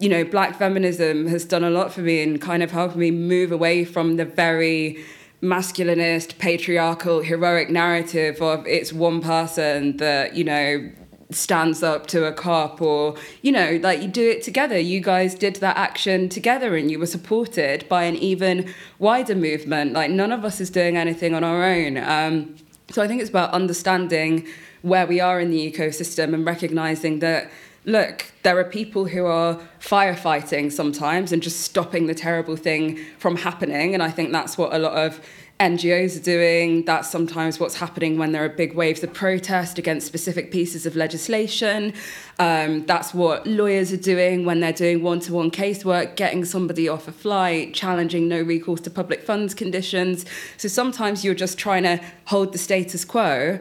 you 0.00 0.10
know, 0.10 0.22
black 0.22 0.58
feminism 0.58 1.28
has 1.28 1.46
done 1.46 1.64
a 1.64 1.70
lot 1.70 1.94
for 1.94 2.02
me 2.02 2.22
and 2.22 2.38
kind 2.38 2.62
of 2.62 2.72
helped 2.72 2.94
me 2.94 3.10
move 3.10 3.52
away 3.52 3.86
from 3.86 4.16
the 4.16 4.26
very 4.26 5.02
masculinist, 5.44 6.38
patriarchal, 6.38 7.20
heroic 7.20 7.70
narrative 7.70 8.40
of 8.40 8.66
it's 8.66 8.92
one 8.92 9.20
person 9.20 9.98
that, 9.98 10.34
you 10.34 10.44
know, 10.44 10.90
stands 11.30 11.82
up 11.82 12.06
to 12.06 12.24
a 12.26 12.32
cop 12.32 12.80
or 12.80 13.16
you 13.42 13.50
know 13.50 13.80
like 13.82 14.00
you 14.00 14.08
do 14.08 14.28
it 14.28 14.42
together. 14.42 14.78
You 14.78 15.00
guys 15.00 15.34
did 15.34 15.56
that 15.56 15.76
action 15.76 16.28
together 16.28 16.76
and 16.76 16.90
you 16.90 16.98
were 16.98 17.06
supported 17.06 17.88
by 17.88 18.04
an 18.04 18.14
even 18.16 18.72
wider 18.98 19.34
movement. 19.34 19.94
Like 19.94 20.10
none 20.10 20.30
of 20.30 20.44
us 20.44 20.60
is 20.60 20.70
doing 20.70 20.96
anything 20.96 21.34
on 21.34 21.42
our 21.42 21.64
own. 21.64 21.96
Um, 21.96 22.56
so 22.90 23.02
i 23.02 23.08
think 23.08 23.20
it's 23.20 23.30
about 23.30 23.50
understanding 23.52 24.46
where 24.82 25.06
we 25.06 25.20
are 25.20 25.40
in 25.40 25.50
the 25.50 25.72
ecosystem 25.72 26.34
and 26.34 26.44
recognizing 26.44 27.20
that 27.20 27.50
look, 27.84 28.32
there 28.42 28.58
are 28.58 28.64
people 28.64 29.06
who 29.06 29.26
are 29.26 29.60
firefighting 29.80 30.72
sometimes 30.72 31.32
and 31.32 31.42
just 31.42 31.60
stopping 31.60 32.06
the 32.06 32.14
terrible 32.14 32.56
thing 32.56 32.98
from 33.18 33.36
happening. 33.36 33.94
And 33.94 34.02
I 34.02 34.10
think 34.10 34.32
that's 34.32 34.56
what 34.56 34.74
a 34.74 34.78
lot 34.78 34.94
of 34.94 35.20
NGOs 35.60 36.18
are 36.18 36.22
doing. 36.22 36.84
That's 36.84 37.08
sometimes 37.08 37.60
what's 37.60 37.76
happening 37.76 38.18
when 38.18 38.32
there 38.32 38.44
are 38.44 38.48
big 38.48 38.74
waves 38.74 39.04
of 39.04 39.14
protest 39.14 39.78
against 39.78 40.06
specific 40.06 40.50
pieces 40.50 40.84
of 40.84 40.96
legislation. 40.96 41.92
Um, 42.38 42.84
that's 42.86 43.14
what 43.14 43.46
lawyers 43.46 43.92
are 43.92 43.98
doing 43.98 44.44
when 44.44 44.60
they're 44.60 44.72
doing 44.72 45.02
one 45.02 45.20
to 45.20 45.32
one 45.32 45.50
casework, 45.50 46.16
getting 46.16 46.44
somebody 46.44 46.88
off 46.88 47.06
a 47.06 47.12
flight, 47.12 47.72
challenging 47.72 48.28
no 48.28 48.42
recourse 48.42 48.80
to 48.82 48.90
public 48.90 49.22
funds 49.22 49.54
conditions. 49.54 50.24
So 50.56 50.68
sometimes 50.68 51.24
you're 51.24 51.34
just 51.34 51.56
trying 51.56 51.84
to 51.84 52.00
hold 52.24 52.52
the 52.52 52.58
status 52.58 53.04
quo. 53.04 53.60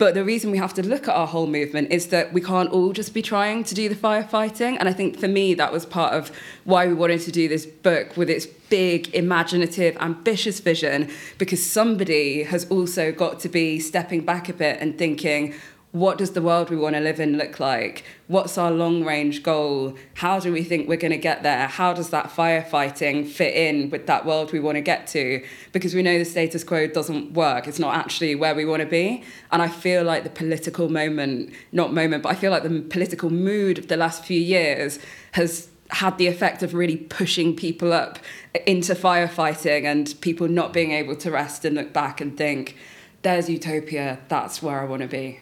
But 0.00 0.14
the 0.14 0.24
reason 0.24 0.50
we 0.50 0.56
have 0.56 0.72
to 0.74 0.82
look 0.82 1.08
at 1.08 1.14
our 1.14 1.26
whole 1.26 1.46
movement 1.46 1.92
is 1.92 2.06
that 2.06 2.32
we 2.32 2.40
can't 2.40 2.70
all 2.70 2.94
just 2.94 3.12
be 3.12 3.20
trying 3.20 3.64
to 3.64 3.74
do 3.74 3.86
the 3.86 3.94
firefighting. 3.94 4.78
And 4.80 4.88
I 4.88 4.94
think 4.94 5.18
for 5.18 5.28
me, 5.28 5.52
that 5.52 5.74
was 5.74 5.84
part 5.84 6.14
of 6.14 6.32
why 6.64 6.86
we 6.86 6.94
wanted 6.94 7.20
to 7.20 7.30
do 7.30 7.48
this 7.48 7.66
book 7.66 8.16
with 8.16 8.30
its 8.30 8.46
big, 8.46 9.14
imaginative, 9.14 9.98
ambitious 10.00 10.58
vision, 10.58 11.10
because 11.36 11.62
somebody 11.62 12.44
has 12.44 12.64
also 12.70 13.12
got 13.12 13.40
to 13.40 13.50
be 13.50 13.78
stepping 13.78 14.24
back 14.24 14.48
a 14.48 14.54
bit 14.54 14.78
and 14.80 14.96
thinking, 14.96 15.52
what 15.92 16.18
does 16.18 16.32
the 16.32 16.42
world 16.42 16.70
we 16.70 16.76
want 16.76 16.94
to 16.94 17.00
live 17.00 17.18
in 17.18 17.36
look 17.36 17.58
like? 17.58 18.04
What's 18.28 18.56
our 18.56 18.70
long 18.70 19.04
range 19.04 19.42
goal? 19.42 19.96
How 20.14 20.38
do 20.38 20.52
we 20.52 20.62
think 20.62 20.88
we're 20.88 20.96
going 20.96 21.10
to 21.10 21.18
get 21.18 21.42
there? 21.42 21.66
How 21.66 21.92
does 21.92 22.10
that 22.10 22.30
firefighting 22.30 23.26
fit 23.26 23.54
in 23.54 23.90
with 23.90 24.06
that 24.06 24.24
world 24.24 24.52
we 24.52 24.60
want 24.60 24.76
to 24.76 24.82
get 24.82 25.08
to? 25.08 25.44
Because 25.72 25.92
we 25.92 26.02
know 26.02 26.16
the 26.16 26.24
status 26.24 26.62
quo 26.62 26.86
doesn't 26.86 27.32
work. 27.32 27.66
It's 27.66 27.80
not 27.80 27.96
actually 27.96 28.36
where 28.36 28.54
we 28.54 28.64
want 28.64 28.82
to 28.82 28.88
be. 28.88 29.24
And 29.50 29.60
I 29.60 29.66
feel 29.66 30.04
like 30.04 30.22
the 30.22 30.30
political 30.30 30.88
moment, 30.88 31.52
not 31.72 31.92
moment, 31.92 32.22
but 32.22 32.28
I 32.28 32.34
feel 32.36 32.52
like 32.52 32.62
the 32.62 32.82
political 32.82 33.30
mood 33.30 33.76
of 33.76 33.88
the 33.88 33.96
last 33.96 34.24
few 34.24 34.40
years 34.40 35.00
has 35.32 35.70
had 35.88 36.18
the 36.18 36.28
effect 36.28 36.62
of 36.62 36.72
really 36.72 36.96
pushing 36.96 37.56
people 37.56 37.92
up 37.92 38.20
into 38.64 38.94
firefighting 38.94 39.86
and 39.86 40.14
people 40.20 40.46
not 40.46 40.72
being 40.72 40.92
able 40.92 41.16
to 41.16 41.32
rest 41.32 41.64
and 41.64 41.74
look 41.74 41.92
back 41.92 42.20
and 42.20 42.36
think, 42.36 42.76
there's 43.22 43.50
utopia, 43.50 44.20
that's 44.28 44.62
where 44.62 44.80
I 44.80 44.84
want 44.84 45.02
to 45.02 45.08
be 45.08 45.40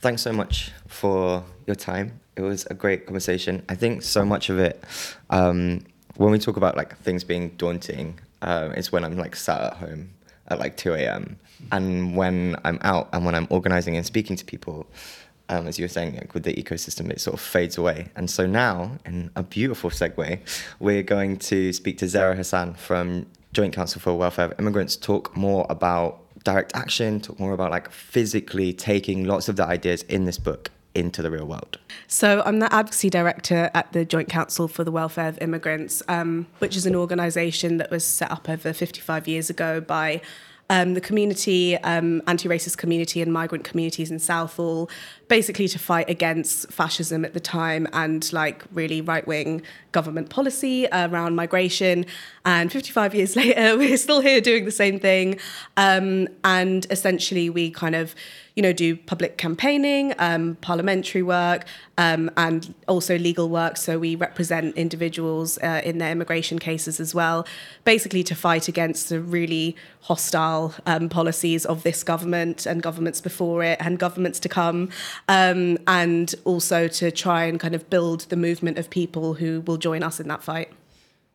thanks 0.00 0.22
so 0.22 0.32
much 0.32 0.72
for 0.86 1.44
your 1.66 1.76
time. 1.76 2.20
It 2.36 2.42
was 2.42 2.66
a 2.66 2.74
great 2.74 3.06
conversation. 3.06 3.62
I 3.68 3.74
think 3.74 4.02
so 4.02 4.24
much 4.24 4.48
of 4.48 4.58
it, 4.58 4.82
um, 5.28 5.84
when 6.16 6.30
we 6.30 6.38
talk 6.38 6.56
about 6.56 6.76
like 6.76 6.96
things 6.98 7.24
being 7.24 7.50
daunting, 7.50 8.18
uh, 8.42 8.70
is 8.76 8.90
when 8.90 9.04
I'm 9.04 9.16
like 9.16 9.36
sat 9.36 9.60
at 9.60 9.74
home 9.74 10.10
at 10.48 10.58
like 10.58 10.76
2 10.76 10.94
a.m. 10.94 11.38
And 11.70 12.16
when 12.16 12.56
I'm 12.64 12.78
out 12.82 13.08
and 13.12 13.24
when 13.24 13.34
I'm 13.34 13.46
organizing 13.50 13.96
and 13.96 14.04
speaking 14.04 14.36
to 14.36 14.44
people, 14.44 14.86
um, 15.48 15.66
as 15.66 15.78
you 15.78 15.84
were 15.84 15.88
saying, 15.88 16.14
like 16.14 16.32
with 16.32 16.44
the 16.44 16.54
ecosystem, 16.54 17.10
it 17.10 17.20
sort 17.20 17.34
of 17.34 17.40
fades 17.40 17.76
away. 17.76 18.08
And 18.16 18.30
so 18.30 18.46
now, 18.46 18.98
in 19.04 19.30
a 19.36 19.42
beautiful 19.42 19.90
segue, 19.90 20.38
we're 20.78 21.02
going 21.02 21.36
to 21.38 21.72
speak 21.72 21.98
to 21.98 22.06
Zehrah 22.06 22.36
Hasan 22.36 22.74
from 22.74 23.26
Joint 23.52 23.74
Council 23.74 24.00
for 24.00 24.14
Welfare 24.14 24.46
of 24.46 24.60
Immigrants, 24.60 24.96
talk 24.96 25.36
more 25.36 25.66
about 25.68 26.20
direct 26.44 26.74
action, 26.74 27.20
talk 27.20 27.38
more 27.38 27.52
about 27.52 27.70
like 27.70 27.90
physically 27.90 28.72
taking 28.72 29.24
lots 29.24 29.48
of 29.48 29.56
the 29.56 29.64
ideas 29.64 30.02
in 30.02 30.24
this 30.24 30.38
book 30.38 30.70
into 30.94 31.22
the 31.22 31.30
real 31.30 31.46
world? 31.46 31.78
So, 32.06 32.42
I'm 32.44 32.58
the 32.58 32.72
advocacy 32.72 33.10
director 33.10 33.70
at 33.74 33.92
the 33.92 34.04
Joint 34.04 34.28
Council 34.28 34.68
for 34.68 34.84
the 34.84 34.90
Welfare 34.90 35.28
of 35.28 35.38
Immigrants, 35.40 36.02
um, 36.08 36.46
which 36.58 36.76
is 36.76 36.86
an 36.86 36.96
organisation 36.96 37.76
that 37.78 37.90
was 37.90 38.04
set 38.04 38.30
up 38.30 38.48
over 38.48 38.72
55 38.72 39.28
years 39.28 39.50
ago 39.50 39.80
by 39.80 40.20
um, 40.70 40.94
the 40.94 41.00
community, 41.00 41.76
um, 41.78 42.22
anti 42.26 42.48
racist 42.48 42.78
community, 42.78 43.20
and 43.20 43.32
migrant 43.32 43.64
communities 43.64 44.10
in 44.10 44.18
Southall, 44.18 44.88
basically 45.28 45.68
to 45.68 45.78
fight 45.78 46.08
against 46.08 46.72
fascism 46.72 47.24
at 47.24 47.34
the 47.34 47.40
time 47.40 47.86
and 47.92 48.32
like 48.32 48.64
really 48.72 49.00
right 49.00 49.26
wing 49.26 49.62
government 49.92 50.30
policy 50.30 50.86
around 50.92 51.34
migration. 51.34 52.06
And 52.46 52.72
55 52.72 53.14
years 53.14 53.36
later, 53.40 53.76
we're 53.76 53.96
still 53.96 54.20
here 54.20 54.40
doing 54.40 54.64
the 54.64 54.70
same 54.70 55.00
thing. 55.00 55.38
Um, 55.76 56.28
and 56.44 56.86
essentially, 56.88 57.50
we 57.50 57.70
kind 57.70 57.96
of 57.96 58.14
you 58.60 58.62
know, 58.62 58.74
do 58.74 58.94
public 58.94 59.38
campaigning, 59.38 60.12
um, 60.18 60.54
parliamentary 60.60 61.22
work, 61.22 61.64
um, 61.96 62.30
and 62.36 62.74
also 62.88 63.16
legal 63.16 63.48
work. 63.48 63.78
So 63.78 63.98
we 63.98 64.16
represent 64.16 64.76
individuals 64.76 65.56
uh, 65.62 65.80
in 65.82 65.96
their 65.96 66.12
immigration 66.12 66.58
cases 66.58 67.00
as 67.00 67.14
well, 67.14 67.46
basically 67.86 68.22
to 68.24 68.34
fight 68.34 68.68
against 68.68 69.08
the 69.08 69.18
really 69.18 69.76
hostile 70.02 70.74
um, 70.84 71.08
policies 71.08 71.64
of 71.64 71.84
this 71.84 72.04
government 72.04 72.66
and 72.66 72.82
governments 72.82 73.22
before 73.22 73.64
it 73.64 73.78
and 73.80 73.98
governments 73.98 74.38
to 74.40 74.50
come, 74.50 74.90
um, 75.28 75.78
and 75.86 76.34
also 76.44 76.86
to 76.86 77.10
try 77.10 77.44
and 77.44 77.58
kind 77.60 77.74
of 77.74 77.88
build 77.88 78.20
the 78.28 78.36
movement 78.36 78.76
of 78.76 78.90
people 78.90 79.32
who 79.32 79.62
will 79.62 79.78
join 79.78 80.02
us 80.02 80.20
in 80.20 80.28
that 80.28 80.42
fight. 80.42 80.70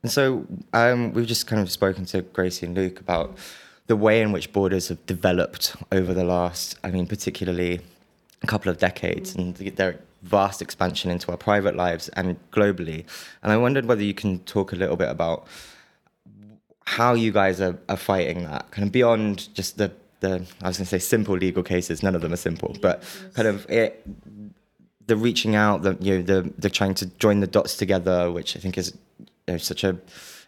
And 0.03 0.11
so 0.11 0.45
um, 0.73 1.11
we've 1.13 1.25
just 1.25 1.47
kind 1.47 1.59
of 1.59 1.71
spoken 1.71 2.05
to 2.05 2.21
Gracie 2.21 2.67
and 2.67 2.75
Luke 2.75 2.99
about 2.99 3.35
the 3.87 3.95
way 3.95 4.21
in 4.21 4.31
which 4.31 4.51
borders 4.51 4.87
have 4.87 5.05
developed 5.05 5.75
over 5.91 6.13
the 6.13 6.23
last, 6.23 6.77
I 6.83 6.91
mean, 6.91 7.07
particularly 7.07 7.81
a 8.41 8.47
couple 8.47 8.71
of 8.71 8.77
decades, 8.77 9.35
mm. 9.35 9.59
and 9.59 9.77
their 9.77 9.99
vast 10.23 10.61
expansion 10.61 11.11
into 11.11 11.31
our 11.31 11.37
private 11.37 11.75
lives 11.75 12.09
and 12.09 12.37
globally. 12.51 13.05
And 13.43 13.51
I 13.51 13.57
wondered 13.57 13.85
whether 13.85 14.03
you 14.03 14.13
can 14.13 14.39
talk 14.39 14.73
a 14.73 14.75
little 14.75 14.95
bit 14.95 15.09
about 15.09 15.47
how 16.85 17.13
you 17.13 17.31
guys 17.31 17.61
are, 17.61 17.77
are 17.89 17.97
fighting 17.97 18.43
that, 18.43 18.69
kind 18.71 18.85
of 18.85 18.91
beyond 18.91 19.53
just 19.53 19.77
the 19.77 19.91
the 20.21 20.45
I 20.61 20.67
was 20.67 20.77
going 20.77 20.85
to 20.85 20.85
say 20.85 20.99
simple 20.99 21.35
legal 21.35 21.63
cases. 21.63 22.01
None 22.01 22.15
of 22.15 22.21
them 22.21 22.33
are 22.33 22.37
simple, 22.37 22.75
but 22.81 23.03
kind 23.33 23.47
of 23.47 23.69
it, 23.69 24.05
the 25.07 25.15
reaching 25.15 25.55
out, 25.55 25.83
the 25.83 25.97
you 25.99 26.17
know 26.17 26.23
the 26.23 26.53
the 26.57 26.69
trying 26.69 26.93
to 26.95 27.05
join 27.05 27.39
the 27.39 27.47
dots 27.47 27.75
together, 27.75 28.31
which 28.31 28.55
I 28.55 28.59
think 28.59 28.77
is 28.77 28.97
you 29.19 29.53
know, 29.53 29.57
such 29.57 29.83
a 29.83 29.97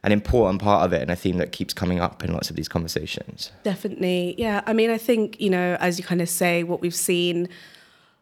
an 0.04 0.12
important 0.12 0.62
part 0.62 0.86
of 0.86 0.94
it 0.94 1.02
and 1.02 1.12
a 1.12 1.16
theme 1.16 1.38
that 1.38 1.52
keeps 1.52 1.74
coming 1.74 2.00
up 2.00 2.24
in 2.24 2.32
lots 2.32 2.50
of 2.50 2.56
these 2.56 2.68
conversations. 2.68 3.52
Definitely. 3.64 4.36
Yeah. 4.38 4.62
I 4.66 4.74
mean, 4.74 4.90
I 4.90 4.98
think, 4.98 5.40
you 5.42 5.50
know, 5.50 5.76
as 5.80 5.98
you 5.98 6.06
kind 6.06 6.22
of 6.22 6.30
say, 6.30 6.64
what 6.64 6.82
we've 6.82 6.96
seen 6.96 7.50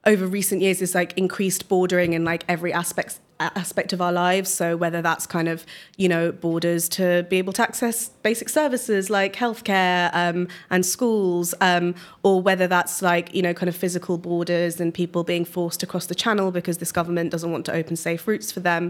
over 0.06 0.28
recent 0.28 0.62
years 0.62 0.82
is 0.82 0.96
like 0.96 1.18
increased 1.18 1.68
bordering 1.68 2.14
in 2.14 2.24
like 2.24 2.44
every 2.48 2.72
aspect 2.72 3.20
aspect 3.40 3.92
of 3.92 4.02
our 4.02 4.14
lives 4.14 4.50
so 4.50 4.78
whether 4.78 5.02
that's 5.02 5.28
kind 5.28 5.50
of 5.50 5.66
you 5.98 6.08
know 6.08 6.32
borders 6.32 6.88
to 6.88 7.26
be 7.30 7.38
able 7.38 7.52
to 7.52 7.62
access 7.62 8.08
basic 8.24 8.48
services 8.48 9.10
like 9.10 9.36
healthcare 9.36 10.10
um, 10.14 10.48
and 10.70 10.86
schools 10.86 11.54
um, 11.60 11.94
or 12.24 12.42
whether 12.42 12.66
that's 12.66 13.02
like 13.02 13.34
you 13.36 13.42
know 13.42 13.54
kind 13.54 13.68
of 13.68 13.76
physical 13.76 14.18
borders 14.18 14.80
and 14.80 14.94
people 14.94 15.26
being 15.26 15.44
forced 15.44 15.82
to 15.82 15.86
cross 15.86 16.06
the 16.06 16.16
channel 16.16 16.50
because 16.50 16.78
this 16.78 16.94
government 16.94 17.30
doesn't 17.30 17.52
want 17.52 17.66
to 17.66 17.74
open 17.74 17.98
safe 17.98 18.26
routes 18.26 18.54
for 18.54 18.62
them 18.62 18.90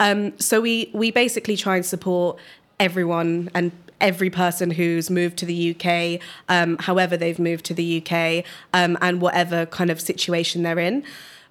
um, 0.00 0.38
so 0.38 0.60
we 0.60 0.90
we 0.92 1.10
basically 1.10 1.56
try 1.56 1.76
and 1.76 1.84
support 1.84 2.38
everyone 2.78 3.50
and 3.54 3.72
every 4.00 4.30
person 4.30 4.70
who's 4.70 5.10
moved 5.10 5.36
to 5.38 5.46
the 5.46 5.74
UK, 5.74 6.20
um, 6.48 6.78
however 6.78 7.16
they've 7.16 7.38
moved 7.38 7.64
to 7.66 7.74
the 7.74 8.02
UK, 8.02 8.44
um, 8.72 8.96
and 9.00 9.20
whatever 9.20 9.66
kind 9.66 9.90
of 9.90 10.00
situation 10.00 10.62
they're 10.62 10.78
in. 10.78 11.04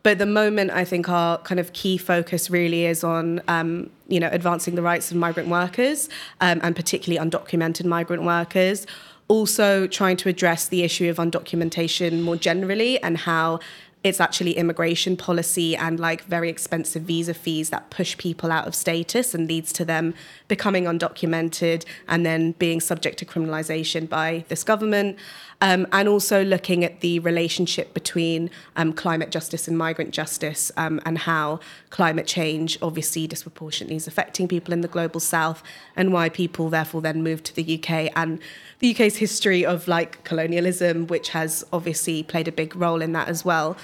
But 0.04 0.12
at 0.12 0.18
the 0.20 0.26
moment, 0.26 0.72
I 0.72 0.86
think 0.86 1.10
our 1.10 1.38
kind 1.40 1.60
of 1.60 1.74
key 1.74 1.98
focus 1.98 2.50
really 2.50 2.86
is 2.86 3.04
on, 3.04 3.42
um, 3.48 3.90
you 4.08 4.20
know, 4.20 4.30
advancing 4.32 4.76
the 4.76 4.82
rights 4.82 5.12
of 5.12 5.18
migrant 5.18 5.50
workers 5.50 6.08
um, 6.40 6.62
and 6.64 6.76
particularly 6.76 7.30
undocumented 7.30 7.86
migrant 7.86 8.24
workers. 8.24 8.88
Also, 9.28 9.88
trying 9.88 10.16
to 10.16 10.30
address 10.30 10.70
the 10.70 10.84
issue 10.84 11.10
of 11.10 11.18
undocumentation 11.18 12.22
more 12.22 12.38
generally 12.38 13.02
and 13.04 13.18
how 13.18 13.60
it's 14.08 14.22
actually 14.22 14.54
immigration 14.54 15.18
policy 15.18 15.76
and 15.76 16.00
like 16.00 16.24
very 16.24 16.50
expensive 16.50 17.04
visa 17.04 17.34
fees 17.34 17.70
that 17.70 17.90
push 17.90 18.18
people 18.18 18.52
out 18.52 18.68
of 18.68 18.74
status 18.74 19.34
and 19.34 19.48
leads 19.48 19.72
to 19.74 19.86
them 19.86 20.14
becoming 20.48 20.86
undocumented 20.86 21.86
and 22.08 22.26
then 22.26 22.54
being 22.54 22.80
subject 22.80 23.20
to 23.20 23.26
criminalization 23.26 24.08
by 24.08 24.46
this 24.48 24.64
government. 24.64 25.18
Um, 25.60 25.88
and 25.92 26.08
also 26.08 26.44
looking 26.44 26.84
at 26.84 27.02
the 27.02 27.18
relationship 27.18 27.96
between 27.96 28.52
um, 28.76 28.94
climate 28.94 29.32
justice 29.32 29.68
and 29.68 29.76
migrant 29.76 30.12
justice 30.12 30.72
um, 30.78 31.02
and 31.04 31.18
how 31.18 31.60
climate 31.90 32.28
change 32.28 32.78
obviously 32.80 33.26
disproportionately 33.26 33.96
is 33.96 34.08
affecting 34.08 34.48
people 34.48 34.72
in 34.72 34.82
the 34.82 34.88
global 34.88 35.20
south 35.20 35.64
and 35.96 36.14
why 36.14 36.30
people 36.30 36.70
therefore 36.70 37.02
then 37.02 37.24
move 37.24 37.42
to 37.42 37.56
the 37.56 37.76
UK 37.76 38.12
and 38.16 38.40
the 38.80 38.92
UK's 38.92 39.18
history 39.18 39.66
of 39.66 39.88
like 39.88 40.24
colonialism, 40.24 41.08
which 41.08 41.30
has 41.30 41.66
obviously 41.74 42.22
played 42.22 42.48
a 42.48 42.52
big 42.52 42.76
role 42.76 43.02
in 43.02 43.14
that 43.14 43.28
as 43.28 43.44
well. 43.44 43.76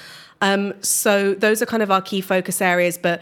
Um, 0.41 0.75
so 0.83 1.33
those 1.33 1.61
are 1.63 1.65
kind 1.65 1.81
of 1.81 1.89
our 1.89 2.01
key 2.01 2.21
focus 2.21 2.61
areas, 2.61 2.99
but 2.99 3.21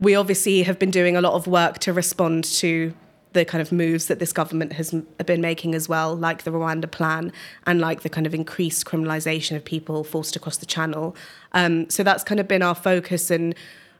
we 0.00 0.14
obviously 0.14 0.64
have 0.64 0.78
been 0.78 0.90
doing 0.90 1.16
a 1.16 1.20
lot 1.20 1.32
of 1.32 1.46
work 1.46 1.78
to 1.78 1.92
respond 1.92 2.44
to 2.44 2.92
the 3.32 3.44
kind 3.44 3.60
of 3.60 3.70
moves 3.70 4.06
that 4.06 4.18
this 4.18 4.32
government 4.32 4.72
has 4.74 4.94
been 5.26 5.40
making 5.40 5.74
as 5.74 5.88
well, 5.88 6.14
like 6.14 6.44
the 6.44 6.50
Rwanda 6.50 6.90
plan 6.90 7.32
and 7.66 7.80
like 7.80 8.00
the 8.02 8.08
kind 8.08 8.26
of 8.26 8.34
increased 8.34 8.86
criminalisation 8.86 9.56
of 9.56 9.64
people 9.64 10.04
forced 10.04 10.36
across 10.36 10.56
the 10.56 10.66
channel. 10.66 11.14
Um, 11.52 11.88
so 11.90 12.02
that's 12.02 12.24
kind 12.24 12.40
of 12.40 12.48
been 12.48 12.62
our 12.62 12.74
focus 12.74 13.30
and 13.30 13.54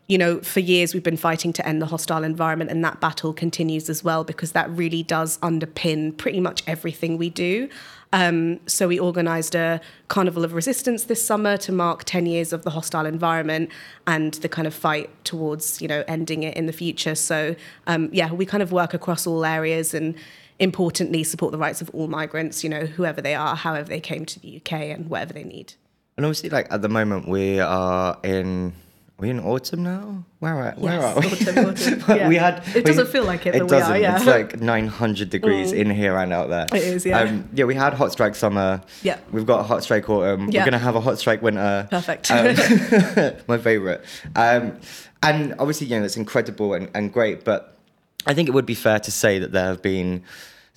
you 0.09 0.19
know, 0.19 0.41
for 0.41 0.61
years 0.61 0.95
we've 0.95 1.03
been 1.03 1.17
fighting 1.17 1.53
to 1.55 1.67
end 1.67 1.83
the 1.83 1.87
hostile 1.87 2.23
environment, 2.23 2.71
and 2.71 2.85
that 2.85 3.01
battle 3.01 3.33
continues 3.33 3.89
as 3.91 4.05
well 4.05 4.25
because 4.25 4.53
that 4.53 4.71
really 4.71 5.03
does 5.03 5.39
underpin 5.39 6.17
pretty 6.17 6.41
much 6.41 6.63
everything 6.67 7.19
we 7.19 7.31
do. 7.31 7.69
Um, 8.13 8.61
so 8.67 8.89
we 8.89 9.01
organised 9.01 9.55
a 9.55 9.81
carnival 10.09 10.45
of 10.45 10.53
resistance 10.53 11.05
this 11.05 11.23
summer 11.23 11.57
to 11.59 11.73
mark 11.73 12.05
10 12.05 12.27
years 12.27 12.53
of 12.53 12.63
the 12.63 12.71
hostile 12.71 13.05
environment 13.05 13.71
and 14.07 14.35
the 14.35 14.49
kind 14.49 14.67
of 14.67 14.75
fight 14.75 15.11
towards, 15.25 15.83
you 15.83 15.89
know, 15.89 16.05
ending 16.07 16.43
it 16.45 16.57
in 16.57 16.67
the 16.67 16.73
future. 16.73 17.15
So 17.15 17.57
um, 17.87 18.09
yeah, 18.13 18.33
we 18.33 18.47
kind 18.47 18.63
of 18.63 18.71
work 18.73 18.95
across 18.95 19.27
all 19.27 19.45
areas 19.45 19.93
and 19.93 20.15
importantly 20.59 21.25
support 21.25 21.53
the 21.53 21.59
rights 21.59 21.83
of 21.83 21.91
all 21.91 22.09
migrants, 22.09 22.63
you 22.65 22.71
know, 22.71 22.87
whoever 22.87 23.21
they 23.21 23.35
are, 23.35 23.57
however 23.57 23.89
they 23.89 24.01
came 24.01 24.25
to 24.25 24.41
the 24.41 24.57
UK 24.57 24.73
and 24.73 25.11
whatever 25.11 25.33
they 25.33 25.45
need. 25.45 25.75
And 26.17 26.25
obviously, 26.25 26.49
like 26.49 26.69
at 26.71 26.81
the 26.81 26.89
moment, 26.89 27.29
we 27.29 27.61
are 27.61 28.19
in 28.25 28.73
we 29.19 29.31
in 29.31 29.41
autumn 29.41 29.83
now? 29.83 30.25
Where 30.41 30.55
are, 30.55 30.73
where 30.77 31.01
Yes, 31.01 31.17
are 31.17 31.21
we? 31.21 31.27
autumn, 31.29 31.67
autumn, 31.71 32.05
yeah. 32.19 32.29
we 32.29 32.37
had. 32.37 32.63
It 32.69 32.75
we- 32.77 32.83
doesn't 32.83 33.09
feel 33.09 33.25
like 33.25 33.47
it, 33.47 33.55
It 33.55 33.61
but 33.61 33.71
we 33.71 33.77
are, 33.77 33.81
doesn't. 33.81 34.01
yeah. 34.03 34.17
It's 34.17 34.27
like 34.27 34.61
900 34.61 35.31
degrees 35.31 35.73
in 35.73 35.89
here 35.91 36.17
and 36.19 36.33
out 36.33 36.49
there. 36.51 36.67
It 36.73 36.83
is, 36.83 37.07
yeah. 37.07 37.21
Um, 37.21 37.49
yeah, 37.55 37.65
we 37.65 37.75
had 37.75 37.95
hot 37.95 38.13
strike 38.13 38.35
summer. 38.35 38.83
Yeah. 39.03 39.19
We've 39.33 39.47
got 39.47 39.61
a 39.61 39.63
hot 39.63 39.83
strike 39.83 40.09
autumn. 40.11 40.51
Yeah. 40.51 40.61
We're 40.61 40.67
gonna 40.67 40.79
have 40.79 40.97
a 40.97 41.01
hot 41.01 41.19
strike 41.19 41.41
winter. 41.41 41.89
Perfect. 41.91 42.31
Um, 42.31 42.47
my 43.49 43.57
favorite. 43.59 44.05
Um, 44.35 44.79
and 45.23 45.55
obviously, 45.59 45.87
you 45.87 45.99
know, 45.99 46.05
it's 46.05 46.17
incredible 46.19 46.75
and, 46.75 46.91
and 46.95 47.11
great, 47.13 47.43
but 47.45 47.77
I 48.27 48.35
think 48.35 48.49
it 48.49 48.53
would 48.53 48.67
be 48.67 48.75
fair 48.75 48.99
to 49.01 49.11
say 49.11 49.39
that 49.39 49.53
there 49.53 49.67
have 49.67 49.81
been 49.83 50.25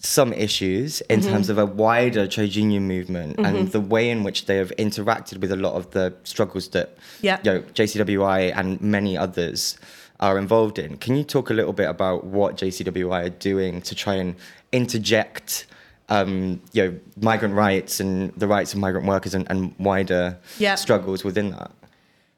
some 0.01 0.31
issues 0.33 1.01
in 1.01 1.19
Mm-hmm. 1.19 1.29
terms 1.31 1.49
of 1.49 1.57
a 1.57 1.65
wider 1.65 2.25
trade 2.27 2.55
union 2.55 2.87
movement 2.87 3.37
and 3.39 3.69
the 3.71 3.81
way 3.81 4.09
in 4.09 4.23
which 4.23 4.45
they 4.45 4.55
have 4.57 4.71
interacted 4.77 5.39
with 5.41 5.51
a 5.51 5.55
lot 5.57 5.73
of 5.73 5.91
the 5.91 6.13
struggles 6.23 6.69
that 6.69 6.97
Yeah. 7.21 7.37
you 7.43 7.51
know, 7.51 7.61
JCWI 7.73 8.53
and 8.55 8.79
many 8.81 9.17
others 9.17 9.77
are 10.21 10.37
involved 10.37 10.79
in. 10.79 10.97
Can 10.97 11.15
you 11.15 11.23
talk 11.23 11.49
a 11.49 11.53
little 11.53 11.73
bit 11.73 11.89
about 11.89 12.23
what 12.23 12.55
JCWI 12.57 13.25
are 13.25 13.29
doing 13.29 13.81
to 13.81 13.93
try 13.95 14.15
and 14.15 14.35
interject 14.71 15.65
um, 16.11 16.59
you 16.73 16.83
know, 16.85 16.99
migrant 17.21 17.53
rights 17.53 17.99
and 17.99 18.31
the 18.35 18.47
rights 18.47 18.73
of 18.73 18.79
migrant 18.79 19.05
workers 19.05 19.35
and, 19.35 19.45
and 19.51 19.75
wider 19.77 20.37
struggles 20.75 21.23
within 21.23 21.51
that? 21.51 21.71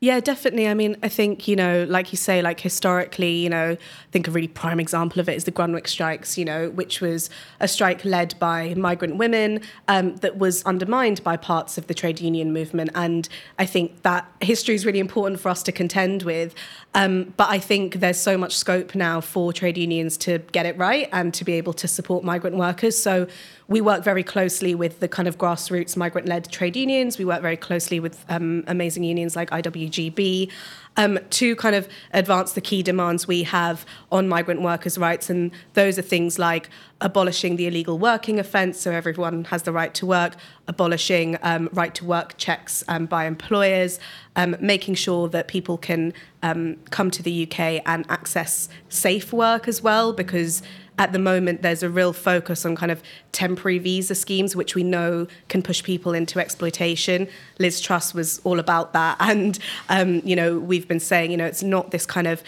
Yeah, 0.03 0.19
definitely. 0.19 0.67
I 0.67 0.73
mean, 0.73 0.97
I 1.03 1.09
think, 1.09 1.47
you 1.47 1.55
know, 1.55 1.85
like 1.87 2.11
you 2.11 2.17
say, 2.17 2.41
like 2.41 2.59
historically, 2.59 3.33
you 3.33 3.49
know, 3.51 3.73
I 3.73 4.11
think 4.11 4.27
a 4.27 4.31
really 4.31 4.47
prime 4.47 4.79
example 4.79 5.19
of 5.19 5.29
it 5.29 5.35
is 5.35 5.43
the 5.43 5.51
Grunwick 5.51 5.87
strikes, 5.87 6.39
you 6.39 6.43
know, 6.43 6.71
which 6.71 7.01
was 7.01 7.29
a 7.59 7.67
strike 7.67 8.03
led 8.03 8.33
by 8.39 8.73
migrant 8.73 9.17
women 9.17 9.61
um, 9.87 10.15
that 10.17 10.39
was 10.39 10.63
undermined 10.63 11.23
by 11.23 11.37
parts 11.37 11.77
of 11.77 11.85
the 11.85 11.93
trade 11.93 12.19
union 12.19 12.51
movement. 12.51 12.89
And 12.95 13.29
I 13.59 13.67
think 13.67 14.01
that 14.01 14.27
history 14.41 14.73
is 14.73 14.87
really 14.87 14.97
important 14.97 15.39
for 15.39 15.49
us 15.49 15.61
to 15.61 15.71
contend 15.71 16.23
with. 16.23 16.55
Um, 16.93 17.33
but 17.37 17.49
I 17.49 17.57
think 17.57 17.95
there's 17.95 18.19
so 18.19 18.37
much 18.37 18.57
scope 18.57 18.95
now 18.95 19.21
for 19.21 19.53
trade 19.53 19.77
unions 19.77 20.17
to 20.17 20.39
get 20.51 20.65
it 20.65 20.77
right 20.77 21.07
and 21.13 21.33
to 21.35 21.45
be 21.45 21.53
able 21.53 21.73
to 21.73 21.87
support 21.87 22.23
migrant 22.23 22.57
workers. 22.57 23.01
So 23.01 23.27
we 23.69 23.79
work 23.79 24.03
very 24.03 24.23
closely 24.23 24.75
with 24.75 24.99
the 24.99 25.07
kind 25.07 25.27
of 25.27 25.37
grassroots 25.37 25.95
migrant 25.95 26.27
led 26.27 26.51
trade 26.51 26.75
unions. 26.75 27.17
We 27.17 27.23
work 27.23 27.41
very 27.41 27.55
closely 27.55 28.01
with 28.01 28.25
um, 28.27 28.65
amazing 28.67 29.05
unions 29.05 29.37
like 29.37 29.49
IWGB 29.51 30.51
um, 30.97 31.19
to 31.31 31.55
kind 31.55 31.75
of 31.75 31.87
advance 32.13 32.53
the 32.53 32.61
key 32.61 32.83
demands 32.83 33.27
we 33.27 33.43
have 33.43 33.85
on 34.11 34.27
migrant 34.27 34.61
workers' 34.61 34.97
rights. 34.97 35.29
And 35.29 35.51
those 35.73 35.97
are 35.97 36.01
things 36.01 36.37
like 36.37 36.69
abolishing 36.99 37.55
the 37.55 37.67
illegal 37.67 37.97
working 37.97 38.39
offence, 38.39 38.79
so 38.79 38.91
everyone 38.91 39.45
has 39.45 39.63
the 39.63 39.71
right 39.71 39.93
to 39.95 40.05
work, 40.05 40.35
abolishing 40.67 41.37
um, 41.41 41.69
right 41.73 41.95
to 41.95 42.05
work 42.05 42.37
checks 42.37 42.83
um, 42.87 43.05
by 43.05 43.25
employers, 43.25 43.99
um, 44.35 44.55
making 44.59 44.95
sure 44.95 45.27
that 45.29 45.47
people 45.47 45.77
can 45.77 46.13
um, 46.43 46.75
come 46.91 47.09
to 47.09 47.23
the 47.23 47.43
UK 47.43 47.81
and 47.85 48.05
access 48.09 48.69
safe 48.89 49.33
work 49.33 49.67
as 49.67 49.81
well, 49.81 50.13
because 50.13 50.61
at 51.01 51.13
the 51.13 51.19
moment 51.19 51.63
there's 51.63 51.81
a 51.81 51.89
real 51.89 52.13
focus 52.13 52.63
on 52.63 52.75
kind 52.75 52.91
of 52.91 53.01
temporary 53.31 53.79
visa 53.79 54.13
schemes 54.13 54.55
which 54.55 54.75
we 54.75 54.83
know 54.83 55.25
can 55.47 55.63
push 55.63 55.83
people 55.83 56.13
into 56.13 56.39
exploitation. 56.39 57.27
Liz 57.57 57.81
truss 57.81 58.13
was 58.13 58.39
all 58.43 58.59
about 58.59 58.93
that. 58.93 59.17
And 59.31 59.57
um, 59.89 60.21
you 60.25 60.35
know 60.35 60.59
we've 60.59 60.87
been 60.87 60.99
saying 60.99 61.31
you 61.31 61.37
know 61.37 61.45
it's 61.45 61.63
not 61.63 61.89
this 61.91 62.05
kind 62.05 62.27
of 62.27 62.43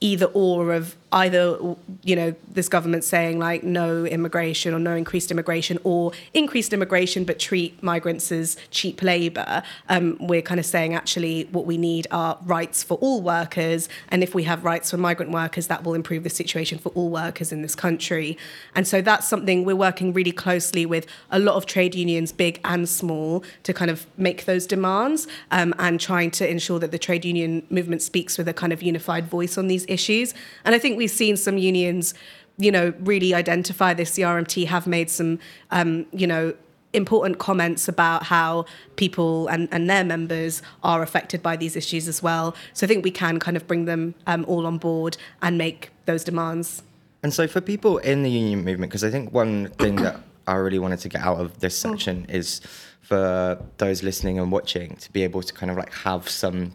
either 0.00 0.26
or 0.26 0.72
of 0.72 0.94
either 1.22 1.58
you 2.02 2.16
know 2.16 2.34
this 2.48 2.68
government 2.68 3.02
saying 3.04 3.38
like 3.38 3.62
no 3.62 4.04
immigration 4.04 4.74
or 4.74 4.78
no 4.78 4.94
increased 4.94 5.30
immigration 5.30 5.78
or 5.84 6.12
increased 6.34 6.72
immigration 6.72 7.24
but 7.24 7.38
treat 7.38 7.82
migrants 7.82 8.30
as 8.30 8.56
cheap 8.70 9.02
labor 9.02 9.62
um, 9.88 10.16
we're 10.20 10.42
kind 10.42 10.60
of 10.60 10.66
saying 10.66 10.94
actually 10.94 11.44
what 11.52 11.66
we 11.66 11.78
need 11.78 12.06
are 12.10 12.38
rights 12.44 12.82
for 12.82 12.96
all 12.98 13.20
workers. 13.20 13.88
And 14.08 14.22
if 14.22 14.34
we 14.34 14.44
have 14.44 14.64
rights 14.64 14.90
for 14.90 14.96
migrant 14.96 15.32
workers 15.32 15.66
that 15.68 15.84
will 15.84 15.94
improve 15.94 16.22
the 16.24 16.30
situation 16.30 16.78
for 16.78 16.90
all 16.90 17.10
workers 17.10 17.52
in 17.52 17.62
this 17.62 17.74
country. 17.74 18.38
And 18.74 18.86
so 18.86 19.00
that's 19.00 19.26
something 19.26 19.64
we're 19.64 19.76
working 19.76 20.12
really 20.12 20.32
closely 20.32 20.86
with 20.86 21.06
a 21.30 21.38
lot 21.38 21.56
of 21.56 21.66
trade 21.66 21.94
unions 21.94 22.32
big 22.32 22.60
and 22.64 22.88
small 22.88 23.44
to 23.62 23.72
kind 23.72 23.90
of 23.90 24.06
make 24.16 24.44
those 24.44 24.66
demands 24.66 25.26
um, 25.50 25.74
and 25.78 26.00
trying 26.00 26.30
to 26.32 26.48
ensure 26.48 26.78
that 26.78 26.90
the 26.90 26.98
trade 26.98 27.24
union 27.24 27.66
movement 27.70 28.02
speaks 28.02 28.38
with 28.38 28.48
a 28.48 28.54
kind 28.54 28.72
of 28.72 28.82
unified 28.82 29.26
voice 29.26 29.58
on 29.58 29.66
these 29.66 29.84
issues. 29.88 30.34
And 30.64 30.74
i 30.74 30.78
think 30.78 30.96
we've 31.06 31.18
seen 31.24 31.36
some 31.36 31.56
unions 31.56 32.14
you 32.58 32.72
know 32.72 32.92
really 33.00 33.32
identify 33.32 33.94
this. 33.94 34.12
The 34.12 34.22
rmt 34.22 34.66
have 34.66 34.86
made 34.86 35.08
some 35.08 35.38
um, 35.70 36.06
you 36.12 36.26
know 36.26 36.54
important 36.92 37.38
comments 37.38 37.88
about 37.88 38.22
how 38.22 38.64
people 38.96 39.46
and, 39.48 39.68
and 39.70 39.88
their 39.88 40.02
members 40.02 40.62
are 40.82 41.02
affected 41.02 41.42
by 41.42 41.54
these 41.54 41.76
issues 41.76 42.08
as 42.08 42.22
well. 42.22 42.56
So 42.72 42.86
i 42.86 42.88
think 42.88 43.04
we 43.04 43.10
can 43.10 43.38
kind 43.38 43.56
of 43.56 43.66
bring 43.68 43.84
them 43.84 44.14
um, 44.26 44.44
all 44.48 44.66
on 44.66 44.78
board 44.78 45.16
and 45.42 45.56
make 45.56 45.90
those 46.06 46.24
demands. 46.24 46.82
And 47.22 47.32
so, 47.32 47.46
for 47.46 47.60
people 47.60 47.98
in 47.98 48.22
the 48.22 48.30
union 48.30 48.64
movement, 48.64 48.90
because 48.90 49.04
I 49.04 49.10
think 49.10 49.32
one 49.32 49.68
thing 49.82 49.96
that 49.96 50.16
I 50.46 50.54
really 50.54 50.78
wanted 50.78 51.00
to 51.00 51.08
get 51.08 51.20
out 51.22 51.38
of 51.38 51.60
this 51.60 51.76
section 51.76 52.26
is 52.28 52.60
for 53.00 53.58
those 53.78 54.02
listening 54.02 54.38
and 54.38 54.50
watching 54.50 54.96
to 54.96 55.12
be 55.12 55.22
able 55.22 55.42
to 55.42 55.52
kind 55.52 55.70
of 55.70 55.76
like 55.76 55.92
have 55.92 56.28
some 56.28 56.72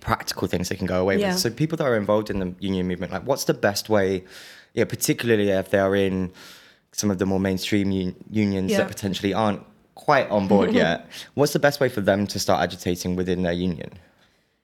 practical 0.00 0.48
things 0.48 0.68
they 0.68 0.76
can 0.76 0.86
go 0.86 1.00
away 1.00 1.18
Yeah. 1.18 1.28
with. 1.32 1.38
So, 1.38 1.50
people 1.50 1.76
that 1.78 1.84
are 1.84 1.96
involved 1.96 2.30
in 2.30 2.38
the 2.40 2.54
union 2.60 2.86
movement, 2.88 3.12
like, 3.12 3.26
what's 3.26 3.44
the 3.44 3.54
best 3.54 3.88
way, 3.88 4.24
yeah, 4.74 4.84
particularly 4.84 5.50
if 5.50 5.70
they 5.70 5.78
are 5.78 5.94
in 5.94 6.30
some 6.92 7.10
of 7.10 7.18
the 7.18 7.26
more 7.26 7.40
mainstream 7.40 7.90
un- 7.92 8.14
unions 8.30 8.70
Yeah. 8.72 8.78
that 8.78 8.88
potentially 8.88 9.32
aren't 9.32 9.62
quite 9.94 10.28
on 10.30 10.48
board 10.48 10.72
yet, 10.84 11.06
what's 11.34 11.52
the 11.52 11.58
best 11.58 11.80
way 11.80 11.88
for 11.88 12.00
them 12.00 12.26
to 12.26 12.38
start 12.38 12.62
agitating 12.62 13.16
within 13.16 13.42
their 13.42 13.52
union? 13.52 13.90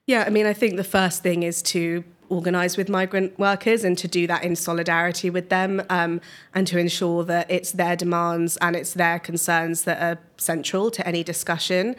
Yeah, 0.07 0.23
I 0.25 0.29
mean, 0.29 0.45
I 0.45 0.53
think 0.53 0.75
the 0.77 0.83
first 0.83 1.21
thing 1.23 1.43
is 1.43 1.61
to 1.63 2.03
organise 2.29 2.75
with 2.75 2.89
migrant 2.89 3.37
workers 3.39 3.83
and 3.85 3.97
to 3.97 4.07
do 4.07 4.27
that 4.27 4.43
in 4.43 4.53
solidarity 4.55 5.29
with 5.29 5.47
them 5.49 5.81
um, 5.89 6.19
and 6.53 6.67
to 6.67 6.77
ensure 6.77 7.23
that 7.23 7.49
it's 7.49 7.71
their 7.71 7.95
demands 7.95 8.57
and 8.57 8.75
it's 8.75 8.93
their 8.93 9.17
concerns 9.19 9.83
that 9.83 10.01
are 10.01 10.19
central 10.37 10.91
to 10.91 11.07
any 11.07 11.23
discussion. 11.23 11.95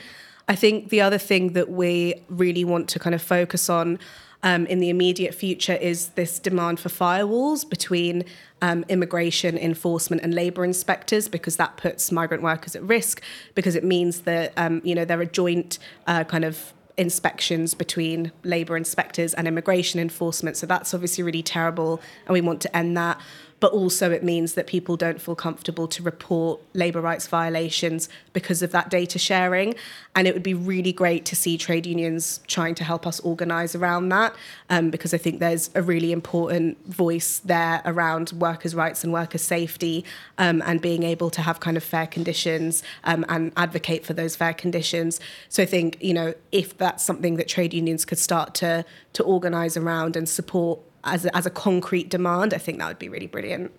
I 0.49 0.55
think 0.55 0.89
the 0.89 1.03
other 1.03 1.19
thing 1.19 1.53
that 1.53 1.71
we 1.71 2.15
really 2.29 2.65
want 2.65 2.89
to 2.91 2.99
kind 2.99 3.15
of 3.15 3.23
focus 3.23 3.69
on 3.69 3.99
um, 4.43 4.67
in 4.67 4.79
the 4.79 4.89
immediate 4.89 5.35
future 5.35 5.75
is 5.75 6.11
this 6.11 6.39
demand 6.39 6.81
for 6.81 6.89
firewalls 6.89 7.69
between 7.69 8.25
um, 8.63 8.85
immigration 8.89 9.59
enforcement 9.59 10.23
and 10.23 10.33
labour 10.33 10.65
inspectors 10.65 11.29
because 11.29 11.57
that 11.57 11.77
puts 11.77 12.11
migrant 12.11 12.43
workers 12.43 12.75
at 12.75 12.83
risk 12.83 13.21
because 13.55 13.75
it 13.75 13.85
means 13.85 14.21
that 14.21 14.53
um, 14.57 14.81
you 14.85 14.95
know 14.95 15.05
there 15.05 15.21
are 15.21 15.27
joint 15.27 15.79
uh, 16.07 16.25
kind 16.25 16.45
of 16.45 16.73
inspections 16.97 17.75
between 17.75 18.33
labour 18.43 18.77
inspectors 18.77 19.33
and 19.35 19.47
immigration 19.47 20.01
enforcement. 20.01 20.57
So 20.57 20.67
that's 20.67 20.93
obviously 20.95 21.23
really 21.23 21.43
terrible, 21.43 22.01
and 22.27 22.33
we 22.33 22.41
want 22.41 22.61
to 22.63 22.77
end 22.77 22.97
that 22.97 23.21
but 23.61 23.73
also 23.73 24.11
it 24.11 24.23
means 24.23 24.55
that 24.55 24.67
people 24.67 24.97
don't 24.97 25.21
feel 25.21 25.35
comfortable 25.35 25.89
to 25.89 26.03
report 26.03 26.61
labour 26.75 27.01
rights 27.01 27.27
violations 27.27 28.09
because 28.33 28.63
of 28.63 28.71
that 28.73 28.89
data 28.89 29.19
sharing. 29.19 29.75
And 30.15 30.27
it 30.29 30.35
would 30.35 30.43
be 30.43 30.55
really 30.55 30.93
great 30.93 31.25
to 31.27 31.37
see 31.37 31.59
trade 31.59 31.87
unions 31.87 32.41
trying 32.47 32.75
to 32.77 32.85
help 32.85 33.07
us 33.07 33.21
organise 33.21 33.75
around 33.75 34.09
that, 34.11 34.35
um, 34.71 34.91
because 34.91 35.13
I 35.15 35.19
think 35.19 35.41
there's 35.41 35.71
a 35.75 35.83
really 35.83 36.13
important 36.13 36.85
voice 36.87 37.41
there 37.45 37.83
around 37.85 38.33
workers' 38.33 38.75
rights 38.75 39.05
and 39.05 39.13
worker 39.13 39.39
safety 39.39 40.05
um, 40.39 40.63
and 40.67 40.81
being 40.81 41.03
able 41.03 41.31
to 41.31 41.43
have 41.43 41.61
kind 41.61 41.77
of 41.77 41.85
fair 41.85 42.07
conditions 42.07 42.83
um, 43.05 43.25
and 43.29 43.53
advocate 43.57 44.05
for 44.07 44.13
those 44.13 44.37
fair 44.37 44.55
conditions. 44.55 45.21
So 45.49 45.63
I 45.63 45.67
think, 45.67 45.99
you 46.01 46.15
know, 46.15 46.35
if 46.53 46.77
that's 46.77 47.05
something 47.05 47.37
that 47.37 47.49
trade 47.49 47.75
unions 47.75 48.05
could 48.05 48.19
start 48.19 48.55
to, 48.55 48.85
to 49.15 49.23
organise 49.23 49.77
around 49.77 50.17
and 50.17 50.29
support 50.29 50.81
as 51.05 51.25
a, 51.25 51.37
as 51.37 51.47
a 51.47 51.51
concrete 51.51 52.09
demand, 52.09 52.55
I 52.55 52.59
think 52.59 52.79
that 52.79 52.89
would 52.89 52.99
be 52.99 53.09
really 53.09 53.27
brilliant. 53.27 53.73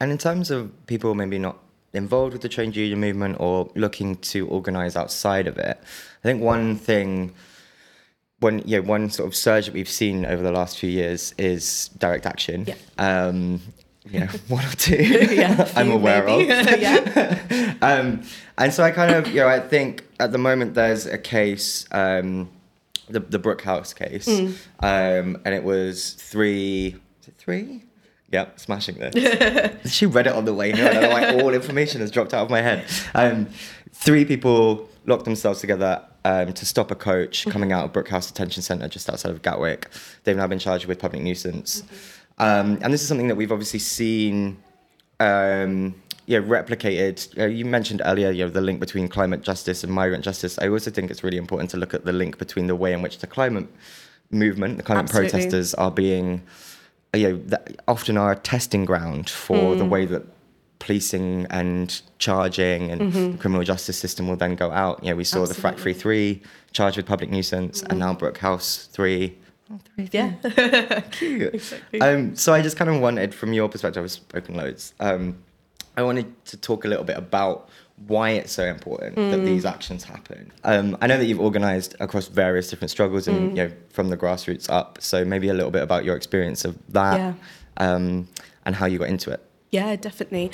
And 0.00 0.10
in 0.10 0.18
terms 0.18 0.50
of 0.50 0.70
people 0.86 1.14
maybe 1.14 1.38
not 1.38 1.58
involved 1.92 2.32
with 2.32 2.42
the 2.42 2.48
trade 2.48 2.74
union 2.74 3.00
movement 3.00 3.36
or 3.38 3.70
looking 3.74 4.16
to 4.16 4.46
organise 4.48 4.96
outside 4.96 5.46
of 5.46 5.56
it, 5.58 5.78
I 5.80 6.22
think 6.22 6.42
one 6.42 6.76
thing, 6.76 7.32
one 8.40 8.62
yeah, 8.64 8.80
one 8.80 9.10
sort 9.10 9.28
of 9.28 9.36
surge 9.36 9.66
that 9.66 9.74
we've 9.74 9.88
seen 9.88 10.24
over 10.26 10.42
the 10.42 10.52
last 10.52 10.78
few 10.78 10.90
years 10.90 11.34
is 11.38 11.88
direct 11.98 12.26
action. 12.26 12.66
Yeah. 12.66 12.74
Um, 12.98 13.60
you 14.06 14.20
know, 14.20 14.26
one 14.48 14.64
or 14.64 14.72
two 14.72 14.96
yeah, 14.96 15.70
I'm 15.76 15.90
aware 15.90 16.24
maybe. 16.24 16.50
of. 16.50 16.80
yeah. 16.80 17.74
um, 17.80 18.22
and 18.58 18.72
so 18.72 18.82
I 18.82 18.90
kind 18.90 19.14
of, 19.14 19.28
you 19.28 19.40
know, 19.40 19.48
I 19.48 19.60
think 19.60 20.04
at 20.20 20.32
the 20.32 20.38
moment 20.38 20.74
there's 20.74 21.06
a 21.06 21.18
case, 21.18 21.86
um, 21.92 22.50
the 23.08 23.20
the 23.20 23.38
Brookhouse 23.38 23.94
case, 23.94 24.28
um, 24.80 25.38
and 25.44 25.54
it 25.54 25.62
was 25.62 26.14
three, 26.14 26.96
is 27.22 27.28
it 27.28 27.34
three? 27.36 27.84
Yep, 28.32 28.58
smashing 28.58 28.96
this. 28.96 29.92
she 29.92 30.06
read 30.06 30.26
it 30.26 30.32
on 30.32 30.44
the 30.44 30.54
way 30.54 30.72
here, 30.72 30.88
and 30.88 30.98
I 30.98 31.00
know, 31.02 31.08
like 31.10 31.42
all 31.42 31.54
information 31.54 32.00
has 32.00 32.10
dropped 32.10 32.34
out 32.34 32.42
of 32.42 32.50
my 32.50 32.60
head. 32.62 32.84
Um, 33.14 33.48
three 33.92 34.24
people 34.24 34.88
locked 35.06 35.24
themselves 35.24 35.60
together 35.60 36.02
um, 36.24 36.52
to 36.52 36.66
stop 36.66 36.90
a 36.90 36.94
coach 36.94 37.46
coming 37.46 37.70
out 37.70 37.84
of 37.84 37.92
Brookhouse 37.92 38.26
Detention 38.26 38.62
Centre 38.62 38.88
just 38.88 39.08
outside 39.08 39.30
of 39.30 39.42
Gatwick. 39.42 39.88
They've 40.24 40.36
now 40.36 40.46
been 40.46 40.58
charged 40.58 40.86
with 40.86 40.98
public 40.98 41.22
nuisance, 41.22 41.82
um, 42.38 42.78
and 42.82 42.92
this 42.92 43.02
is 43.02 43.08
something 43.08 43.28
that 43.28 43.36
we've 43.36 43.52
obviously 43.52 43.78
seen 43.78 44.56
um, 45.20 45.94
yeah, 46.26 46.38
replicated. 46.38 47.38
Uh, 47.38 47.46
you 47.46 47.64
mentioned 47.64 48.00
earlier, 48.04 48.30
you 48.30 48.44
know, 48.44 48.50
the 48.50 48.60
link 48.60 48.80
between 48.80 49.08
climate 49.08 49.42
justice 49.42 49.84
and 49.84 49.92
migrant 49.92 50.24
justice. 50.24 50.58
I 50.58 50.68
also 50.68 50.90
think 50.90 51.10
it's 51.10 51.22
really 51.22 51.36
important 51.38 51.70
to 51.70 51.76
look 51.76 51.94
at 51.94 52.04
the 52.04 52.12
link 52.12 52.38
between 52.38 52.66
the 52.66 52.76
way 52.76 52.92
in 52.92 53.02
which 53.02 53.18
the 53.18 53.26
climate 53.26 53.66
movement, 54.30 54.76
the 54.78 54.82
climate 54.82 55.04
Absolutely. 55.04 55.30
protesters, 55.30 55.74
are 55.74 55.90
being, 55.90 56.42
you 57.14 57.28
know, 57.30 57.36
that 57.46 57.76
often 57.86 58.16
are 58.16 58.32
a 58.32 58.36
testing 58.36 58.84
ground 58.84 59.28
for 59.30 59.74
the 59.76 59.84
way 59.84 60.06
that 60.06 60.22
policing 60.78 61.46
and 61.48 62.02
charging 62.18 62.90
and 62.90 63.12
the 63.12 63.38
criminal 63.38 63.64
justice 63.64 63.98
system 63.98 64.28
will 64.28 64.36
then 64.36 64.54
go 64.54 64.70
out. 64.70 65.02
You 65.02 65.10
know, 65.10 65.16
we 65.16 65.24
saw 65.24 65.46
the 65.46 65.54
Frack 65.54 65.78
Free 65.78 65.94
Three 65.94 66.42
charged 66.72 66.96
with 66.96 67.06
public 67.06 67.30
nuisance, 67.30 67.82
and 67.82 67.98
now 67.98 68.14
Brookhouse 68.14 68.88
Three. 68.90 69.36
Oh, 69.72 69.78
three, 69.94 70.08
Yeah. 70.12 70.32
cute. 71.10 71.54
Exactly. 71.54 72.00
Um, 72.00 72.36
so 72.36 72.52
I 72.52 72.60
just 72.60 72.76
kind 72.76 72.90
of 72.90 73.00
wanted, 73.00 73.34
from 73.34 73.54
your 73.54 73.68
perspective, 73.68 74.04
I've 74.04 74.10
spoken 74.10 74.56
loads. 74.56 74.92
Um, 75.00 75.36
I 75.96 76.02
wanted 76.02 76.44
to 76.46 76.56
talk 76.56 76.84
a 76.84 76.88
little 76.88 77.04
bit 77.04 77.16
about 77.16 77.68
why 78.08 78.30
it's 78.30 78.52
so 78.52 78.64
important 78.64 79.14
that 79.14 79.38
Mm. 79.40 79.44
these 79.44 79.64
actions 79.64 80.02
happen. 80.04 80.50
Um, 80.64 80.96
I 81.00 81.06
know 81.06 81.16
that 81.16 81.26
you've 81.26 81.40
organised 81.40 81.94
across 82.00 82.26
various 82.26 82.68
different 82.68 82.90
struggles 82.90 83.28
and 83.28 83.36
Mm. 83.52 83.56
you 83.56 83.62
know 83.64 83.70
from 83.90 84.08
the 84.10 84.16
grassroots 84.16 84.68
up. 84.68 84.98
So 85.00 85.24
maybe 85.24 85.48
a 85.48 85.54
little 85.54 85.70
bit 85.70 85.82
about 85.82 86.04
your 86.04 86.16
experience 86.16 86.64
of 86.64 86.76
that 86.88 87.18
Yeah. 87.18 87.32
um, 87.76 88.28
and 88.66 88.74
how 88.74 88.86
you 88.86 88.98
got 88.98 89.08
into 89.08 89.30
it. 89.30 89.40
Yeah, 89.70 89.94
definitely. 89.96 90.50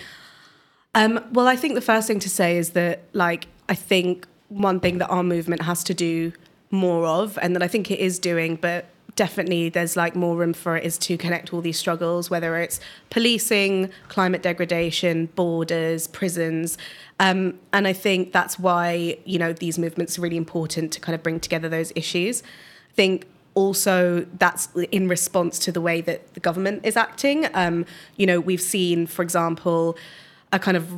Um, 0.95 1.21
well, 1.33 1.47
I 1.47 1.57
think 1.57 1.75
the 1.75 1.81
first 1.81 2.07
thing 2.09 2.19
to 2.21 2.29
say 2.29 2.59
is 2.59 2.71
that, 2.71 3.01
like, 3.13 3.47
I 3.69 3.75
think 3.75 4.27
one 4.49 4.81
thing 4.81 4.99
that 4.99 5.09
our 5.09 5.23
movement 5.23 5.63
has 5.63 5.85
to 5.85 5.95
do 5.95 6.33
more 6.71 7.07
of, 7.07 7.39
and 7.41 7.55
that 7.55 7.63
I 7.63 7.69
think 7.69 7.91
it 7.91 8.01
is 8.01 8.19
doing, 8.19 8.57
but 8.57 8.87
definitely 9.21 9.69
there's 9.69 9.99
like 9.99 10.17
more 10.17 10.35
room 10.35 10.55
for 10.55 10.79
it, 10.79 10.83
is 10.83 10.97
to 10.97 11.19
connect 11.19 11.53
all 11.53 11.61
these 11.61 11.79
struggles, 11.79 12.31
whether 12.31 12.57
it's 12.57 12.81
policing, 13.11 13.91
climate 14.09 14.41
degradation, 14.41 15.27
borders, 15.35 16.07
prisons. 16.07 16.79
Um, 17.19 17.59
and 17.71 17.87
I 17.87 17.93
think 17.93 18.33
that's 18.33 18.59
why, 18.59 19.19
you 19.27 19.39
know, 19.39 19.53
these 19.53 19.79
movements 19.79 20.19
are 20.19 20.23
really 20.23 20.39
important 20.39 20.91
to 20.95 21.01
kind 21.01 21.15
of 21.15 21.23
bring 21.23 21.39
together 21.39 21.69
those 21.69 21.93
issues. 21.95 22.43
I 22.43 22.95
think 22.95 23.27
also 23.55 24.25
that's 24.39 24.71
in 24.91 25.07
response 25.07 25.59
to 25.59 25.71
the 25.71 25.83
way 25.83 26.01
that 26.01 26.33
the 26.33 26.41
government 26.41 26.87
is 26.87 26.97
acting. 26.97 27.47
Um, 27.53 27.85
you 28.17 28.25
know, 28.25 28.41
we've 28.41 28.63
seen, 28.63 29.07
for 29.07 29.21
example, 29.21 29.99
a 30.51 30.59
kind 30.59 30.79
of 30.79 30.91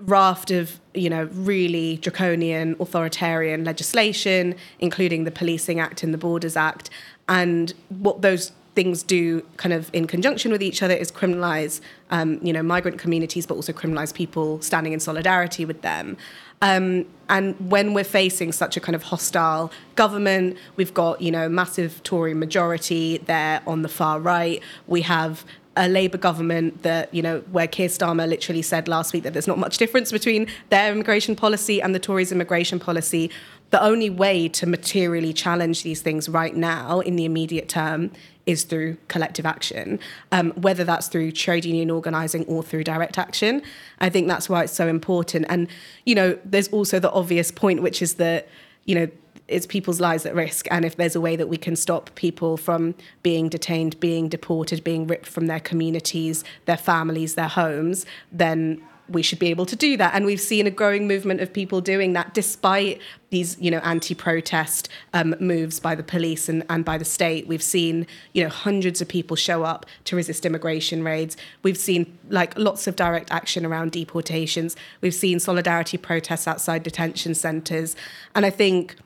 raft 0.00 0.50
of 0.50 0.80
you 0.94 1.10
know 1.10 1.24
really 1.34 1.98
draconian 1.98 2.74
authoritarian 2.80 3.64
legislation 3.64 4.54
including 4.78 5.24
the 5.24 5.30
policing 5.30 5.78
act 5.78 6.02
and 6.02 6.14
the 6.14 6.18
borders 6.18 6.56
act 6.56 6.88
and 7.30 7.72
what 7.88 8.20
those 8.20 8.52
things 8.74 9.02
do 9.02 9.40
kind 9.56 9.72
of 9.72 9.90
in 9.92 10.06
conjunction 10.06 10.52
with 10.52 10.62
each 10.62 10.82
other 10.82 10.94
is 10.94 11.10
criminalize 11.10 11.80
um, 12.10 12.38
you 12.42 12.52
know 12.52 12.62
migrant 12.62 12.98
communities 12.98 13.46
but 13.46 13.54
also 13.54 13.72
criminalize 13.72 14.12
people 14.12 14.60
standing 14.60 14.92
in 14.92 15.00
solidarity 15.00 15.64
with 15.64 15.80
them 15.80 16.16
um, 16.62 17.06
and 17.28 17.70
when 17.70 17.94
we're 17.94 18.04
facing 18.04 18.52
such 18.52 18.76
a 18.76 18.80
kind 18.80 18.94
of 18.94 19.04
hostile 19.04 19.72
government, 19.94 20.56
we've 20.76 20.92
got 20.92 21.22
you 21.22 21.30
know 21.30 21.48
massive 21.48 22.02
Tory 22.02 22.34
majority 22.34 23.18
there 23.18 23.62
on 23.66 23.82
the 23.82 23.88
far 23.88 24.20
right. 24.20 24.62
We 24.86 25.02
have 25.02 25.44
a 25.76 25.88
Labour 25.88 26.18
government 26.18 26.82
that 26.82 27.12
you 27.14 27.22
know 27.22 27.40
where 27.52 27.66
Keir 27.66 27.88
Starmer 27.88 28.28
literally 28.28 28.62
said 28.62 28.88
last 28.88 29.14
week 29.14 29.22
that 29.22 29.32
there's 29.32 29.46
not 29.46 29.58
much 29.58 29.78
difference 29.78 30.12
between 30.12 30.48
their 30.68 30.92
immigration 30.92 31.34
policy 31.34 31.80
and 31.80 31.94
the 31.94 32.00
Tories' 32.00 32.32
immigration 32.32 32.78
policy. 32.78 33.30
The 33.70 33.82
only 33.82 34.10
way 34.10 34.48
to 34.48 34.66
materially 34.66 35.32
challenge 35.32 35.82
these 35.82 36.02
things 36.02 36.28
right 36.28 36.54
now 36.54 37.00
in 37.00 37.16
the 37.16 37.24
immediate 37.24 37.68
term 37.68 38.10
is 38.46 38.64
through 38.64 38.96
collective 39.06 39.46
action, 39.46 40.00
um, 40.32 40.50
whether 40.52 40.82
that's 40.82 41.06
through 41.06 41.30
trade 41.32 41.64
union 41.64 41.90
organising 41.90 42.44
or 42.46 42.62
through 42.62 42.82
direct 42.84 43.16
action. 43.16 43.62
I 44.00 44.08
think 44.08 44.26
that's 44.26 44.48
why 44.48 44.64
it's 44.64 44.72
so 44.72 44.88
important. 44.88 45.46
And, 45.48 45.68
you 46.04 46.14
know, 46.16 46.38
there's 46.44 46.68
also 46.68 46.98
the 46.98 47.12
obvious 47.12 47.52
point, 47.52 47.80
which 47.80 48.02
is 48.02 48.14
that, 48.14 48.48
you 48.86 48.94
know, 48.96 49.08
it's 49.46 49.66
people's 49.66 50.00
lives 50.00 50.24
at 50.26 50.34
risk. 50.34 50.66
And 50.70 50.84
if 50.84 50.96
there's 50.96 51.16
a 51.16 51.20
way 51.20 51.36
that 51.36 51.48
we 51.48 51.56
can 51.56 51.76
stop 51.76 52.14
people 52.14 52.56
from 52.56 52.94
being 53.22 53.48
detained, 53.48 53.98
being 54.00 54.28
deported, 54.28 54.82
being 54.84 55.06
ripped 55.06 55.26
from 55.26 55.46
their 55.46 55.60
communities, 55.60 56.44
their 56.66 56.76
families, 56.76 57.34
their 57.34 57.48
homes, 57.48 58.06
then 58.32 58.82
we 59.10 59.22
should 59.22 59.38
be 59.38 59.48
able 59.48 59.66
to 59.66 59.76
do 59.76 59.96
that. 59.96 60.14
And 60.14 60.24
we've 60.24 60.40
seen 60.40 60.66
a 60.66 60.70
growing 60.70 61.06
movement 61.06 61.40
of 61.40 61.52
people 61.52 61.80
doing 61.80 62.12
that 62.14 62.32
despite 62.34 63.00
these, 63.30 63.56
you 63.60 63.70
know, 63.70 63.78
anti-protest 63.78 64.88
um, 65.12 65.34
moves 65.38 65.78
by 65.78 65.94
the 65.94 66.02
police 66.02 66.48
and, 66.48 66.64
and 66.68 66.84
by 66.84 66.98
the 66.98 67.04
state. 67.04 67.46
We've 67.46 67.62
seen, 67.62 68.06
you 68.32 68.42
know, 68.42 68.48
hundreds 68.48 69.00
of 69.00 69.08
people 69.08 69.36
show 69.36 69.62
up 69.62 69.86
to 70.04 70.16
resist 70.16 70.44
immigration 70.44 71.02
raids. 71.04 71.36
We've 71.62 71.78
seen 71.78 72.18
like 72.28 72.58
lots 72.58 72.86
of 72.86 72.96
direct 72.96 73.30
action 73.30 73.64
around 73.64 73.92
deportations. 73.92 74.76
We've 75.00 75.14
seen 75.14 75.38
solidarity 75.38 75.96
protests 75.98 76.48
outside 76.48 76.82
detention 76.82 77.34
centres. 77.34 77.94
And 78.34 78.44
I 78.44 78.50
think, 78.50 78.96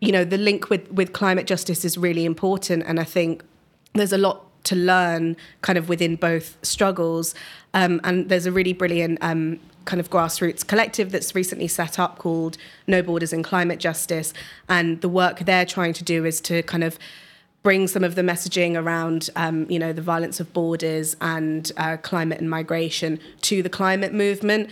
you 0.00 0.12
know, 0.12 0.24
the 0.24 0.38
link 0.38 0.70
with, 0.70 0.90
with 0.92 1.12
climate 1.12 1.46
justice 1.46 1.84
is 1.84 1.98
really 1.98 2.24
important. 2.24 2.84
And 2.86 3.00
I 3.00 3.04
think 3.04 3.42
there's 3.94 4.12
a 4.12 4.18
lot 4.18 4.46
to 4.64 4.76
learn 4.76 5.36
kind 5.60 5.78
of 5.78 5.88
within 5.88 6.16
both 6.16 6.56
struggles. 6.62 7.34
Um, 7.74 8.00
and 8.04 8.28
there's 8.28 8.46
a 8.46 8.52
really 8.52 8.72
brilliant 8.72 9.18
um, 9.22 9.58
kind 9.84 10.00
of 10.00 10.10
grassroots 10.10 10.66
collective 10.66 11.10
that's 11.10 11.34
recently 11.34 11.68
set 11.68 11.98
up 11.98 12.18
called 12.18 12.56
No 12.86 13.02
Borders 13.02 13.32
in 13.32 13.42
Climate 13.42 13.80
Justice. 13.80 14.32
And 14.68 15.00
the 15.00 15.08
work 15.08 15.40
they're 15.40 15.66
trying 15.66 15.94
to 15.94 16.04
do 16.04 16.24
is 16.24 16.40
to 16.42 16.62
kind 16.62 16.84
of 16.84 16.98
bring 17.62 17.86
some 17.86 18.02
of 18.02 18.16
the 18.16 18.22
messaging 18.22 18.76
around, 18.76 19.30
um, 19.36 19.70
you 19.70 19.78
know, 19.78 19.92
the 19.92 20.02
violence 20.02 20.40
of 20.40 20.52
borders 20.52 21.16
and 21.20 21.70
uh, 21.76 21.96
climate 21.96 22.40
and 22.40 22.50
migration 22.50 23.20
to 23.40 23.62
the 23.62 23.68
climate 23.68 24.12
movement 24.12 24.68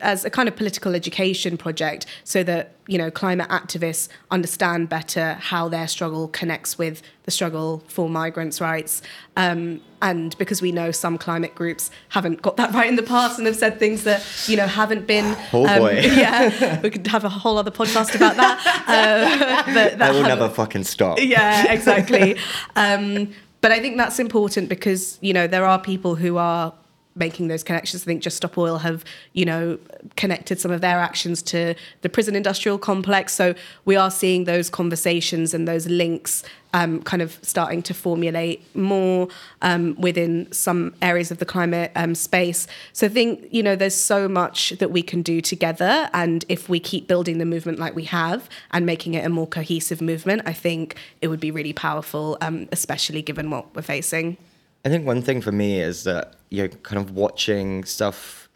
as 0.00 0.24
a 0.24 0.30
kind 0.30 0.48
of 0.48 0.54
political 0.54 0.94
education 0.94 1.56
project, 1.56 2.06
so 2.22 2.44
that 2.44 2.74
you 2.88 2.98
know 2.98 3.10
climate 3.10 3.48
activists 3.50 4.08
understand 4.32 4.88
better 4.88 5.34
how 5.34 5.68
their 5.68 5.86
struggle 5.86 6.26
connects 6.28 6.76
with 6.76 7.02
the 7.24 7.30
struggle 7.30 7.84
for 7.86 8.08
migrants' 8.08 8.60
rights. 8.60 9.02
Um, 9.36 9.82
and 10.00 10.36
because 10.38 10.62
we 10.62 10.72
know 10.72 10.90
some 10.90 11.18
climate 11.18 11.54
groups 11.54 11.90
haven't 12.08 12.40
got 12.40 12.56
that 12.56 12.72
right 12.72 12.88
in 12.88 12.96
the 12.96 13.02
past 13.02 13.36
and 13.38 13.46
have 13.46 13.56
said 13.56 13.78
things 13.78 14.04
that 14.04 14.24
you 14.46 14.56
know 14.56 14.66
haven't 14.66 15.06
been. 15.06 15.36
Oh, 15.52 15.66
um, 15.66 15.78
boy. 15.78 16.00
yeah, 16.00 16.80
we 16.80 16.90
could 16.90 17.06
have 17.06 17.24
a 17.24 17.28
whole 17.28 17.58
other 17.58 17.70
podcast 17.70 18.14
about 18.16 18.36
that. 18.36 18.74
Uh, 18.88 19.62
but 19.74 19.98
that 19.98 20.14
will 20.14 20.22
never 20.22 20.48
fucking 20.48 20.82
stop. 20.82 21.18
yeah, 21.20 21.70
exactly. 21.70 22.38
um, 22.74 23.30
but 23.60 23.70
I 23.70 23.80
think 23.80 23.98
that's 23.98 24.18
important 24.18 24.70
because 24.70 25.18
you 25.20 25.34
know 25.34 25.46
there 25.46 25.66
are 25.66 25.78
people 25.78 26.14
who 26.14 26.38
are 26.38 26.72
making 27.18 27.48
those 27.48 27.62
connections. 27.62 28.02
I 28.02 28.06
think 28.06 28.22
Just 28.22 28.36
Stop 28.36 28.56
Oil 28.56 28.78
have, 28.78 29.04
you 29.32 29.44
know, 29.44 29.78
connected 30.16 30.60
some 30.60 30.70
of 30.70 30.80
their 30.80 30.98
actions 30.98 31.42
to 31.42 31.74
the 32.02 32.08
prison 32.08 32.36
industrial 32.36 32.78
complex. 32.78 33.34
So 33.34 33.54
we 33.84 33.96
are 33.96 34.10
seeing 34.10 34.44
those 34.44 34.70
conversations 34.70 35.54
and 35.54 35.66
those 35.66 35.86
links 35.86 36.44
um, 36.74 37.02
kind 37.02 37.22
of 37.22 37.38
starting 37.42 37.82
to 37.82 37.94
formulate 37.94 38.62
more 38.76 39.28
um, 39.62 39.96
within 39.98 40.50
some 40.52 40.94
areas 41.00 41.30
of 41.30 41.38
the 41.38 41.46
climate 41.46 41.90
um, 41.96 42.14
space. 42.14 42.66
So 42.92 43.06
I 43.06 43.08
think, 43.08 43.46
you 43.50 43.62
know, 43.62 43.74
there's 43.74 43.94
so 43.94 44.28
much 44.28 44.70
that 44.78 44.90
we 44.90 45.02
can 45.02 45.22
do 45.22 45.40
together. 45.40 46.10
And 46.12 46.44
if 46.48 46.68
we 46.68 46.78
keep 46.78 47.08
building 47.08 47.38
the 47.38 47.46
movement 47.46 47.78
like 47.78 47.94
we 47.94 48.04
have 48.04 48.48
and 48.70 48.84
making 48.84 49.14
it 49.14 49.24
a 49.24 49.28
more 49.28 49.46
cohesive 49.46 50.00
movement, 50.00 50.42
I 50.44 50.52
think 50.52 50.96
it 51.20 51.28
would 51.28 51.40
be 51.40 51.50
really 51.50 51.72
powerful, 51.72 52.36
um, 52.40 52.68
especially 52.70 53.22
given 53.22 53.50
what 53.50 53.74
we're 53.74 53.82
facing. 53.82 54.36
I 54.84 54.88
think 54.88 55.06
one 55.06 55.22
thing 55.22 55.40
for 55.40 55.52
me 55.52 55.80
is 55.80 56.04
that 56.04 56.34
you're 56.50 56.68
kind 56.68 57.00
of 57.02 57.14
watching 57.14 57.84
stuff 57.84 58.48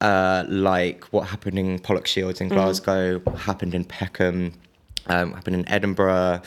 uh, 0.00 0.44
like 0.48 1.04
what 1.06 1.28
happened 1.28 1.58
in 1.58 1.78
Pollokshields 1.78 2.40
in 2.40 2.48
Glasgow, 2.48 3.18
what 3.20 3.38
happened 3.38 3.74
in 3.74 3.84
Peckham, 3.84 4.52
um, 5.06 5.32
happened 5.32 5.56
in 5.56 5.68
Edinburgh, 5.68 6.42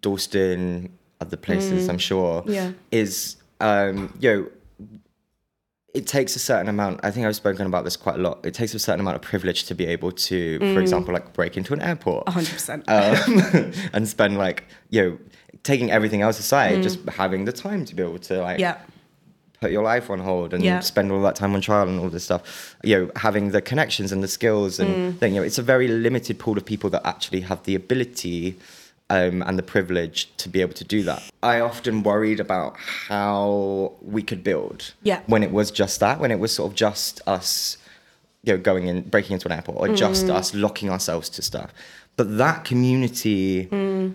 Dalston, 0.00 0.90
other 1.20 1.36
places, 1.36 1.88
I'm 1.88 1.98
sure, 1.98 2.42
Yeah. 2.46 2.72
is, 2.90 3.36
um, 3.60 4.16
you 4.20 4.30
know, 4.32 4.50
it 5.94 6.06
takes 6.06 6.34
a 6.36 6.38
certain 6.38 6.68
amount. 6.68 7.00
I 7.02 7.10
think 7.10 7.26
I've 7.26 7.36
spoken 7.36 7.66
about 7.66 7.84
this 7.84 7.96
quite 7.96 8.14
a 8.16 8.22
lot. 8.22 8.44
It 8.44 8.54
takes 8.54 8.72
a 8.74 8.78
certain 8.78 9.00
amount 9.00 9.16
of 9.16 9.22
privilege 9.22 9.64
to 9.64 9.74
be 9.74 9.86
able 9.86 10.10
to, 10.12 10.58
for 10.74 10.80
example, 10.80 11.12
like 11.12 11.32
break 11.34 11.56
into 11.56 11.74
an 11.74 11.82
airport 11.82 12.26
100%. 12.26 12.84
um, 12.88 13.72
and 13.92 14.08
spend 14.08 14.38
like 14.38 14.64
you 14.90 15.02
know 15.02 15.18
taking 15.62 15.90
everything 15.90 16.22
else 16.22 16.38
aside, 16.38 16.82
just 16.82 16.98
having 17.08 17.44
the 17.44 17.52
time 17.52 17.84
to 17.84 17.94
be 17.94 18.02
able 18.02 18.18
to 18.18 18.40
like 18.40 18.58
yeah. 18.58 18.78
put 19.60 19.70
your 19.70 19.82
life 19.84 20.08
on 20.10 20.18
hold 20.18 20.54
and 20.54 20.64
Yeah. 20.64 20.80
spend 20.80 21.12
all 21.12 21.20
that 21.22 21.36
time 21.36 21.54
on 21.54 21.60
trial 21.60 21.86
and 21.88 22.00
all 22.00 22.08
this 22.08 22.24
stuff. 22.24 22.74
You 22.82 22.98
know, 22.98 23.10
having 23.16 23.50
the 23.50 23.60
connections 23.60 24.12
and 24.12 24.22
the 24.22 24.28
skills 24.28 24.80
and 24.80 24.90
Mm. 25.14 25.18
thing. 25.18 25.34
You 25.34 25.40
know, 25.40 25.46
it's 25.46 25.58
a 25.58 25.62
very 25.62 25.88
limited 25.88 26.38
pool 26.38 26.56
of 26.56 26.64
people 26.64 26.88
that 26.90 27.02
actually 27.06 27.40
have 27.42 27.62
the 27.64 27.74
ability. 27.74 28.56
Um, 29.16 29.42
and 29.46 29.58
the 29.58 29.62
privilege 29.62 30.18
to 30.38 30.48
be 30.48 30.62
able 30.62 30.72
to 30.74 30.84
do 30.84 31.02
that. 31.02 31.22
I 31.42 31.60
often 31.60 32.02
worried 32.02 32.40
about 32.40 32.76
how 32.78 33.92
we 34.00 34.22
could 34.22 34.42
build 34.42 34.94
Yeah. 35.02 35.20
when 35.26 35.42
it 35.42 35.52
was 35.52 35.70
just 35.70 36.00
that, 36.00 36.18
when 36.18 36.30
it 36.30 36.38
was 36.38 36.50
sort 36.54 36.70
of 36.70 36.74
just 36.76 37.20
us 37.26 37.76
you 38.44 38.52
know, 38.54 38.58
going 38.58 38.86
in, 38.88 39.02
breaking 39.02 39.34
into 39.34 39.46
an 39.48 39.52
airport, 39.52 39.78
or 39.78 39.94
just 39.94 40.26
Mm. 40.26 40.34
us 40.34 40.52
locking 40.54 40.88
ourselves 40.90 41.28
to 41.28 41.42
stuff. 41.42 41.70
But 42.16 42.38
that 42.38 42.64
community 42.64 43.68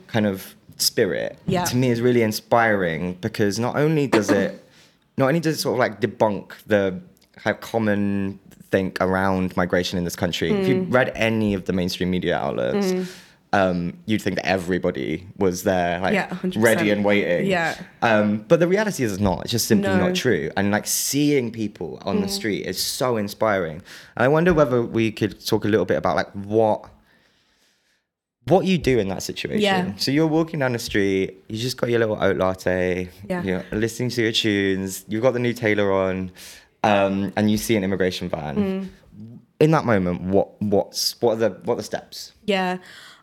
kind 0.07 0.25
of 0.25 0.55
spirit 0.77 1.37
Mm. 1.47 1.51
Yeah. 1.53 1.63
to 1.65 1.75
me 1.77 1.89
is 1.91 2.01
really 2.01 2.23
inspiring 2.23 3.17
because 3.21 3.57
not 3.59 3.75
only 3.77 4.05
does 4.07 4.29
it, 4.31 4.49
not 5.17 5.27
only 5.29 5.39
does 5.39 5.57
it 5.57 5.61
sort 5.61 5.73
of 5.75 5.79
like 5.79 6.01
debunk 6.01 6.45
the 6.65 6.99
kind 7.41 7.55
of 7.55 7.61
common 7.61 8.39
think 8.71 8.97
around 8.99 9.55
migration 9.55 9.97
in 9.97 10.03
this 10.03 10.15
country. 10.23 10.49
If 10.51 10.65
Mm. 10.65 10.67
you 10.69 10.75
read 10.89 11.11
any 11.15 11.53
of 11.53 11.65
the 11.65 11.73
mainstream 11.73 12.09
media 12.11 12.35
outlets, 12.37 12.87
um, 13.53 13.93
you'd 14.05 14.21
think 14.21 14.35
that 14.35 14.45
everybody 14.45 15.25
was 15.37 15.63
there, 15.63 15.99
like 16.01 16.13
Yeah, 16.13 16.37
ready 16.57 16.91
and 16.91 17.03
waiting. 17.05 17.47
Yeah. 17.47 17.79
Um, 18.01 18.39
but 18.47 18.59
the 18.59 18.67
reality 18.67 19.03
is 19.03 19.13
it's 19.13 19.21
not. 19.21 19.41
It's 19.43 19.51
just 19.51 19.67
simply 19.67 19.87
No. 19.89 19.95
Mm. 19.95 20.07
not 20.07 20.15
true. 20.15 20.51
And 20.57 20.69
like 20.71 20.85
seeing 20.85 21.51
people 21.51 21.99
on 22.05 22.21
the 22.21 22.27
street 22.27 22.65
is 22.65 22.81
so 22.81 23.15
inspiring. 23.17 23.81
And 24.15 24.23
I 24.25 24.27
wonder 24.27 24.53
whether 24.53 24.81
we 24.81 25.11
could 25.11 25.45
talk 25.45 25.63
a 25.63 25.69
little 25.69 25.85
bit 25.85 25.97
about 25.97 26.15
like 26.17 26.29
what 26.33 26.89
what 28.45 28.65
you 28.65 28.77
do 28.77 28.97
in 28.97 29.09
that 29.09 29.23
situation. 29.23 29.61
Yeah. 29.61 29.93
So 29.97 30.09
you're 30.11 30.27
walking 30.27 30.59
down 30.59 30.71
the 30.73 30.79
street, 30.79 31.43
you 31.49 31.57
just 31.57 31.75
got 31.77 31.89
your 31.89 31.99
little 31.99 32.21
oat 32.21 32.37
latte, 32.37 33.09
Yeah. 33.29 33.43
you're 33.43 33.65
listening 33.73 34.09
to 34.11 34.21
your 34.21 34.31
tunes, 34.31 35.03
you've 35.09 35.21
got 35.21 35.31
the 35.33 35.39
new 35.39 35.51
Taylor 35.53 35.91
on, 35.91 36.31
um, 36.83 37.33
and 37.35 37.51
you 37.51 37.57
see 37.57 37.75
an 37.75 37.83
immigration 37.83 38.29
van. 38.29 38.55
Mm. 38.55 38.87
In 39.59 39.71
that 39.71 39.85
moment, 39.85 40.21
what 40.21 40.61
what's 40.61 41.19
what 41.21 41.33
are 41.33 41.35
the 41.37 41.49
what 41.65 41.73
are 41.73 41.77
the 41.77 41.83
steps? 41.83 42.31
Yeah. 42.45 42.77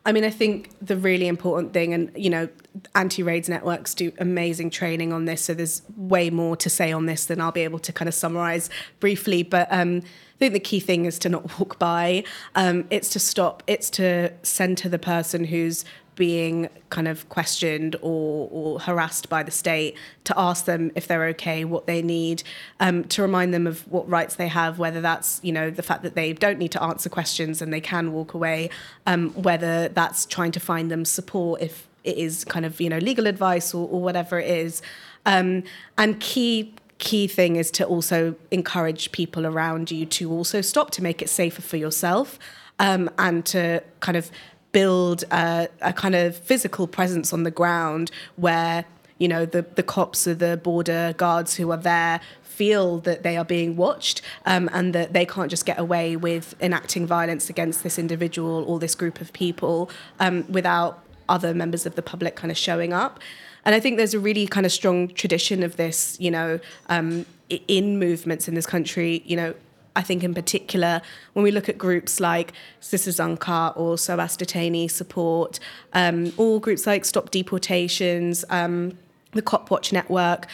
I 0.07 0.13
mean, 0.13 0.25
I 0.25 0.31
think 0.31 0.71
the 0.83 0.97
really 0.97 1.27
important 1.27 1.73
thing, 1.73 1.95
and 1.95 2.11
you 2.15 2.29
know, 2.29 2.49
anti 2.95 3.23
raids 3.23 3.49
networks 3.49 3.95
do 3.95 4.13
amazing 4.19 4.71
training 4.71 5.13
on 5.13 5.25
this. 5.25 5.43
So 5.43 5.55
there's 5.55 5.83
way 5.97 6.29
more 6.29 6.57
to 6.57 6.69
say 6.69 6.93
on 6.93 7.07
this 7.07 7.27
than 7.27 7.41
I'll 7.41 7.53
be 7.53 7.63
able 7.63 7.79
to 7.81 7.93
kind 7.93 8.09
of 8.09 8.15
summarize 8.15 8.69
briefly. 9.01 9.43
But 9.43 9.67
um, 9.71 9.99
I 9.99 10.39
think 10.39 10.53
the 10.53 10.61
key 10.61 10.81
thing 10.81 11.07
is 11.07 11.19
to 11.21 11.29
not 11.29 11.59
walk 11.59 11.79
by. 11.79 12.25
Um, 12.55 12.85
it's 12.91 13.09
to 13.11 13.19
stop. 13.19 13.63
It's 13.67 13.89
to 13.91 14.33
center 14.43 14.89
the 14.89 14.99
person 14.99 15.45
who's 15.45 15.85
being 16.15 16.69
kind 16.91 17.09
of 17.09 17.29
questioned 17.29 17.97
or, 18.03 18.49
or 18.51 18.81
harassed 18.81 19.29
by 19.29 19.43
the 19.43 19.51
state 19.51 19.97
to 20.25 20.39
ask 20.39 20.65
them 20.65 20.91
if 20.95 21.07
they're 21.07 21.27
okay, 21.27 21.65
what 21.65 21.87
they 21.87 22.03
need, 22.03 22.43
um, 22.81 23.05
to 23.05 23.23
remind 23.23 23.53
them 23.53 23.67
of 23.67 23.87
what 23.91 24.09
rights 24.09 24.37
they 24.37 24.49
have, 24.49 24.79
whether 24.79 25.01
that's 25.01 25.41
you 25.43 25.53
know 25.53 25.71
the 25.71 25.83
fact 25.83 26.03
that 26.03 26.15
they 26.15 26.33
don't 26.33 26.59
need 26.59 26.73
to 26.73 26.83
answer 26.83 27.09
questions 27.09 27.61
and 27.61 27.73
they 27.73 27.81
can 27.81 28.13
walk 28.13 28.35
away, 28.35 28.71
um, 29.07 29.31
whether 29.31 29.89
that's 29.89 30.27
trying 30.27 30.53
to 30.53 30.61
find 30.61 30.91
them 30.91 31.05
support 31.05 31.61
if 31.61 31.89
it 32.05 32.17
is 32.17 32.45
kind 32.45 32.67
of 32.67 32.81
you 32.81 32.89
know 32.89 32.99
legal 32.99 33.27
advice 33.27 33.75
or, 33.75 33.89
or 33.89 34.01
whatever 34.01 34.39
it 34.39 34.49
is, 34.49 34.83
um, 35.27 35.63
and 35.99 36.21
key 36.21 36.75
key 36.99 37.27
thing 37.27 37.57
is 37.57 37.71
to 37.73 37.85
also 37.85 38.35
encourage 38.51 39.11
people 39.13 39.47
around 39.47 39.91
you 39.91 40.07
to 40.07 40.31
also 40.31 40.61
stop 40.61 40.91
to 40.93 41.03
make 41.03 41.21
it 41.21 41.29
safer 41.29 41.61
for 41.61 41.77
yourself 41.77 42.39
um, 42.79 43.11
and 43.19 43.45
to 43.47 43.83
kind 44.01 44.17
of 44.17 44.31
build 44.75 45.25
a, 45.31 45.69
a 45.81 45.93
kind 45.95 46.15
of 46.15 46.37
physical 46.37 46.87
presence 46.87 47.33
on 47.33 47.45
the 47.45 47.51
ground 47.51 48.11
where 48.37 48.85
you 49.19 49.29
know 49.29 49.47
the 49.47 49.63
the 49.63 49.83
cops 49.83 50.27
or 50.27 50.35
the 50.35 50.59
border 50.59 51.15
guards 51.17 51.55
who 51.55 51.71
are 51.71 51.79
there 51.79 52.21
feel 52.43 52.99
that 52.99 53.23
they 53.23 53.37
are 53.37 53.45
being 53.45 53.77
watched 53.77 54.21
um, 54.47 54.69
and 54.73 54.95
that 54.95 55.13
they 55.13 55.25
can't 55.25 55.51
just 55.51 55.65
get 55.67 55.79
away 55.79 56.15
with 56.15 56.55
enacting 56.61 57.07
violence 57.07 57.49
against 57.51 57.83
this 57.83 57.99
individual 57.99 58.65
or 58.69 58.79
this 58.79 58.95
group 58.95 59.21
of 59.21 59.33
people 59.33 59.91
um, 60.21 60.45
without 60.49 61.03
other 61.29 61.53
members 61.53 61.85
of 61.87 61.95
the 61.97 62.03
public 62.03 62.37
kind 62.37 62.53
of 62.53 62.57
showing 62.57 62.93
up. 62.93 63.19
And 63.65 63.75
I 63.75 63.81
think 63.81 63.97
there's 63.97 64.15
a 64.15 64.21
really 64.21 64.47
kind 64.47 64.67
of 64.67 64.73
strong 64.73 65.09
tradition 65.09 65.65
of 65.65 65.77
this, 65.77 66.17
you 66.21 66.31
know, 66.31 66.61
um, 66.89 67.27
in 67.49 67.99
movements 67.99 68.47
in 68.47 68.55
this 68.55 68.67
country, 68.67 69.23
you 69.25 69.37
know, 69.37 69.55
I 69.97 70.03
think 70.03 70.25
in 70.25 70.35
particular, 70.35 71.01
when 71.35 71.43
we 71.45 71.51
look 71.51 71.69
at 71.69 71.79
groups 71.79 72.21
like 72.21 72.53
Sisters 72.81 73.21
Uncut 73.21 73.77
or 73.77 73.97
Detainee 73.97 74.91
Support, 74.91 75.61
um, 75.93 76.33
or 76.37 76.61
groups 76.61 76.87
like 76.87 77.05
Stop 77.05 77.31
Deportations, 77.31 78.45
um, 78.51 78.99
the 79.33 79.43
Cop 79.43 79.71
Watch 79.71 79.93
Network, 79.93 80.47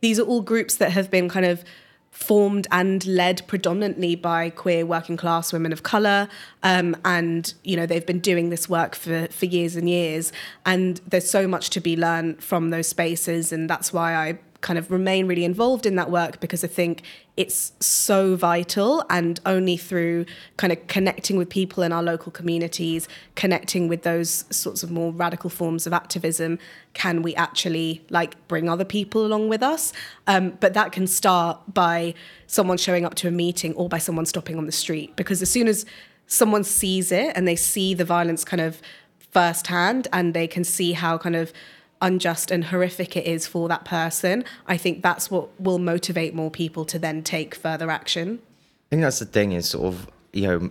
these 0.00 0.18
are 0.18 0.24
all 0.24 0.40
groups 0.40 0.76
that 0.76 0.92
have 0.92 1.10
been 1.10 1.28
kind 1.28 1.46
of 1.46 1.64
formed 2.10 2.66
and 2.72 3.04
led 3.06 3.46
predominantly 3.46 4.14
by 4.16 4.48
queer 4.48 4.86
working 4.86 5.18
class 5.18 5.52
women 5.52 5.70
of 5.70 5.82
color 5.82 6.28
um, 6.62 6.96
and 7.04 7.52
you 7.62 7.76
know 7.76 7.84
they've 7.84 8.06
been 8.06 8.20
doing 8.20 8.48
this 8.48 8.70
work 8.70 8.94
for 8.94 9.26
for 9.26 9.44
years 9.44 9.76
and 9.76 9.86
years 9.86 10.32
and 10.64 10.98
there's 11.06 11.28
so 11.28 11.46
much 11.46 11.68
to 11.68 11.78
be 11.78 11.94
learned 11.94 12.42
from 12.42 12.70
those 12.70 12.88
spaces 12.88 13.52
and 13.52 13.68
that's 13.68 13.92
why 13.92 14.14
I 14.14 14.38
kind 14.66 14.80
of 14.80 14.90
remain 14.90 15.28
really 15.28 15.44
involved 15.44 15.86
in 15.86 15.94
that 15.94 16.10
work 16.10 16.40
because 16.40 16.64
I 16.64 16.66
think 16.66 17.02
it's 17.36 17.70
so 17.78 18.34
vital 18.34 19.04
and 19.08 19.38
only 19.46 19.76
through 19.76 20.26
kind 20.56 20.72
of 20.72 20.84
connecting 20.88 21.36
with 21.36 21.48
people 21.48 21.84
in 21.84 21.92
our 21.92 22.02
local 22.02 22.32
communities 22.32 23.06
connecting 23.36 23.86
with 23.86 24.02
those 24.02 24.44
sorts 24.50 24.82
of 24.82 24.90
more 24.90 25.12
radical 25.12 25.48
forms 25.48 25.86
of 25.86 25.92
activism 25.92 26.58
can 26.94 27.22
we 27.22 27.32
actually 27.36 28.04
like 28.10 28.34
bring 28.48 28.68
other 28.68 28.84
people 28.84 29.24
along 29.24 29.48
with 29.48 29.62
us. 29.62 29.92
Um, 30.26 30.58
but 30.58 30.74
that 30.74 30.90
can 30.90 31.06
start 31.06 31.60
by 31.72 32.14
someone 32.48 32.76
showing 32.76 33.04
up 33.04 33.14
to 33.16 33.28
a 33.28 33.30
meeting 33.30 33.72
or 33.74 33.88
by 33.88 33.98
someone 33.98 34.26
stopping 34.26 34.58
on 34.58 34.66
the 34.66 34.72
street 34.72 35.14
because 35.14 35.42
as 35.42 35.48
soon 35.48 35.68
as 35.68 35.86
someone 36.26 36.64
sees 36.64 37.12
it 37.12 37.30
and 37.36 37.46
they 37.46 37.54
see 37.54 37.94
the 37.94 38.04
violence 38.04 38.44
kind 38.44 38.60
of 38.60 38.82
firsthand 39.30 40.08
and 40.12 40.34
they 40.34 40.48
can 40.48 40.64
see 40.64 40.92
how 40.92 41.16
kind 41.16 41.36
of 41.36 41.52
unjust 42.00 42.50
and 42.50 42.64
horrific 42.64 43.16
it 43.16 43.26
is 43.26 43.46
for 43.46 43.68
that 43.68 43.84
person, 43.84 44.44
I 44.66 44.76
think 44.76 45.02
that's 45.02 45.30
what 45.30 45.48
will 45.60 45.78
motivate 45.78 46.34
more 46.34 46.50
people 46.50 46.84
to 46.86 46.98
then 46.98 47.22
take 47.22 47.54
further 47.54 47.90
action. 47.90 48.40
I 48.42 48.88
think 48.90 49.02
that's 49.02 49.18
the 49.18 49.26
thing 49.26 49.52
is 49.52 49.68
sort 49.68 49.86
of 49.86 50.08
you 50.32 50.46
know 50.46 50.70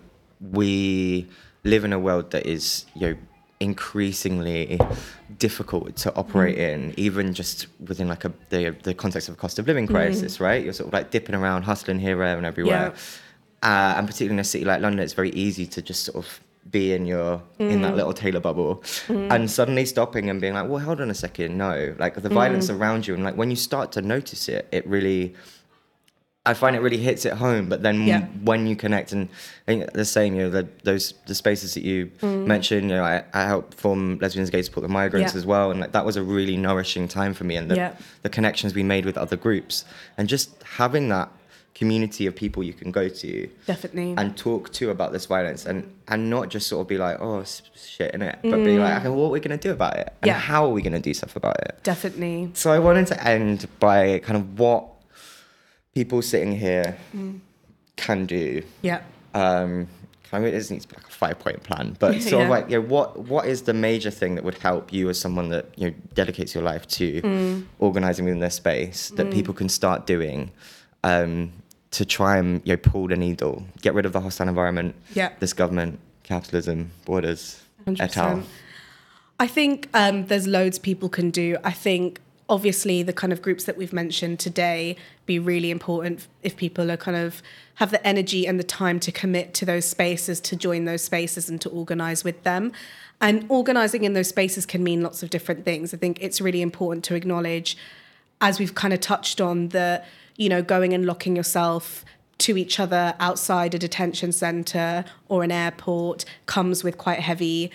we 0.51 1.27
live 1.63 1.83
in 1.83 1.93
a 1.93 1.99
world 1.99 2.31
that 2.31 2.45
is 2.45 2.85
you 2.95 3.09
know 3.09 3.15
increasingly 3.59 4.79
difficult 5.39 5.95
to 5.95 6.13
operate 6.15 6.57
in 6.57 6.93
even 6.97 7.33
just 7.33 7.67
within 7.87 8.07
like 8.07 8.25
a 8.25 8.33
the, 8.49 8.75
the 8.83 8.93
context 8.93 9.29
of 9.29 9.35
a 9.35 9.37
cost 9.37 9.57
of 9.59 9.67
living 9.67 9.87
crisis 9.87 10.39
right? 10.39 10.63
You're 10.63 10.73
sort 10.73 10.87
of 10.87 10.93
like 10.93 11.11
dipping 11.11 11.35
around 11.35 11.63
hustling 11.63 11.99
here 11.99 12.17
there 12.17 12.37
and 12.37 12.45
everywhere. 12.45 12.93
Uh, 13.63 13.95
and 13.97 14.05
particularly 14.05 14.35
in 14.35 14.39
a 14.39 14.43
city 14.43 14.63
like 14.63 14.79
london 14.79 14.99
it's 14.99 15.13
very 15.13 15.31
easy 15.31 15.65
to 15.65 15.81
just 15.81 16.03
sort 16.03 16.23
of 16.23 16.39
be 16.69 16.93
in 16.93 17.05
your 17.05 17.41
in 17.59 17.81
that 17.81 17.93
mm. 17.93 17.97
little 17.97 18.13
tailor 18.13 18.39
bubble. 18.39 18.77
Mm. 19.07 19.33
And 19.33 19.51
suddenly 19.51 19.85
stopping 19.85 20.29
and 20.29 20.41
being 20.41 20.53
like 20.53 20.67
well 20.67 20.79
hold 20.79 21.01
on 21.01 21.09
a 21.09 21.13
second 21.13 21.57
no. 21.57 21.95
Like 21.99 22.15
the 22.15 22.29
violence 22.29 22.69
mm. 22.69 22.79
around 22.79 23.07
you 23.07 23.13
and 23.13 23.23
like 23.23 23.37
when 23.37 23.49
you 23.49 23.55
start 23.55 23.91
to 23.93 24.01
notice 24.01 24.49
it 24.49 24.67
it 24.71 24.85
really 24.87 25.35
I 26.47 26.53
find 26.53 26.75
it 26.75 26.79
really 26.79 26.97
hits 26.97 27.25
it 27.25 27.33
home. 27.33 27.69
But 27.69 27.81
then 27.81 28.03
Yeah. 28.03 28.27
when 28.43 28.67
you 28.67 28.75
connect, 28.75 29.11
and 29.11 29.29
I 29.63 29.65
think 29.65 29.93
the 29.93 30.05
same, 30.05 30.35
you 30.35 30.43
know, 30.43 30.49
the, 30.51 30.67
those 30.83 31.15
the 31.25 31.33
spaces 31.33 31.73
that 31.73 31.83
you 31.83 32.11
mentioned, 32.21 32.83
you 32.89 32.95
know, 32.95 33.03
I, 33.03 33.23
I 33.33 33.47
helped 33.47 33.73
form 33.73 34.19
lesbians, 34.19 34.51
gay 34.51 34.61
support 34.61 34.83
the 34.83 34.93
migrants 34.93 35.33
Yeah. 35.33 35.39
as 35.39 35.45
well, 35.45 35.71
and 35.71 35.79
like 35.79 35.91
that 35.93 36.05
was 36.05 36.17
a 36.17 36.23
really 36.23 36.55
nourishing 36.55 37.07
time 37.07 37.33
for 37.33 37.45
me, 37.45 37.55
and 37.55 37.71
the, 37.71 37.75
Yeah. 37.75 37.93
the 38.21 38.29
connections 38.29 38.75
we 38.75 38.83
made 38.83 39.05
with 39.05 39.17
other 39.17 39.35
groups, 39.35 39.85
and 40.17 40.29
just 40.29 40.51
having 40.63 41.09
that 41.09 41.31
community 41.75 42.25
of 42.25 42.33
people 42.35 42.63
you 42.63 42.71
can 42.73 42.89
go 42.89 43.09
to 43.09 43.49
Definitely. 43.67 44.15
and 44.17 44.35
talk 44.37 44.71
to 44.73 44.89
about 44.91 45.11
this 45.11 45.25
violence 45.25 45.65
and 45.65 45.83
and 46.07 46.29
not 46.29 46.47
just 46.49 46.67
sort 46.67 46.79
of 46.81 46.87
be 46.87 46.97
like 46.97 47.17
oh 47.19 47.43
shit 47.75 48.13
in 48.15 48.21
it 48.21 48.39
but 48.43 48.63
be 48.63 48.79
like 48.79 48.99
okay 49.01 49.09
what 49.09 49.25
are 49.25 49.29
we 49.31 49.41
going 49.41 49.57
to 49.59 49.67
do 49.67 49.73
about 49.73 49.95
it 49.97 50.07
and 50.07 50.23
Mm. 50.23 50.27
Yeah. 50.27 50.39
how 50.39 50.65
are 50.65 50.69
we 50.71 50.81
going 50.81 50.93
to 50.93 50.99
do 51.09 51.13
stuff 51.13 51.35
about 51.35 51.59
it 51.67 51.77
Definitely. 51.83 52.51
so 52.53 52.71
i 52.71 52.79
wanted 52.79 53.07
to 53.07 53.17
end 53.27 53.67
by 53.81 54.19
kind 54.19 54.37
of 54.37 54.57
what 54.57 54.85
people 55.93 56.21
sitting 56.21 56.53
here 56.57 56.97
Mm. 57.15 57.39
can 57.97 58.25
do 58.25 58.63
Yeah. 58.81 59.01
um 59.33 59.87
I 60.33 60.39
mean, 60.39 60.49
it 60.49 60.57
doesn't 60.57 60.73
need 60.75 60.81
to 60.81 60.87
be 60.89 60.95
like 60.97 61.07
a 61.07 61.11
five 61.11 61.39
point 61.39 61.63
plan, 61.63 61.95
but 61.97 62.21
sort 62.31 62.41
of 62.43 62.47
Yeah. 62.47 62.49
like, 62.49 62.69
you 62.69 62.77
know, 62.81 62.87
what 62.87 63.19
what 63.33 63.45
is 63.45 63.61
the 63.61 63.73
major 63.73 64.11
thing 64.11 64.35
that 64.35 64.43
would 64.43 64.57
help 64.57 64.91
you 64.91 65.07
as 65.09 65.17
someone 65.19 65.47
that 65.49 65.65
you 65.77 65.85
know 65.89 65.93
dedicates 66.13 66.53
your 66.55 66.63
life 66.63 66.85
to 66.99 67.21
Mm. 67.21 67.65
organizing 67.79 68.25
within 68.25 68.39
this 68.39 68.55
space 68.55 69.11
that 69.17 69.27
people 69.31 69.53
can 69.53 69.69
start 69.69 70.05
doing 70.07 70.51
um, 71.03 71.51
to 71.97 72.05
try 72.05 72.37
and 72.37 72.61
you 72.65 72.73
know 72.73 72.77
pull 72.77 73.07
the 73.07 73.15
needle, 73.15 73.63
get 73.81 73.93
rid 73.93 74.05
of 74.05 74.13
the 74.13 74.21
hostile 74.21 74.47
environment, 74.47 74.95
Yeah. 75.13 75.29
this 75.39 75.53
government, 75.53 75.99
capitalism, 76.23 76.91
borders, 77.05 77.61
et 77.87 78.17
al. 78.17 78.43
I 79.39 79.47
think 79.47 79.89
um, 79.93 80.25
there's 80.27 80.47
loads 80.47 80.79
people 80.79 81.09
can 81.09 81.29
do. 81.29 81.57
I 81.63 81.71
think 81.71 82.19
obviously 82.47 83.01
the 83.03 83.13
kind 83.13 83.33
of 83.33 83.41
groups 83.41 83.63
that 83.65 83.75
we've 83.75 83.91
mentioned 83.93 84.39
today 84.39 84.95
be 85.25 85.39
really 85.39 85.71
important 85.71 86.27
if 86.43 86.55
people 86.55 86.91
are 86.91 86.97
kind 86.97 87.17
of 87.17 87.41
have 87.75 87.91
the 87.91 88.05
energy 88.07 88.45
and 88.47 88.59
the 88.59 88.63
time 88.63 88.99
to 89.01 89.11
commit 89.11 89.53
to 89.55 89.65
those 89.65 89.85
spaces, 89.85 90.39
to 90.39 90.55
join 90.55 90.85
those 90.85 91.01
spaces 91.03 91.49
and 91.49 91.59
to 91.61 91.69
organize 91.69 92.23
with 92.23 92.41
them. 92.43 92.71
And 93.19 93.45
organizing 93.49 94.03
in 94.03 94.13
those 94.13 94.29
spaces 94.29 94.65
can 94.65 94.83
mean 94.83 95.01
lots 95.01 95.23
of 95.23 95.29
different 95.29 95.65
things. 95.65 95.93
I 95.93 95.97
think 95.97 96.17
it's 96.21 96.39
really 96.39 96.61
important 96.61 97.03
to 97.05 97.15
acknowledge, 97.15 97.77
as 98.41 98.59
we've 98.59 98.75
kind 98.75 98.93
of 98.93 98.99
touched 98.99 99.41
on, 99.41 99.69
that, 99.69 100.05
you 100.37 100.49
know, 100.49 100.61
going 100.61 100.93
and 100.93 101.05
locking 101.05 101.35
yourself 101.35 102.05
to 102.37 102.57
each 102.57 102.79
other 102.79 103.15
outside 103.19 103.73
a 103.73 103.79
detention 103.79 104.31
center 104.31 105.05
or 105.29 105.43
an 105.43 105.51
airport 105.51 106.25
comes 106.45 106.83
with 106.83 106.97
quite 106.97 107.19
heavy 107.19 107.71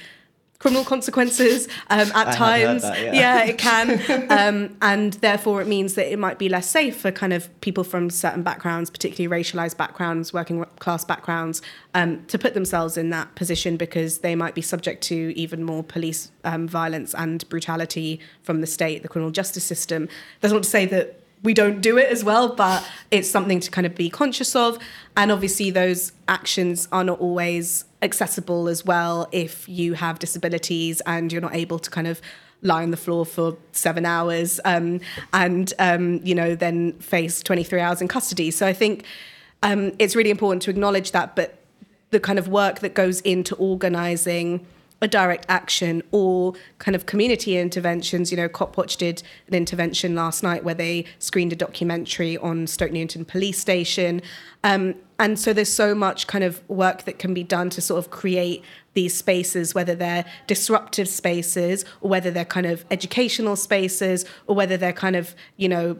criminal 0.61 0.84
consequences 0.84 1.66
um, 1.88 2.12
at 2.14 2.28
I 2.28 2.36
times. 2.36 2.82
that, 2.82 3.14
yeah. 3.14 3.44
it 3.44 3.58
can. 3.58 4.26
um, 4.30 4.76
and 4.80 5.14
therefore, 5.14 5.61
it 5.61 5.66
means 5.66 5.94
that 5.94 6.12
it 6.12 6.18
might 6.18 6.38
be 6.38 6.48
less 6.48 6.70
safe 6.70 7.00
for 7.00 7.11
kind 7.11 7.32
of 7.32 7.48
people 7.62 7.82
from 7.82 8.11
certain 8.11 8.42
backgrounds, 8.42 8.90
particularly 8.90 9.42
racialized 9.42 9.76
backgrounds, 9.76 10.32
working 10.32 10.64
class 10.78 11.04
backgrounds, 11.04 11.62
um, 11.94 12.24
to 12.26 12.38
put 12.38 12.54
themselves 12.54 12.96
in 12.96 13.11
that 13.11 13.34
position 13.34 13.76
because 13.76 14.18
they 14.18 14.34
might 14.36 14.54
be 14.54 14.62
subject 14.62 15.02
to 15.04 15.32
even 15.34 15.64
more 15.64 15.82
police 15.82 16.30
um, 16.44 16.68
violence 16.68 17.14
and 17.14 17.48
brutality 17.48 18.20
from 18.42 18.61
the 18.61 18.66
state, 18.66 19.02
the 19.02 19.08
criminal 19.08 19.30
justice 19.30 19.64
system. 19.64 20.08
That's 20.40 20.52
not 20.52 20.62
to 20.62 20.68
say 20.68 20.84
that 20.86 21.19
we 21.43 21.55
don't 21.55 21.80
do 21.80 21.97
it 21.97 22.11
as 22.11 22.22
well, 22.22 22.55
but 22.55 22.86
it's 23.11 23.30
something 23.30 23.61
to 23.61 23.70
kind 23.70 23.86
of 23.86 23.95
be 23.95 24.11
conscious 24.11 24.55
of. 24.55 24.78
And 25.16 25.32
obviously, 25.32 25.70
those 25.70 26.12
actions 26.28 26.86
are 26.93 27.05
not 27.05 27.18
always 27.18 27.84
accessible 28.03 28.68
as 28.68 28.84
well 28.84 29.28
if 29.32 29.68
you 29.68 29.95
have 29.95 30.18
disabilities 30.18 31.03
and 31.07 31.32
you're 31.32 31.43
not 31.43 31.55
able 31.55 31.78
to 31.78 31.91
kind 31.91 32.07
of 32.07 32.20
lie 32.62 32.82
on 32.82 32.91
the 32.91 32.97
floor 32.97 33.24
for 33.24 33.57
seven 33.72 34.05
hours 34.05 34.61
um, 34.64 35.01
and 35.32 35.72
um, 35.78 36.20
you 36.22 36.34
know 36.34 36.55
then 36.55 36.93
face 36.95 37.43
23 37.43 37.80
hours 37.80 38.01
in 38.01 38.09
custody. 38.09 38.51
So 38.51 38.66
I 38.66 38.72
think 38.72 39.05
um, 39.62 39.93
it's 39.99 40.14
really 40.14 40.30
important 40.30 40.62
to 40.62 40.70
acknowledge 40.70 41.12
that, 41.12 41.36
but 41.36 41.59
the 42.11 42.20
kind 42.20 42.38
of 42.38 42.49
work 42.49 42.80
that 42.80 42.95
goes 42.95 43.20
into 43.22 43.55
organising 43.57 44.66
a 45.03 45.09
direct 45.09 45.46
action 45.48 46.03
or 46.11 46.55
kind 46.78 46.94
of 46.94 47.07
community 47.07 47.57
interventions. 47.57 48.30
You 48.30 48.36
know, 48.36 48.48
Copwatch 48.48 48.96
did 48.96 49.22
an 49.48 49.55
intervention 49.55 50.14
last 50.14 50.42
night 50.42 50.62
where 50.64 50.74
they 50.74 51.07
screened 51.18 51.53
a 51.53 51.57
documentary 51.57 52.36
on 52.38 52.66
Stoke 52.66 52.92
Newington 52.92 53.24
Police 53.24 53.59
Station. 53.59 54.20
Um, 54.62 54.94
and 55.18 55.38
so 55.38 55.53
there's 55.53 55.72
so 55.72 55.94
much 55.94 56.26
kind 56.26 56.44
of 56.44 56.66
work 56.68 57.05
that 57.05 57.18
can 57.18 57.34
be 57.34 57.42
done 57.42 57.70
to 57.70 57.80
sort 57.80 57.98
of 57.98 58.11
create 58.11 58.62
these 58.94 59.14
spaces, 59.14 59.74
whether 59.74 59.94
they're 59.94 60.24
disruptive 60.46 61.09
spaces 61.09 61.84
or 62.01 62.11
whether 62.11 62.30
they're 62.30 62.44
kind 62.44 62.66
of 62.66 62.84
educational 62.90 63.57
spaces 63.57 64.24
or 64.46 64.55
whether 64.55 64.76
they're 64.76 64.92
kind 64.92 65.16
of, 65.16 65.34
you 65.57 65.68
know, 65.68 65.96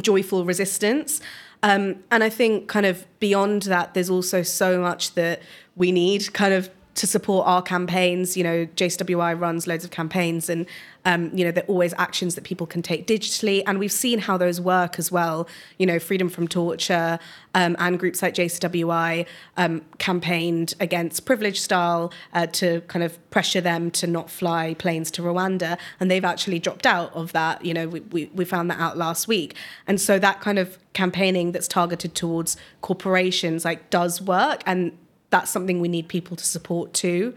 joyful 0.00 0.44
resistance. 0.44 1.20
Um, 1.62 2.04
and 2.10 2.22
I 2.22 2.28
think 2.28 2.68
kind 2.68 2.86
of 2.86 3.06
beyond 3.18 3.62
that, 3.62 3.94
there's 3.94 4.10
also 4.10 4.42
so 4.42 4.80
much 4.80 5.14
that 5.14 5.42
we 5.74 5.90
need 5.90 6.32
kind 6.32 6.52
of 6.52 6.70
to 6.96 7.06
support 7.06 7.46
our 7.46 7.62
campaigns. 7.62 8.36
You 8.36 8.44
know, 8.44 8.66
JCWI 8.66 9.38
runs 9.38 9.66
loads 9.66 9.84
of 9.84 9.90
campaigns 9.90 10.48
and, 10.48 10.66
um, 11.04 11.30
you 11.36 11.44
know, 11.44 11.50
they're 11.52 11.64
always 11.64 11.94
actions 11.98 12.34
that 12.34 12.44
people 12.44 12.66
can 12.66 12.82
take 12.82 13.06
digitally. 13.06 13.62
And 13.66 13.78
we've 13.78 13.92
seen 13.92 14.18
how 14.18 14.36
those 14.36 14.60
work 14.60 14.98
as 14.98 15.12
well. 15.12 15.46
You 15.78 15.86
know, 15.86 15.98
Freedom 15.98 16.28
from 16.28 16.48
Torture 16.48 17.18
um, 17.54 17.76
and 17.78 17.98
groups 17.98 18.22
like 18.22 18.34
JCWI 18.34 19.26
um, 19.56 19.82
campaigned 19.98 20.74
against 20.80 21.24
Privilege 21.24 21.60
Style 21.60 22.12
uh, 22.32 22.46
to 22.48 22.80
kind 22.82 23.04
of 23.04 23.18
pressure 23.30 23.60
them 23.60 23.90
to 23.92 24.06
not 24.06 24.30
fly 24.30 24.74
planes 24.74 25.10
to 25.12 25.22
Rwanda. 25.22 25.78
And 26.00 26.10
they've 26.10 26.24
actually 26.24 26.58
dropped 26.58 26.86
out 26.86 27.14
of 27.14 27.32
that. 27.32 27.64
You 27.64 27.74
know, 27.74 27.88
we, 27.88 28.00
we, 28.00 28.30
we 28.34 28.44
found 28.44 28.70
that 28.70 28.80
out 28.80 28.96
last 28.96 29.28
week. 29.28 29.54
And 29.86 30.00
so 30.00 30.18
that 30.18 30.40
kind 30.40 30.58
of 30.58 30.78
campaigning 30.94 31.52
that's 31.52 31.68
targeted 31.68 32.14
towards 32.14 32.56
corporations 32.80 33.66
like 33.66 33.90
does 33.90 34.22
work. 34.22 34.62
And 34.64 34.96
that's 35.36 35.50
something 35.50 35.80
we 35.80 35.88
need 35.88 36.08
people 36.08 36.34
to 36.34 36.44
support 36.44 36.94
too. 36.94 37.34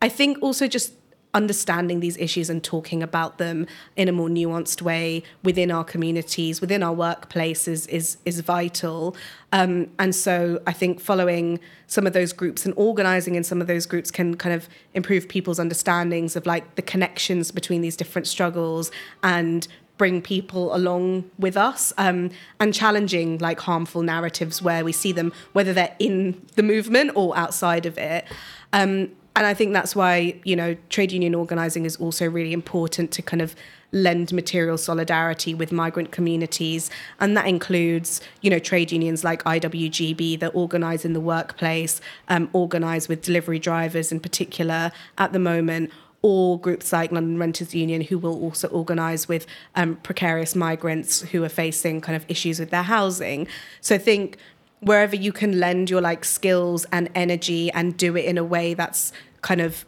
I 0.00 0.08
think 0.08 0.38
also 0.40 0.66
just 0.66 0.94
understanding 1.34 1.98
these 2.00 2.16
issues 2.16 2.48
and 2.48 2.62
talking 2.62 3.02
about 3.02 3.38
them 3.38 3.66
in 3.96 4.08
a 4.08 4.12
more 4.12 4.28
nuanced 4.28 4.80
way 4.80 5.22
within 5.42 5.70
our 5.70 5.84
communities, 5.84 6.60
within 6.60 6.82
our 6.82 6.94
workplaces 6.94 7.88
is 7.88 8.16
is 8.24 8.40
vital. 8.40 9.14
Um, 9.52 9.90
and 9.98 10.14
so 10.14 10.62
I 10.66 10.72
think 10.72 11.00
following 11.00 11.60
some 11.86 12.06
of 12.06 12.12
those 12.12 12.32
groups 12.32 12.64
and 12.64 12.72
organizing 12.76 13.34
in 13.34 13.44
some 13.44 13.60
of 13.60 13.66
those 13.66 13.84
groups 13.84 14.10
can 14.10 14.36
kind 14.36 14.54
of 14.54 14.68
improve 14.94 15.28
people's 15.28 15.58
understandings 15.58 16.34
of 16.36 16.46
like 16.46 16.76
the 16.76 16.82
connections 16.82 17.50
between 17.50 17.82
these 17.82 17.96
different 17.96 18.26
struggles 18.26 18.90
and 19.22 19.68
bring 19.96 20.20
people 20.20 20.74
along 20.74 21.30
with 21.38 21.56
us 21.56 21.92
um, 21.98 22.30
and 22.58 22.74
challenging 22.74 23.38
like 23.38 23.60
harmful 23.60 24.02
narratives 24.02 24.60
where 24.60 24.84
we 24.84 24.92
see 24.92 25.12
them, 25.12 25.32
whether 25.52 25.72
they're 25.72 25.94
in 25.98 26.40
the 26.56 26.62
movement 26.62 27.12
or 27.14 27.36
outside 27.36 27.86
of 27.86 27.96
it. 27.96 28.24
Um, 28.72 29.10
and 29.36 29.46
I 29.46 29.54
think 29.54 29.72
that's 29.72 29.96
why, 29.96 30.40
you 30.44 30.54
know, 30.54 30.76
trade 30.90 31.10
union 31.10 31.34
organizing 31.34 31.84
is 31.84 31.96
also 31.96 32.28
really 32.28 32.52
important 32.52 33.10
to 33.12 33.22
kind 33.22 33.42
of 33.42 33.56
lend 33.90 34.32
material 34.32 34.76
solidarity 34.76 35.54
with 35.54 35.72
migrant 35.72 36.10
communities. 36.12 36.90
And 37.20 37.36
that 37.36 37.46
includes, 37.46 38.20
you 38.42 38.50
know, 38.50 38.58
trade 38.58 38.92
unions 38.92 39.24
like 39.24 39.42
IWGB 39.44 40.38
that 40.40 40.54
organize 40.54 41.04
in 41.04 41.14
the 41.14 41.20
workplace, 41.20 42.00
um, 42.28 42.48
organize 42.52 43.08
with 43.08 43.22
delivery 43.22 43.58
drivers 43.58 44.12
in 44.12 44.20
particular 44.20 44.92
at 45.18 45.32
the 45.32 45.38
moment, 45.38 45.90
or 46.24 46.58
groups 46.58 46.90
like 46.90 47.12
London 47.12 47.36
Renters 47.38 47.74
Union, 47.74 48.00
who 48.00 48.16
will 48.16 48.40
also 48.40 48.66
organise 48.68 49.28
with 49.28 49.46
um, 49.74 49.96
precarious 49.96 50.56
migrants 50.56 51.20
who 51.20 51.44
are 51.44 51.50
facing 51.50 52.00
kind 52.00 52.16
of 52.16 52.24
issues 52.30 52.58
with 52.58 52.70
their 52.70 52.82
housing. 52.82 53.46
So 53.82 53.94
I 53.94 53.98
think 53.98 54.38
wherever 54.80 55.14
you 55.14 55.32
can 55.34 55.60
lend 55.60 55.90
your 55.90 56.00
like 56.00 56.24
skills 56.24 56.86
and 56.90 57.10
energy 57.14 57.70
and 57.72 57.94
do 57.98 58.16
it 58.16 58.24
in 58.24 58.38
a 58.38 58.42
way 58.42 58.72
that's 58.72 59.12
kind 59.42 59.60
of, 59.60 59.84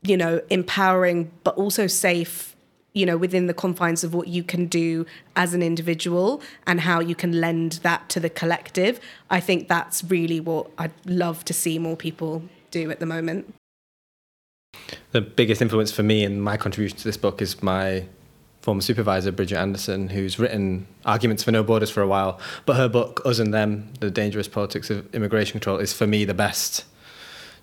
you 0.00 0.16
know, 0.16 0.40
empowering 0.48 1.30
but 1.44 1.54
also 1.56 1.86
safe, 1.86 2.56
you 2.94 3.04
know, 3.04 3.18
within 3.18 3.46
the 3.46 3.52
confines 3.52 4.02
of 4.02 4.14
what 4.14 4.28
you 4.28 4.42
can 4.42 4.64
do 4.64 5.04
as 5.36 5.52
an 5.52 5.62
individual 5.62 6.40
and 6.66 6.80
how 6.80 7.00
you 7.00 7.14
can 7.14 7.38
lend 7.38 7.72
that 7.82 8.08
to 8.08 8.18
the 8.18 8.30
collective. 8.30 8.98
I 9.28 9.40
think 9.40 9.68
that's 9.68 10.02
really 10.04 10.40
what 10.40 10.70
I'd 10.78 10.94
love 11.04 11.44
to 11.44 11.52
see 11.52 11.78
more 11.78 11.98
people 11.98 12.44
do 12.70 12.90
at 12.90 12.98
the 12.98 13.04
moment. 13.04 13.52
The 15.12 15.20
biggest 15.20 15.62
influence 15.62 15.90
for 15.90 16.02
me 16.02 16.24
in 16.24 16.40
my 16.40 16.56
contribution 16.56 16.98
to 16.98 17.04
this 17.04 17.16
book 17.16 17.40
is 17.40 17.62
my 17.62 18.04
former 18.60 18.80
supervisor, 18.80 19.30
Bridget 19.30 19.58
Anderson, 19.58 20.08
who's 20.08 20.38
written 20.38 20.88
Arguments 21.04 21.42
for 21.44 21.52
No 21.52 21.62
Borders 21.62 21.90
for 21.90 22.02
a 22.02 22.08
while. 22.08 22.40
But 22.64 22.76
her 22.76 22.88
book, 22.88 23.22
Us 23.24 23.38
and 23.38 23.54
Them 23.54 23.92
The 24.00 24.10
Dangerous 24.10 24.48
Politics 24.48 24.90
of 24.90 25.14
Immigration 25.14 25.52
Control, 25.52 25.78
is 25.78 25.92
for 25.92 26.06
me 26.06 26.24
the 26.24 26.34
best 26.34 26.84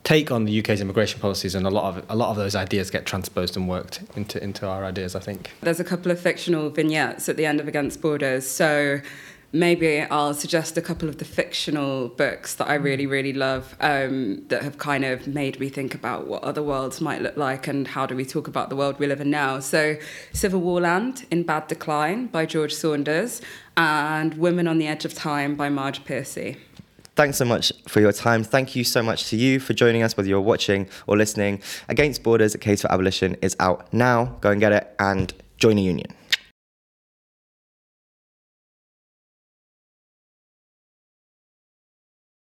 take 0.03 0.31
on 0.31 0.45
the 0.45 0.59
UK's 0.59 0.81
immigration 0.81 1.19
policies, 1.19 1.55
and 1.55 1.65
a 1.65 1.69
lot 1.69 1.85
of 1.95 2.05
a 2.09 2.15
lot 2.15 2.29
of 2.29 2.35
those 2.35 2.55
ideas 2.55 2.89
get 2.89 3.05
transposed 3.05 3.55
and 3.57 3.67
worked 3.67 4.01
into 4.15 4.41
into 4.43 4.67
our 4.67 4.85
ideas. 4.85 5.15
I 5.15 5.19
think 5.19 5.51
there's 5.61 5.79
a 5.79 5.83
couple 5.83 6.11
of 6.11 6.19
fictional 6.19 6.69
vignettes 6.69 7.29
at 7.29 7.37
the 7.37 7.45
end 7.45 7.59
of 7.59 7.67
Against 7.67 8.01
Borders, 8.01 8.49
so 8.49 8.99
maybe 9.53 10.01
I'll 10.01 10.33
suggest 10.33 10.77
a 10.77 10.81
couple 10.81 11.07
of 11.07 11.19
the 11.19 11.25
fictional 11.25 12.09
books 12.09 12.55
that 12.55 12.67
I 12.67 12.73
really 12.73 13.05
really 13.05 13.31
love 13.31 13.75
um, 13.79 14.43
that 14.47 14.63
have 14.63 14.77
kind 14.77 15.05
of 15.05 15.27
made 15.27 15.59
me 15.59 15.69
think 15.69 15.95
about 15.95 16.27
what 16.27 16.43
other 16.43 16.63
worlds 16.63 16.99
might 16.99 17.21
look 17.21 17.37
like 17.37 17.67
and 17.67 17.87
how 17.87 18.05
do 18.05 18.15
we 18.15 18.25
talk 18.25 18.47
about 18.47 18.69
the 18.69 18.75
world 18.75 18.99
we 18.99 19.07
live 19.07 19.21
in 19.21 19.29
now. 19.29 19.59
So, 19.59 19.97
Civil 20.33 20.59
War 20.59 20.81
Land 20.81 21.25
in 21.31 21.43
Bad 21.43 21.67
Decline 21.67 22.27
by 22.27 22.45
George 22.45 22.73
Saunders 22.73 23.41
and 23.77 24.33
Women 24.33 24.67
on 24.67 24.79
the 24.79 24.87
Edge 24.87 25.05
of 25.05 25.13
Time 25.13 25.55
by 25.55 25.69
Marge 25.69 26.03
Piercy. 26.03 26.57
Thanks 27.15 27.37
so 27.37 27.45
much 27.45 27.71
for 27.87 27.99
your 28.01 28.11
time. 28.11 28.43
Thank 28.43 28.75
you 28.75 28.83
so 28.83 29.03
much 29.03 29.29
to 29.29 29.37
you 29.37 29.59
for 29.59 29.73
joining 29.73 30.01
us, 30.01 30.17
whether 30.17 30.27
you're 30.27 30.41
watching 30.41 30.89
or 31.05 31.15
listening. 31.15 31.61
Against 31.87 32.23
Borders, 32.23 32.55
A 32.55 32.57
Case 32.57 32.81
for 32.81 32.91
Abolition 32.91 33.35
is 33.43 33.55
out 33.59 33.93
now. 33.93 34.35
Go 34.41 34.49
and 34.49 34.59
get 34.59 34.71
it 34.71 34.95
and 34.97 35.31
join 35.57 35.77
a 35.77 35.81
union. 35.81 36.07